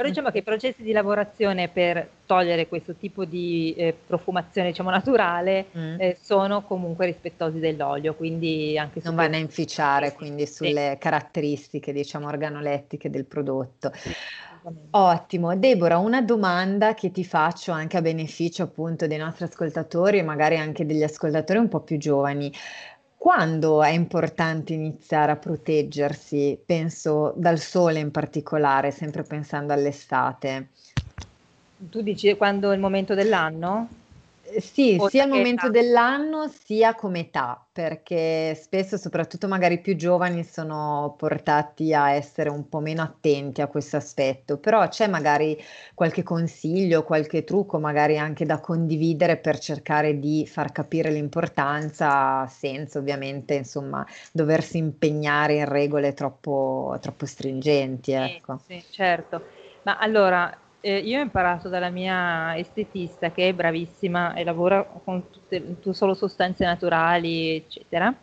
Però 0.01 0.09
diciamo 0.09 0.31
che 0.31 0.39
i 0.39 0.43
processi 0.43 0.83
di 0.83 0.93
lavorazione 0.93 1.69
per 1.69 2.09
togliere 2.25 2.69
questo 2.69 2.95
tipo 2.95 3.27
di 3.27 3.75
eh, 3.77 3.95
profumazione 4.07 4.69
diciamo, 4.69 4.89
naturale 4.89 5.67
mm. 5.77 6.01
eh, 6.01 6.17
sono 6.19 6.63
comunque 6.63 7.05
rispettosi 7.05 7.59
dell'olio, 7.59 8.15
quindi 8.15 8.79
anche 8.79 9.03
Non 9.05 9.15
vanno 9.15 9.35
a 9.35 9.39
inficiare 9.39 10.15
quindi 10.15 10.47
sulle 10.47 10.93
sì. 10.93 10.99
caratteristiche 10.99 11.93
diciamo 11.93 12.29
organolettiche 12.29 13.11
del 13.11 13.27
prodotto. 13.27 13.93
Sì. 13.95 14.11
Ottimo, 14.93 15.55
Deborah, 15.55 15.99
una 15.99 16.23
domanda 16.23 16.95
che 16.95 17.11
ti 17.11 17.25
faccio 17.25 17.73
anche 17.73 17.99
a 17.99 18.03
beneficio 18.03 18.63
appunto 18.63 19.07
dei 19.07 19.19
nostri 19.19 19.45
ascoltatori 19.45 20.19
e 20.19 20.23
magari 20.23 20.57
anche 20.57 20.87
degli 20.87 21.03
ascoltatori 21.03 21.59
un 21.59 21.69
po' 21.69 21.81
più 21.81 21.99
giovani. 21.99 22.51
Quando 23.23 23.83
è 23.83 23.91
importante 23.91 24.73
iniziare 24.73 25.33
a 25.33 25.37
proteggersi? 25.37 26.59
Penso 26.65 27.35
dal 27.37 27.59
sole 27.59 27.99
in 28.01 28.11
particolare, 28.11 28.93
sempre 28.93 29.25
pensando 29.25 29.75
all'estate. 29.75 30.71
Tu 31.91 32.03
dici 32.03 32.37
quando 32.37 32.71
è 32.71 32.75
il 32.75 32.81
momento 32.81 33.15
dell'anno? 33.15 33.97
Sì, 34.59 34.97
o 34.97 35.09
sia 35.09 35.23
al 35.25 35.29
momento 35.29 35.67
età? 35.67 35.71
dell'anno 35.71 36.49
sia 36.49 36.95
come 36.95 37.21
età, 37.21 37.65
perché 37.71 38.55
spesso, 38.55 38.97
soprattutto 38.97 39.47
magari 39.49 39.75
i 39.75 39.81
più 39.81 39.95
giovani, 39.97 40.43
sono 40.45 41.15
portati 41.17 41.93
a 41.95 42.13
essere 42.13 42.49
un 42.51 42.69
po' 42.69 42.81
meno 42.81 43.03
attenti 43.03 43.61
a 43.61 43.69
questo 43.69 43.97
aspetto, 43.97 44.59
però 44.59 44.89
c'è 44.89 45.07
magari 45.09 45.57
qualche 45.95 46.23
consiglio, 46.23 47.05
qualche 47.05 47.45
trucco, 47.45 47.79
magari 47.79 48.19
anche 48.19 48.45
da 48.47 48.61
condividere 48.61 49.37
per 49.37 49.59
cercare 49.59 50.19
di 50.19 50.47
far 50.47 50.73
capire 50.73 51.11
l'importanza 51.11 52.47
senza 52.47 52.99
ovviamente, 52.99 53.55
insomma, 53.55 54.05
doversi 54.33 54.79
impegnare 54.79 55.55
in 55.57 55.67
regole 55.67 56.13
troppo, 56.15 56.97
troppo 57.01 57.27
stringenti, 57.27 58.13
ecco. 58.13 58.59
Sì, 58.67 58.81
sì, 58.81 58.87
certo. 58.91 59.47
Ma 59.83 59.97
allora, 59.99 60.60
eh, 60.81 60.99
io 60.99 61.19
ho 61.19 61.23
imparato 61.23 61.69
dalla 61.69 61.91
mia 61.91 62.57
estetista 62.57 63.31
che 63.31 63.49
è 63.49 63.53
bravissima 63.53 64.35
e 64.35 64.45
lavora 64.45 64.83
con 64.83 65.31
tutte, 65.31 65.77
solo 65.93 66.15
sostanze 66.15 66.65
naturali, 66.65 67.57
eccetera, 67.57 68.15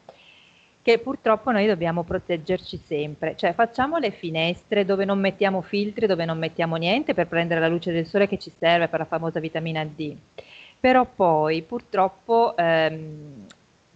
che 0.81 0.99
purtroppo 0.99 1.51
noi 1.51 1.67
dobbiamo 1.67 2.03
proteggerci 2.03 2.77
sempre, 2.77 3.35
cioè 3.35 3.53
facciamo 3.53 3.97
le 3.97 4.11
finestre 4.11 4.85
dove 4.85 5.05
non 5.05 5.19
mettiamo 5.19 5.61
filtri, 5.61 6.07
dove 6.07 6.25
non 6.25 6.37
mettiamo 6.37 6.77
niente 6.77 7.13
per 7.13 7.27
prendere 7.27 7.59
la 7.59 7.67
luce 7.67 7.91
del 7.91 8.07
sole 8.07 8.27
che 8.27 8.39
ci 8.39 8.51
serve 8.57 8.87
per 8.87 8.99
la 8.99 9.05
famosa 9.05 9.39
vitamina 9.39 9.83
D. 9.83 10.15
Però 10.79 11.05
poi 11.05 11.61
purtroppo 11.63 12.55
ehm, 12.55 13.45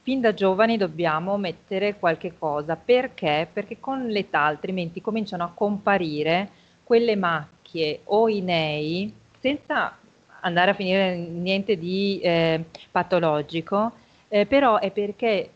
fin 0.01 0.19
da 0.19 0.33
giovani 0.33 0.77
dobbiamo 0.77 1.37
mettere 1.37 1.97
qualche 1.97 2.33
cosa, 2.37 2.75
perché? 2.75 3.47
Perché 3.51 3.79
con 3.79 4.07
l'età 4.07 4.41
altrimenti 4.41 4.99
cominciano 4.99 5.43
a 5.43 5.51
comparire 5.53 6.49
quelle 6.83 7.15
macchie 7.15 7.60
macchie 7.71 8.01
o 8.05 8.27
i 8.27 8.41
nei, 8.41 9.13
senza 9.39 9.97
andare 10.41 10.71
a 10.71 10.73
finire 10.73 11.15
niente 11.15 11.77
di 11.77 12.19
eh, 12.21 12.65
patologico, 12.91 13.93
eh, 14.27 14.45
però 14.45 14.79
è 14.79 14.91
perché 14.91 15.49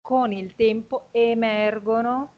con 0.00 0.32
il 0.32 0.54
tempo 0.56 1.06
emergono 1.12 2.32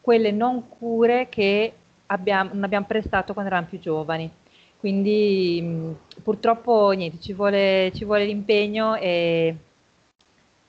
quelle 0.00 0.32
non 0.32 0.68
cure 0.68 1.28
che 1.28 1.72
abbiamo, 2.06 2.50
non 2.52 2.64
abbiamo 2.64 2.86
prestato 2.86 3.32
quando 3.32 3.50
eravamo 3.50 3.70
più 3.70 3.78
giovani. 3.80 4.30
Quindi 4.78 5.60
mh, 5.62 6.22
purtroppo 6.22 6.90
niente, 6.90 7.18
ci 7.20 7.32
vuole, 7.32 7.90
ci 7.94 8.04
vuole 8.04 8.24
l'impegno 8.24 8.96
e, 8.96 9.56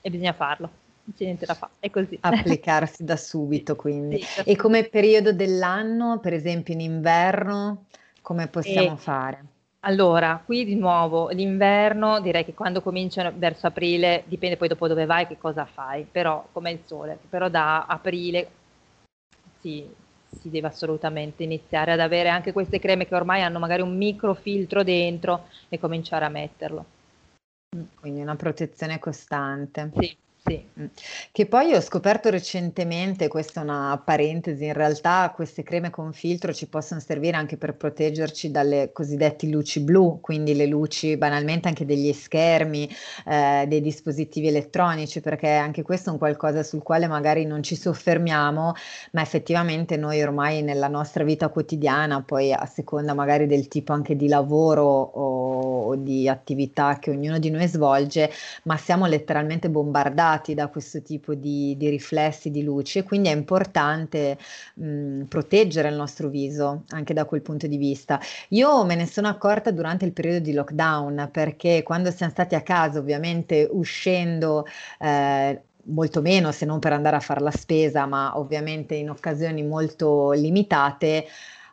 e 0.00 0.10
bisogna 0.10 0.32
farlo 0.32 0.84
non 1.06 1.14
c'è 1.16 1.24
niente 1.24 1.46
da 1.46 1.54
fare, 1.54 1.72
è 1.78 1.90
così. 1.90 2.18
Applicarsi 2.20 3.04
da 3.04 3.16
subito, 3.16 3.76
quindi. 3.76 4.20
Sì, 4.22 4.42
e 4.50 4.56
come 4.56 4.84
periodo 4.84 5.32
dell'anno, 5.32 6.18
per 6.18 6.32
esempio 6.32 6.74
in 6.74 6.80
inverno, 6.80 7.86
come 8.22 8.48
possiamo 8.48 8.94
e, 8.94 8.96
fare? 8.96 9.44
Allora, 9.80 10.42
qui 10.44 10.64
di 10.64 10.74
nuovo 10.74 11.28
l'inverno, 11.28 12.20
direi 12.20 12.44
che 12.44 12.54
quando 12.54 12.82
cominciano 12.82 13.32
verso 13.36 13.68
aprile, 13.68 14.24
dipende 14.26 14.56
poi 14.56 14.66
dopo 14.66 14.88
dove 14.88 15.06
vai 15.06 15.28
che 15.28 15.38
cosa 15.38 15.64
fai, 15.64 16.04
però 16.10 16.44
come 16.50 16.72
il 16.72 16.80
sole, 16.84 17.16
però 17.28 17.48
da 17.48 17.86
aprile 17.86 18.50
sì, 19.60 19.88
si 20.40 20.50
deve 20.50 20.66
assolutamente 20.66 21.44
iniziare 21.44 21.92
ad 21.92 22.00
avere 22.00 22.28
anche 22.28 22.52
queste 22.52 22.80
creme 22.80 23.06
che 23.06 23.14
ormai 23.14 23.42
hanno 23.42 23.60
magari 23.60 23.82
un 23.82 23.96
microfiltro 23.96 24.82
dentro 24.82 25.46
e 25.68 25.78
cominciare 25.78 26.24
a 26.24 26.30
metterlo. 26.30 26.84
Quindi 28.00 28.22
una 28.22 28.36
protezione 28.36 28.98
costante. 28.98 29.92
Sì, 29.96 30.16
sì. 30.46 30.64
Mh. 30.74 30.84
Che 31.32 31.46
poi 31.46 31.74
ho 31.74 31.80
scoperto 31.80 32.30
recentemente, 32.30 33.28
questa 33.28 33.60
è 33.60 33.64
una 33.64 34.00
parentesi, 34.04 34.64
in 34.64 34.72
realtà 34.72 35.32
queste 35.34 35.62
creme 35.62 35.90
con 35.90 36.12
filtro 36.12 36.52
ci 36.52 36.68
possono 36.68 37.00
servire 37.00 37.36
anche 37.36 37.56
per 37.56 37.74
proteggerci 37.74 38.50
dalle 38.50 38.90
cosiddette 38.92 39.46
luci 39.48 39.80
blu, 39.80 40.20
quindi 40.20 40.54
le 40.54 40.66
luci 40.66 41.16
banalmente 41.16 41.68
anche 41.68 41.84
degli 41.84 42.12
schermi, 42.12 42.88
eh, 43.26 43.64
dei 43.66 43.80
dispositivi 43.80 44.48
elettronici, 44.48 45.20
perché 45.20 45.50
anche 45.50 45.82
questo 45.82 46.10
è 46.10 46.12
un 46.12 46.18
qualcosa 46.18 46.62
sul 46.62 46.82
quale 46.82 47.06
magari 47.08 47.44
non 47.44 47.62
ci 47.62 47.74
soffermiamo, 47.74 48.74
ma 49.12 49.20
effettivamente 49.20 49.96
noi 49.96 50.22
ormai 50.22 50.62
nella 50.62 50.88
nostra 50.88 51.24
vita 51.24 51.48
quotidiana, 51.48 52.22
poi 52.22 52.52
a 52.52 52.66
seconda 52.66 53.14
magari 53.14 53.46
del 53.46 53.68
tipo 53.68 53.92
anche 53.92 54.14
di 54.16 54.28
lavoro 54.28 54.84
o, 54.84 55.86
o 55.88 55.94
di 55.96 56.28
attività 56.28 56.98
che 57.00 57.10
ognuno 57.10 57.38
di 57.38 57.50
noi 57.50 57.66
svolge, 57.66 58.30
ma 58.64 58.76
siamo 58.76 59.06
letteralmente 59.06 59.68
bombardati 59.68 60.34
irradiati 60.36 60.54
da 60.54 60.68
questo 60.68 61.02
tipo 61.02 61.34
di, 61.34 61.74
di 61.76 61.88
riflessi 61.88 62.50
di 62.50 62.62
luce, 62.62 63.02
quindi 63.02 63.28
è 63.28 63.34
importante 63.34 64.38
mh, 64.74 65.22
proteggere 65.24 65.88
il 65.88 65.96
nostro 65.96 66.28
viso 66.28 66.84
anche 66.90 67.14
da 67.14 67.24
quel 67.24 67.42
punto 67.42 67.66
di 67.66 67.76
vista. 67.76 68.20
Io 68.50 68.84
me 68.84 68.94
ne 68.94 69.06
sono 69.06 69.28
accorta 69.28 69.70
durante 69.70 70.04
il 70.04 70.12
periodo 70.12 70.40
di 70.40 70.52
lockdown 70.52 71.28
perché 71.32 71.82
quando 71.82 72.10
siamo 72.10 72.32
stati 72.32 72.54
a 72.54 72.62
casa, 72.62 72.98
ovviamente 72.98 73.68
uscendo 73.70 74.66
eh, 75.00 75.60
molto 75.88 76.20
meno 76.20 76.50
se 76.52 76.64
non 76.64 76.78
per 76.78 76.92
andare 76.92 77.16
a 77.16 77.20
fare 77.20 77.40
la 77.40 77.50
spesa, 77.50 78.06
ma 78.06 78.38
ovviamente 78.38 78.94
in 78.94 79.10
occasioni 79.10 79.62
molto 79.62 80.32
limitate, 80.32 81.26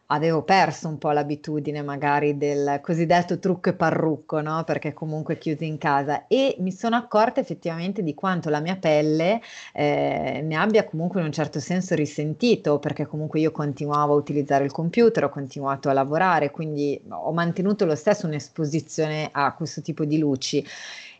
avevo 0.07 0.43
perso 0.43 0.87
un 0.87 0.97
po' 0.97 1.11
l'abitudine 1.11 1.81
magari 1.81 2.37
del 2.37 2.79
cosiddetto 2.81 3.39
trucco 3.39 3.69
e 3.69 3.73
parrucco, 3.73 4.41
no? 4.41 4.63
Perché 4.63 4.93
comunque 4.93 5.37
chiusi 5.37 5.65
in 5.65 5.77
casa. 5.77 6.27
E 6.27 6.55
mi 6.59 6.71
sono 6.71 6.95
accorta 6.95 7.39
effettivamente 7.39 8.03
di 8.03 8.13
quanto 8.13 8.49
la 8.49 8.59
mia 8.59 8.75
pelle 8.75 9.41
eh, 9.73 10.41
ne 10.43 10.55
abbia 10.55 10.83
comunque 10.83 11.19
in 11.19 11.27
un 11.27 11.31
certo 11.31 11.59
senso 11.59 11.95
risentito, 11.95 12.79
perché 12.79 13.05
comunque 13.05 13.39
io 13.39 13.51
continuavo 13.51 14.13
a 14.13 14.17
utilizzare 14.17 14.65
il 14.65 14.71
computer, 14.71 15.23
ho 15.25 15.29
continuato 15.29 15.89
a 15.89 15.93
lavorare, 15.93 16.51
quindi 16.51 17.01
ho 17.09 17.31
mantenuto 17.31 17.85
lo 17.85 17.95
stesso 17.95 18.27
un'esposizione 18.27 19.29
a 19.31 19.53
questo 19.53 19.81
tipo 19.81 20.05
di 20.05 20.17
luci. 20.17 20.65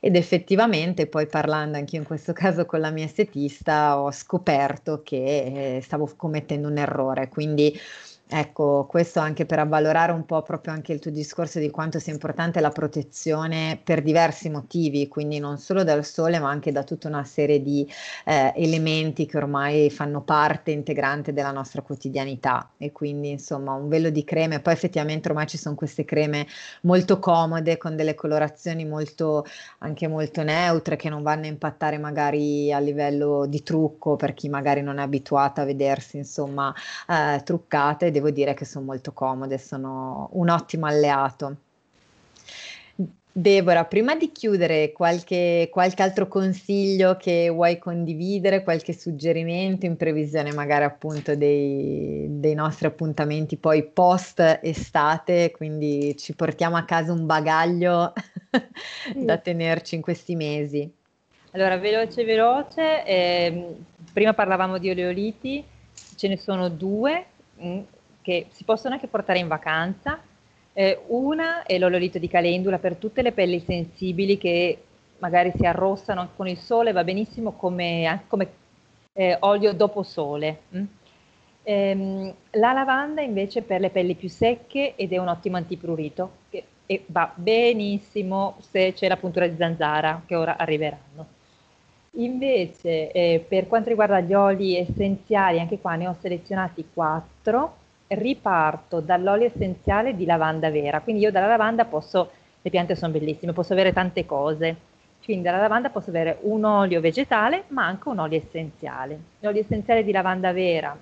Ed 0.06 0.18
effettivamente 0.18 1.08
poi 1.08 1.28
parlando 1.28 1.78
anche 1.78 1.96
in 1.96 2.04
questo 2.04 2.34
caso 2.34 2.66
con 2.66 2.82
la 2.82 2.90
mia 2.90 3.06
estetista 3.06 4.02
ho 4.02 4.12
scoperto 4.12 5.02
che 5.02 5.78
eh, 5.78 5.82
stavo 5.82 6.12
commettendo 6.18 6.68
un 6.68 6.78
errore, 6.78 7.30
quindi 7.30 7.74
Ecco, 8.26 8.88
questo 8.90 9.20
anche 9.20 9.46
per 9.46 9.60
avvalorare 9.60 10.12
un 10.12 10.26
po' 10.26 10.42
proprio 10.42 10.74
anche 10.74 10.92
il 10.92 10.98
tuo 11.00 11.12
discorso 11.12 11.60
di 11.60 11.70
quanto 11.70 12.00
sia 12.00 12.14
importante 12.14 12.62
la 12.62 12.72
protezione 12.72 13.80
per 13.84 14.02
diversi 14.02 14.50
motivi, 14.50 15.08
quindi 15.08 15.38
non 15.38 15.60
solo 15.60 15.84
dal 15.84 16.04
sole, 16.04 16.40
ma 16.40 16.50
anche 16.50 16.72
da 16.72 16.84
tutta 16.84 17.08
una 17.10 17.24
serie 17.26 17.62
di 17.62 17.88
eh, 18.26 18.52
elementi 18.56 19.28
che 19.28 19.38
ormai 19.38 19.92
fanno 19.92 20.22
parte 20.24 20.72
integrante 20.72 21.32
della 21.32 21.52
nostra 21.52 21.84
quotidianità. 21.84 22.72
E 22.78 22.92
quindi, 22.92 23.30
insomma, 23.30 23.74
un 23.74 23.88
velo 23.88 24.10
di 24.10 24.24
creme. 24.24 24.62
Poi 24.62 24.74
effettivamente 24.74 25.28
ormai 25.28 25.46
ci 25.46 25.58
sono 25.58 25.76
queste 25.76 26.04
creme 26.04 26.48
molto 26.84 27.20
comode, 27.20 27.78
con 27.78 27.96
delle 27.96 28.16
colorazioni 28.16 28.84
molto, 28.86 29.46
anche 29.80 30.08
molto 30.08 30.42
neutre, 30.42 30.96
che 30.96 31.10
non 31.10 31.22
vanno 31.22 31.44
a 31.46 31.48
impattare 31.50 32.00
magari 32.00 32.72
a 32.74 32.80
livello 32.80 33.46
di 33.46 33.62
trucco 33.62 34.16
per 34.16 34.34
chi 34.34 34.50
magari 34.50 34.82
non 34.82 34.98
è 34.98 35.04
abituata 35.04 35.62
a 35.62 35.66
vedersi, 35.66 36.18
insomma, 36.18 36.74
eh, 37.08 37.42
truccate 37.44 38.12
devo 38.24 38.30
dire 38.30 38.54
che 38.54 38.64
sono 38.64 38.86
molto 38.86 39.12
comode, 39.12 39.58
sono 39.58 40.30
un 40.34 40.50
ottimo 40.50 40.86
alleato. 40.86 41.58
Deborah, 43.36 43.86
prima 43.86 44.16
di 44.16 44.32
chiudere, 44.32 44.92
qualche, 44.92 45.68
qualche, 45.72 46.04
altro 46.04 46.28
consiglio 46.28 47.18
che 47.18 47.50
vuoi 47.50 47.80
condividere, 47.80 48.62
qualche 48.62 48.94
suggerimento 48.94 49.88
in 49.88 49.98
previsione 49.98 50.54
magari 50.54 50.84
appunto 50.84 51.36
dei, 51.36 52.28
dei 52.30 52.54
nostri 52.54 52.86
appuntamenti 52.86 53.58
poi 53.58 53.86
post 53.86 54.60
estate, 54.62 55.50
quindi 55.50 56.16
ci 56.16 56.36
portiamo 56.36 56.78
a 56.78 56.84
casa 56.84 57.12
un 57.12 57.26
bagaglio 57.26 58.14
da 59.18 59.38
tenerci 59.40 59.96
in 59.96 60.02
questi 60.02 60.36
mesi. 60.36 60.92
Allora, 61.54 61.78
veloce 61.78 62.24
veloce, 62.24 63.04
eh, 63.04 63.76
prima 64.14 64.34
parlavamo 64.34 64.78
di 64.78 64.92
oleoliti, 64.92 65.64
ce 66.16 66.28
ne 66.28 66.38
sono 66.38 66.70
due, 66.70 67.26
mm, 67.62 67.80
che 68.24 68.48
si 68.50 68.64
possono 68.64 68.96
anche 68.96 69.08
portare 69.08 69.38
in 69.38 69.48
vacanza. 69.48 70.20
Eh, 70.74 71.04
una 71.10 71.62
è 71.64 71.78
l'ololito 71.78 72.18
di 72.18 72.28
calendula 72.28 72.80
per 72.80 72.96
tutte 72.96 73.22
le 73.22 73.32
pelli 73.32 73.60
sensibili 73.60 74.40
che 74.40 74.82
magari 75.20 75.52
si 75.56 75.66
arrossano 75.66 76.30
con 76.36 76.48
il 76.48 76.58
sole, 76.58 76.92
va 76.92 77.04
benissimo 77.04 77.52
come, 77.52 78.24
come 78.28 78.50
eh, 79.14 79.38
olio 79.42 79.74
dopo 79.74 80.02
sole. 80.02 80.62
Mm? 80.76 80.84
Ehm, 81.64 82.34
la 82.52 82.74
lavanda 82.74 83.22
invece 83.22 83.62
per 83.62 83.80
le 83.80 83.90
pelli 83.90 84.16
più 84.16 84.30
secche 84.30 84.96
ed 84.96 85.14
è 85.14 85.18
un 85.18 85.28
ottimo 85.28 85.58
antiprurito 85.58 86.32
che, 86.50 86.64
e 86.86 87.04
va 87.08 87.32
benissimo 87.34 88.58
se 88.60 88.94
c'è 88.94 89.08
la 89.08 89.18
puntura 89.18 89.48
di 89.48 89.56
zanzara 89.56 90.24
che 90.26 90.36
ora 90.36 90.58
arriveranno. 90.58 91.28
Invece 92.18 93.12
eh, 93.12 93.46
per 93.48 93.68
quanto 93.68 93.90
riguarda 93.90 94.20
gli 94.20 94.34
oli 94.34 94.78
essenziali, 94.78 95.60
anche 95.60 95.80
qua 95.80 95.96
ne 95.96 96.08
ho 96.08 96.16
selezionati 96.20 96.86
quattro 96.94 97.82
riparto 98.08 99.00
dall'olio 99.00 99.48
essenziale 99.48 100.16
di 100.16 100.26
lavanda 100.26 100.70
vera, 100.70 101.02
quindi 101.02 101.24
io 101.24 101.32
dalla 101.32 101.48
lavanda 101.48 101.86
posso, 101.86 102.30
le 102.62 102.70
piante 102.70 102.96
sono 102.96 103.12
bellissime, 103.12 103.54
posso 103.54 103.74
avere 103.74 103.94
tante 103.94 104.26
cose, 104.26 104.76
quindi 105.24 105.44
dalla 105.44 105.60
lavanda 105.60 105.90
posso 105.90 106.10
avere 106.10 106.38
un 106.42 106.64
olio 106.64 107.00
vegetale 107.00 107.64
ma 107.70 107.86
anche 107.86 108.10
un 108.10 108.20
olio 108.20 108.38
essenziale. 108.38 109.20
L'olio 109.40 109.62
essenziale 109.62 110.04
di 110.04 110.12
lavanda 110.12 110.52
vera 110.52 110.98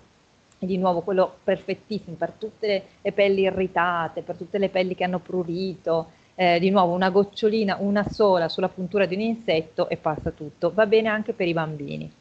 è 0.57 0.65
di 0.65 0.77
nuovo 0.77 1.01
quello 1.01 1.37
perfettissimo 1.43 2.15
per 2.15 2.31
tutte 2.37 2.83
le 3.01 3.11
pelli 3.11 3.41
irritate, 3.41 4.21
per 4.21 4.35
tutte 4.35 4.59
le 4.59 4.69
pelli 4.69 4.93
che 4.95 5.03
hanno 5.03 5.19
prurito, 5.19 6.11
eh, 6.35 6.59
di 6.59 6.69
nuovo 6.69 6.93
una 6.93 7.09
gocciolina, 7.09 7.77
una 7.79 8.07
sola 8.07 8.47
sulla 8.47 8.69
puntura 8.69 9.05
di 9.05 9.15
un 9.15 9.21
insetto 9.21 9.89
e 9.89 9.97
passa 9.97 10.31
tutto, 10.31 10.71
va 10.73 10.85
bene 10.85 11.09
anche 11.09 11.33
per 11.33 11.47
i 11.47 11.53
bambini. 11.53 12.11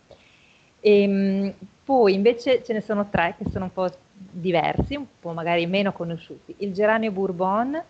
E, 0.80 1.02
ehm, 1.02 1.54
poi 1.84 2.14
invece 2.14 2.62
ce 2.64 2.72
ne 2.72 2.80
sono 2.80 3.08
tre 3.10 3.34
che 3.36 3.50
sono 3.50 3.64
un 3.64 3.72
po' 3.72 3.88
diversi, 4.30 4.96
un 4.96 5.06
po' 5.20 5.32
magari 5.32 5.66
meno 5.66 5.92
conosciuti. 5.92 6.54
Il 6.58 6.72
geranio 6.72 7.10
bourbon, 7.10 7.82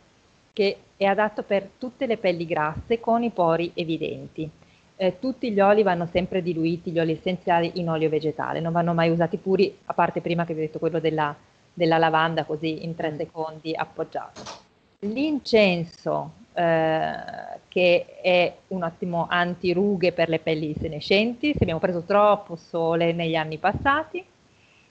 che 0.52 0.76
è 0.96 1.04
adatto 1.04 1.42
per 1.42 1.68
tutte 1.78 2.06
le 2.06 2.16
pelli 2.16 2.46
grasse 2.46 3.00
con 3.00 3.22
i 3.22 3.30
pori 3.30 3.70
evidenti. 3.74 4.48
Eh, 4.96 5.18
tutti 5.18 5.50
gli 5.50 5.60
oli 5.60 5.82
vanno 5.82 6.06
sempre 6.12 6.42
diluiti, 6.42 6.90
gli 6.90 6.98
oli 6.98 7.12
essenziali, 7.12 7.72
in 7.74 7.88
olio 7.88 8.10
vegetale, 8.10 8.60
non 8.60 8.72
vanno 8.72 8.92
mai 8.92 9.10
usati 9.10 9.38
puri, 9.38 9.74
a 9.86 9.94
parte 9.94 10.20
prima 10.20 10.44
che 10.44 10.52
vi 10.52 10.60
ho 10.60 10.64
detto 10.64 10.78
quello 10.78 11.00
della, 11.00 11.34
della 11.72 11.96
lavanda, 11.96 12.44
così 12.44 12.84
in 12.84 12.94
tre 12.94 13.14
secondi 13.16 13.74
appoggiato. 13.74 14.42
L'incenso, 15.00 16.32
eh, 16.52 17.12
che 17.68 18.20
è 18.20 18.54
un 18.68 18.82
ottimo 18.82 19.26
antirughe 19.30 20.12
per 20.12 20.28
le 20.28 20.40
pelli 20.40 20.74
senescenti, 20.78 21.52
se 21.52 21.58
abbiamo 21.62 21.80
preso 21.80 22.02
troppo 22.02 22.56
sole 22.56 23.12
negli 23.12 23.36
anni 23.36 23.56
passati, 23.56 24.22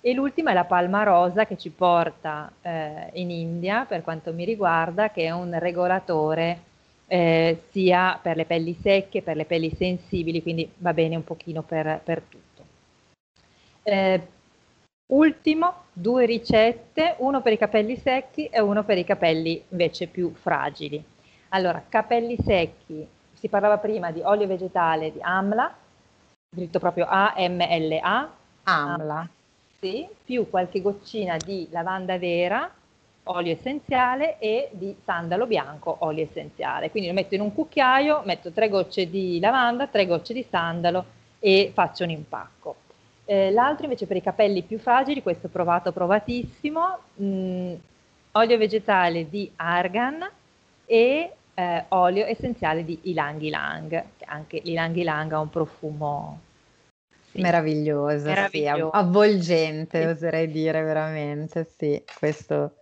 e 0.02 0.14
l'ultima 0.14 0.52
è 0.52 0.54
la 0.54 0.64
palma 0.64 1.04
rosa 1.04 1.46
che 1.46 1.58
ci 1.58 1.72
porta 1.72 2.52
eh, 2.62 3.10
in 3.14 3.32
India, 3.32 3.86
per 3.86 4.02
quanto 4.02 4.32
mi 4.34 4.46
riguarda, 4.46 5.12
che 5.12 5.26
è 5.26 5.32
un 5.32 5.58
regolatore 5.60 6.62
eh, 7.08 7.64
sia 7.72 8.18
per 8.22 8.38
le 8.38 8.46
pelli 8.46 8.78
secche, 8.82 9.22
per 9.22 9.36
le 9.36 9.46
pelli 9.46 9.74
sensibili, 9.76 10.42
quindi 10.42 10.72
va 10.78 10.94
bene 10.94 11.18
un 11.18 11.24
pochino 11.24 11.64
per, 11.64 12.00
per 12.02 12.22
tutto. 12.22 12.64
Eh, 13.84 14.28
ultimo, 15.08 15.74
due 15.92 16.26
ricette, 16.26 17.16
uno 17.18 17.42
per 17.42 17.54
i 17.54 17.58
capelli 17.58 17.98
secchi 17.98 18.46
e 18.46 18.62
uno 18.62 18.84
per 18.84 18.98
i 18.98 19.04
capelli 19.04 19.62
invece 19.70 20.08
più 20.08 20.34
fragili. 20.34 21.04
Allora, 21.50 21.84
capelli 21.90 22.38
secchi, 22.38 23.06
si 23.34 23.50
parlava 23.50 23.80
prima 23.80 24.12
di 24.12 24.22
olio 24.22 24.48
vegetale 24.48 25.12
di 25.12 25.20
Amla, 25.20 25.76
scritto 26.56 26.80
proprio 26.80 27.06
A-M-L-A. 27.10 28.30
Amla 28.64 29.30
sì, 29.30 29.39
più 29.80 30.50
qualche 30.50 30.82
goccina 30.82 31.38
di 31.38 31.68
lavanda 31.72 32.18
vera, 32.18 32.72
olio 33.24 33.54
essenziale 33.54 34.40
e 34.40 34.70
di 34.72 34.96
sandalo 35.04 35.46
bianco, 35.46 35.98
olio 36.00 36.24
essenziale. 36.24 36.90
Quindi 36.92 37.10
lo 37.10 37.16
metto 37.16 37.36
in 37.36 37.42
un 37.42 37.54
cucchiaio, 37.54 38.24
metto 38.26 38.52
tre 38.52 38.70
gocce 38.70 39.10
di 39.10 39.40
lavanda, 39.40 39.88
tre 39.88 40.06
gocce 40.06 40.34
di 40.34 40.46
sandalo 40.50 41.06
e 41.40 41.72
faccio 41.74 42.04
un 42.04 42.10
impacco. 42.10 42.76
Eh, 43.26 43.52
l'altro 43.52 43.84
invece 43.84 44.08
per 44.08 44.18
i 44.18 44.22
capelli 44.22 44.64
più 44.64 44.80
fragili, 44.80 45.22
questo 45.22 45.48
provato, 45.48 45.92
provatissimo, 45.92 46.98
mh, 47.16 47.26
mm, 47.26 47.74
olio 48.32 48.58
vegetale 48.58 49.30
di 49.30 49.52
argan 49.56 50.28
e 50.86 51.34
eh, 51.54 51.86
olio 51.90 52.26
essenziale 52.26 52.84
di 52.84 53.00
ilang 53.04 53.42
ilang, 53.42 53.90
che 54.18 54.26
anche 54.26 54.62
l'ilang 54.64 54.96
ilang 54.96 55.32
ha 55.34 55.40
un 55.40 55.50
profumo 55.50 56.40
Sì. 57.32 57.42
Meraviglioso, 57.42 58.26
Meraviglioso. 58.26 58.90
Sì, 58.92 58.98
avvolgente, 58.98 60.02
sì. 60.02 60.08
oserei 60.08 60.50
dire 60.50 60.82
veramente, 60.82 61.70
sì, 61.78 62.04
questo 62.18 62.80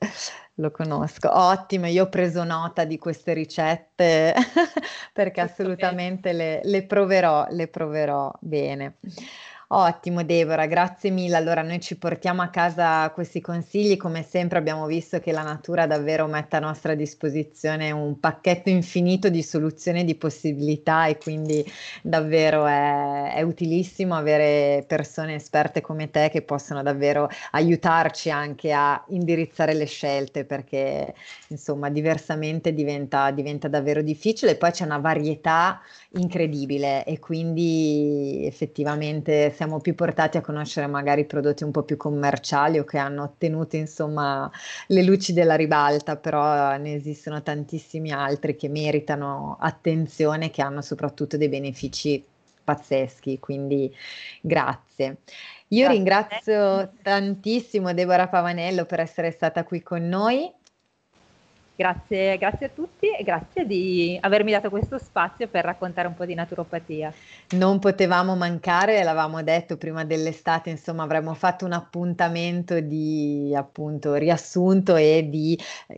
lo 0.56 0.72
conosco. 0.72 1.30
Ottimo, 1.32 1.88
io 1.88 2.06
ho 2.06 2.10
preso 2.10 2.44
nota 2.44 2.86
di 2.86 2.98
queste 2.98 3.34
ricette 3.34 4.34
perché 5.14 5.42
assolutamente 5.42 6.32
le, 6.34 6.62
le, 6.64 6.86
proverò, 6.86 7.48
le 7.50 7.68
proverò 7.68 8.32
bene. 8.40 8.98
Ottimo 9.70 10.24
Deborah, 10.24 10.66
grazie 10.66 11.10
mille. 11.10 11.36
Allora 11.36 11.62
noi 11.62 11.82
ci 11.82 11.98
portiamo 11.98 12.42
a 12.42 12.48
casa 12.48 13.10
questi 13.10 13.42
consigli, 13.42 13.98
come 13.98 14.24
sempre 14.24 14.58
abbiamo 14.60 14.86
visto 14.86 15.20
che 15.20 15.34
la 15.34 15.42
natura 15.42 15.86
davvero 15.86 16.26
mette 16.26 16.56
a 16.56 16.60
nostra 16.60 16.96
disposizione 16.96 17.92
un 17.92 18.18
pacchetto 18.18 18.70
infinito 18.70 19.28
di 19.28 19.44
soluzioni 19.44 20.00
e 20.00 20.04
di 20.06 20.16
possibilità 20.16 21.08
e 21.08 21.18
quindi 21.18 21.66
davvero 22.02 22.66
è, 22.66 23.34
è 23.34 23.42
utilissimo 23.42 24.16
avere 24.16 24.86
persone 24.88 25.36
esperte 25.36 25.82
come 25.82 26.10
te 26.12 26.30
che 26.30 26.44
possono 26.44 26.82
davvero 26.82 27.28
aiutarci 27.52 28.30
anche 28.32 28.72
a 28.72 29.04
indirizzare 29.10 29.74
le 29.74 29.86
scelte 29.86 30.46
perché 30.46 31.14
insomma 31.50 31.90
diversamente 31.90 32.74
diventa, 32.74 33.32
diventa 33.32 33.68
davvero 33.68 34.02
difficile. 34.02 34.56
Poi 34.56 34.72
c'è 34.72 34.86
una 34.86 35.00
varietà 35.00 35.82
incredibile 36.12 37.04
e 37.04 37.20
quindi 37.20 38.46
effettivamente 38.46 39.52
siamo 39.58 39.80
più 39.80 39.96
portati 39.96 40.38
a 40.38 40.42
conoscere 40.42 40.86
magari 40.86 41.26
prodotti 41.26 41.64
un 41.64 41.72
po' 41.72 41.82
più 41.82 41.98
commerciali 41.98 42.78
o 42.78 42.84
che 42.84 43.00
hanno 43.00 43.24
ottenuto 43.24 43.76
insomma 43.76 44.50
le 44.86 45.04
luci 45.04 45.34
della 45.34 45.56
ribalta, 45.56 46.16
però 46.16 46.78
ne 46.78 46.94
esistono 46.94 47.42
tantissimi 47.42 48.12
altri 48.12 48.56
che 48.56 48.70
meritano 48.70 49.58
attenzione, 49.60 50.52
che 50.52 50.62
hanno 50.62 50.84
soprattutto 50.84 51.38
dei 51.38 51.50
benefici 51.50 52.24
pazzeschi, 52.64 53.40
quindi 53.40 53.92
grazie. 54.42 55.18
Io 55.70 55.88
grazie. 55.88 55.88
ringrazio 55.90 56.92
tantissimo 57.02 57.94
Deborah 57.94 58.28
Pavanello 58.28 58.86
per 58.86 59.00
essere 59.00 59.32
stata 59.32 59.64
qui 59.64 59.82
con 59.82 60.08
noi 60.08 60.54
Grazie, 61.78 62.40
grazie, 62.40 62.66
a 62.66 62.70
tutti 62.70 63.06
e 63.06 63.22
grazie 63.22 63.64
di 63.68 64.18
avermi 64.20 64.50
dato 64.52 64.72
questo 64.72 64.98
spazio 64.98 65.48
per 65.48 65.64
raccontare 65.64 66.08
un 66.08 66.16
po' 66.16 66.26
di 66.26 66.34
naturopatia. 66.34 67.14
Non 67.50 67.78
potevamo 67.78 68.36
mancare, 68.36 69.04
l'avevamo 69.04 69.44
detto 69.44 69.78
prima 69.78 70.04
dell'estate, 70.04 70.72
insomma 70.72 71.04
avremmo 71.04 71.36
fatto 71.36 71.66
un 71.66 71.74
appuntamento 71.74 72.80
di 72.80 73.54
appunto 73.56 74.16
riassunto 74.16 74.96
e 74.96 75.28
di 75.30 75.56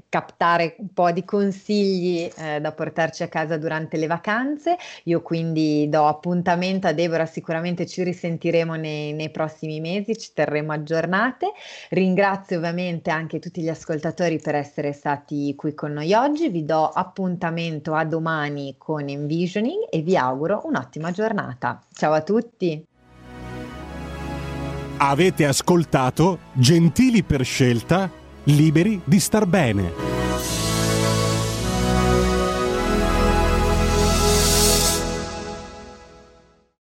captare 0.09 0.75
un 0.79 0.91
po' 0.91 1.11
di 1.11 1.23
consigli 1.23 2.29
eh, 2.35 2.59
da 2.59 2.73
portarci 2.73 3.23
a 3.23 3.29
casa 3.29 3.55
durante 3.55 3.95
le 3.95 4.07
vacanze. 4.07 4.75
Io 5.05 5.21
quindi 5.21 5.87
do 5.87 6.07
appuntamento 6.07 6.87
a 6.87 6.91
Deborah, 6.91 7.25
sicuramente 7.25 7.87
ci 7.87 8.03
risentiremo 8.03 8.75
nei, 8.75 9.13
nei 9.13 9.29
prossimi 9.29 9.79
mesi, 9.79 10.17
ci 10.17 10.31
terremo 10.33 10.73
aggiornate. 10.73 11.53
Ringrazio 11.91 12.57
ovviamente 12.57 13.11
anche 13.11 13.39
tutti 13.39 13.61
gli 13.61 13.69
ascoltatori 13.69 14.41
per 14.41 14.55
essere 14.55 14.91
stati 14.91 15.55
qui 15.55 15.67
qui 15.69 15.73
con 15.73 15.93
noi 15.93 16.13
oggi, 16.13 16.49
vi 16.49 16.65
do 16.65 16.87
appuntamento 16.87 17.93
a 17.93 18.03
domani 18.03 18.75
con 18.77 19.07
Envisioning 19.07 19.87
e 19.89 20.01
vi 20.01 20.17
auguro 20.17 20.61
un'ottima 20.65 21.11
giornata. 21.11 21.81
Ciao 21.91 22.13
a 22.13 22.21
tutti! 22.21 22.85
Avete 25.01 25.45
ascoltato 25.45 26.39
Gentili 26.53 27.23
per 27.23 27.43
scelta, 27.45 28.09
liberi 28.43 29.01
di 29.03 29.19
star 29.19 29.45
bene. 29.45 30.58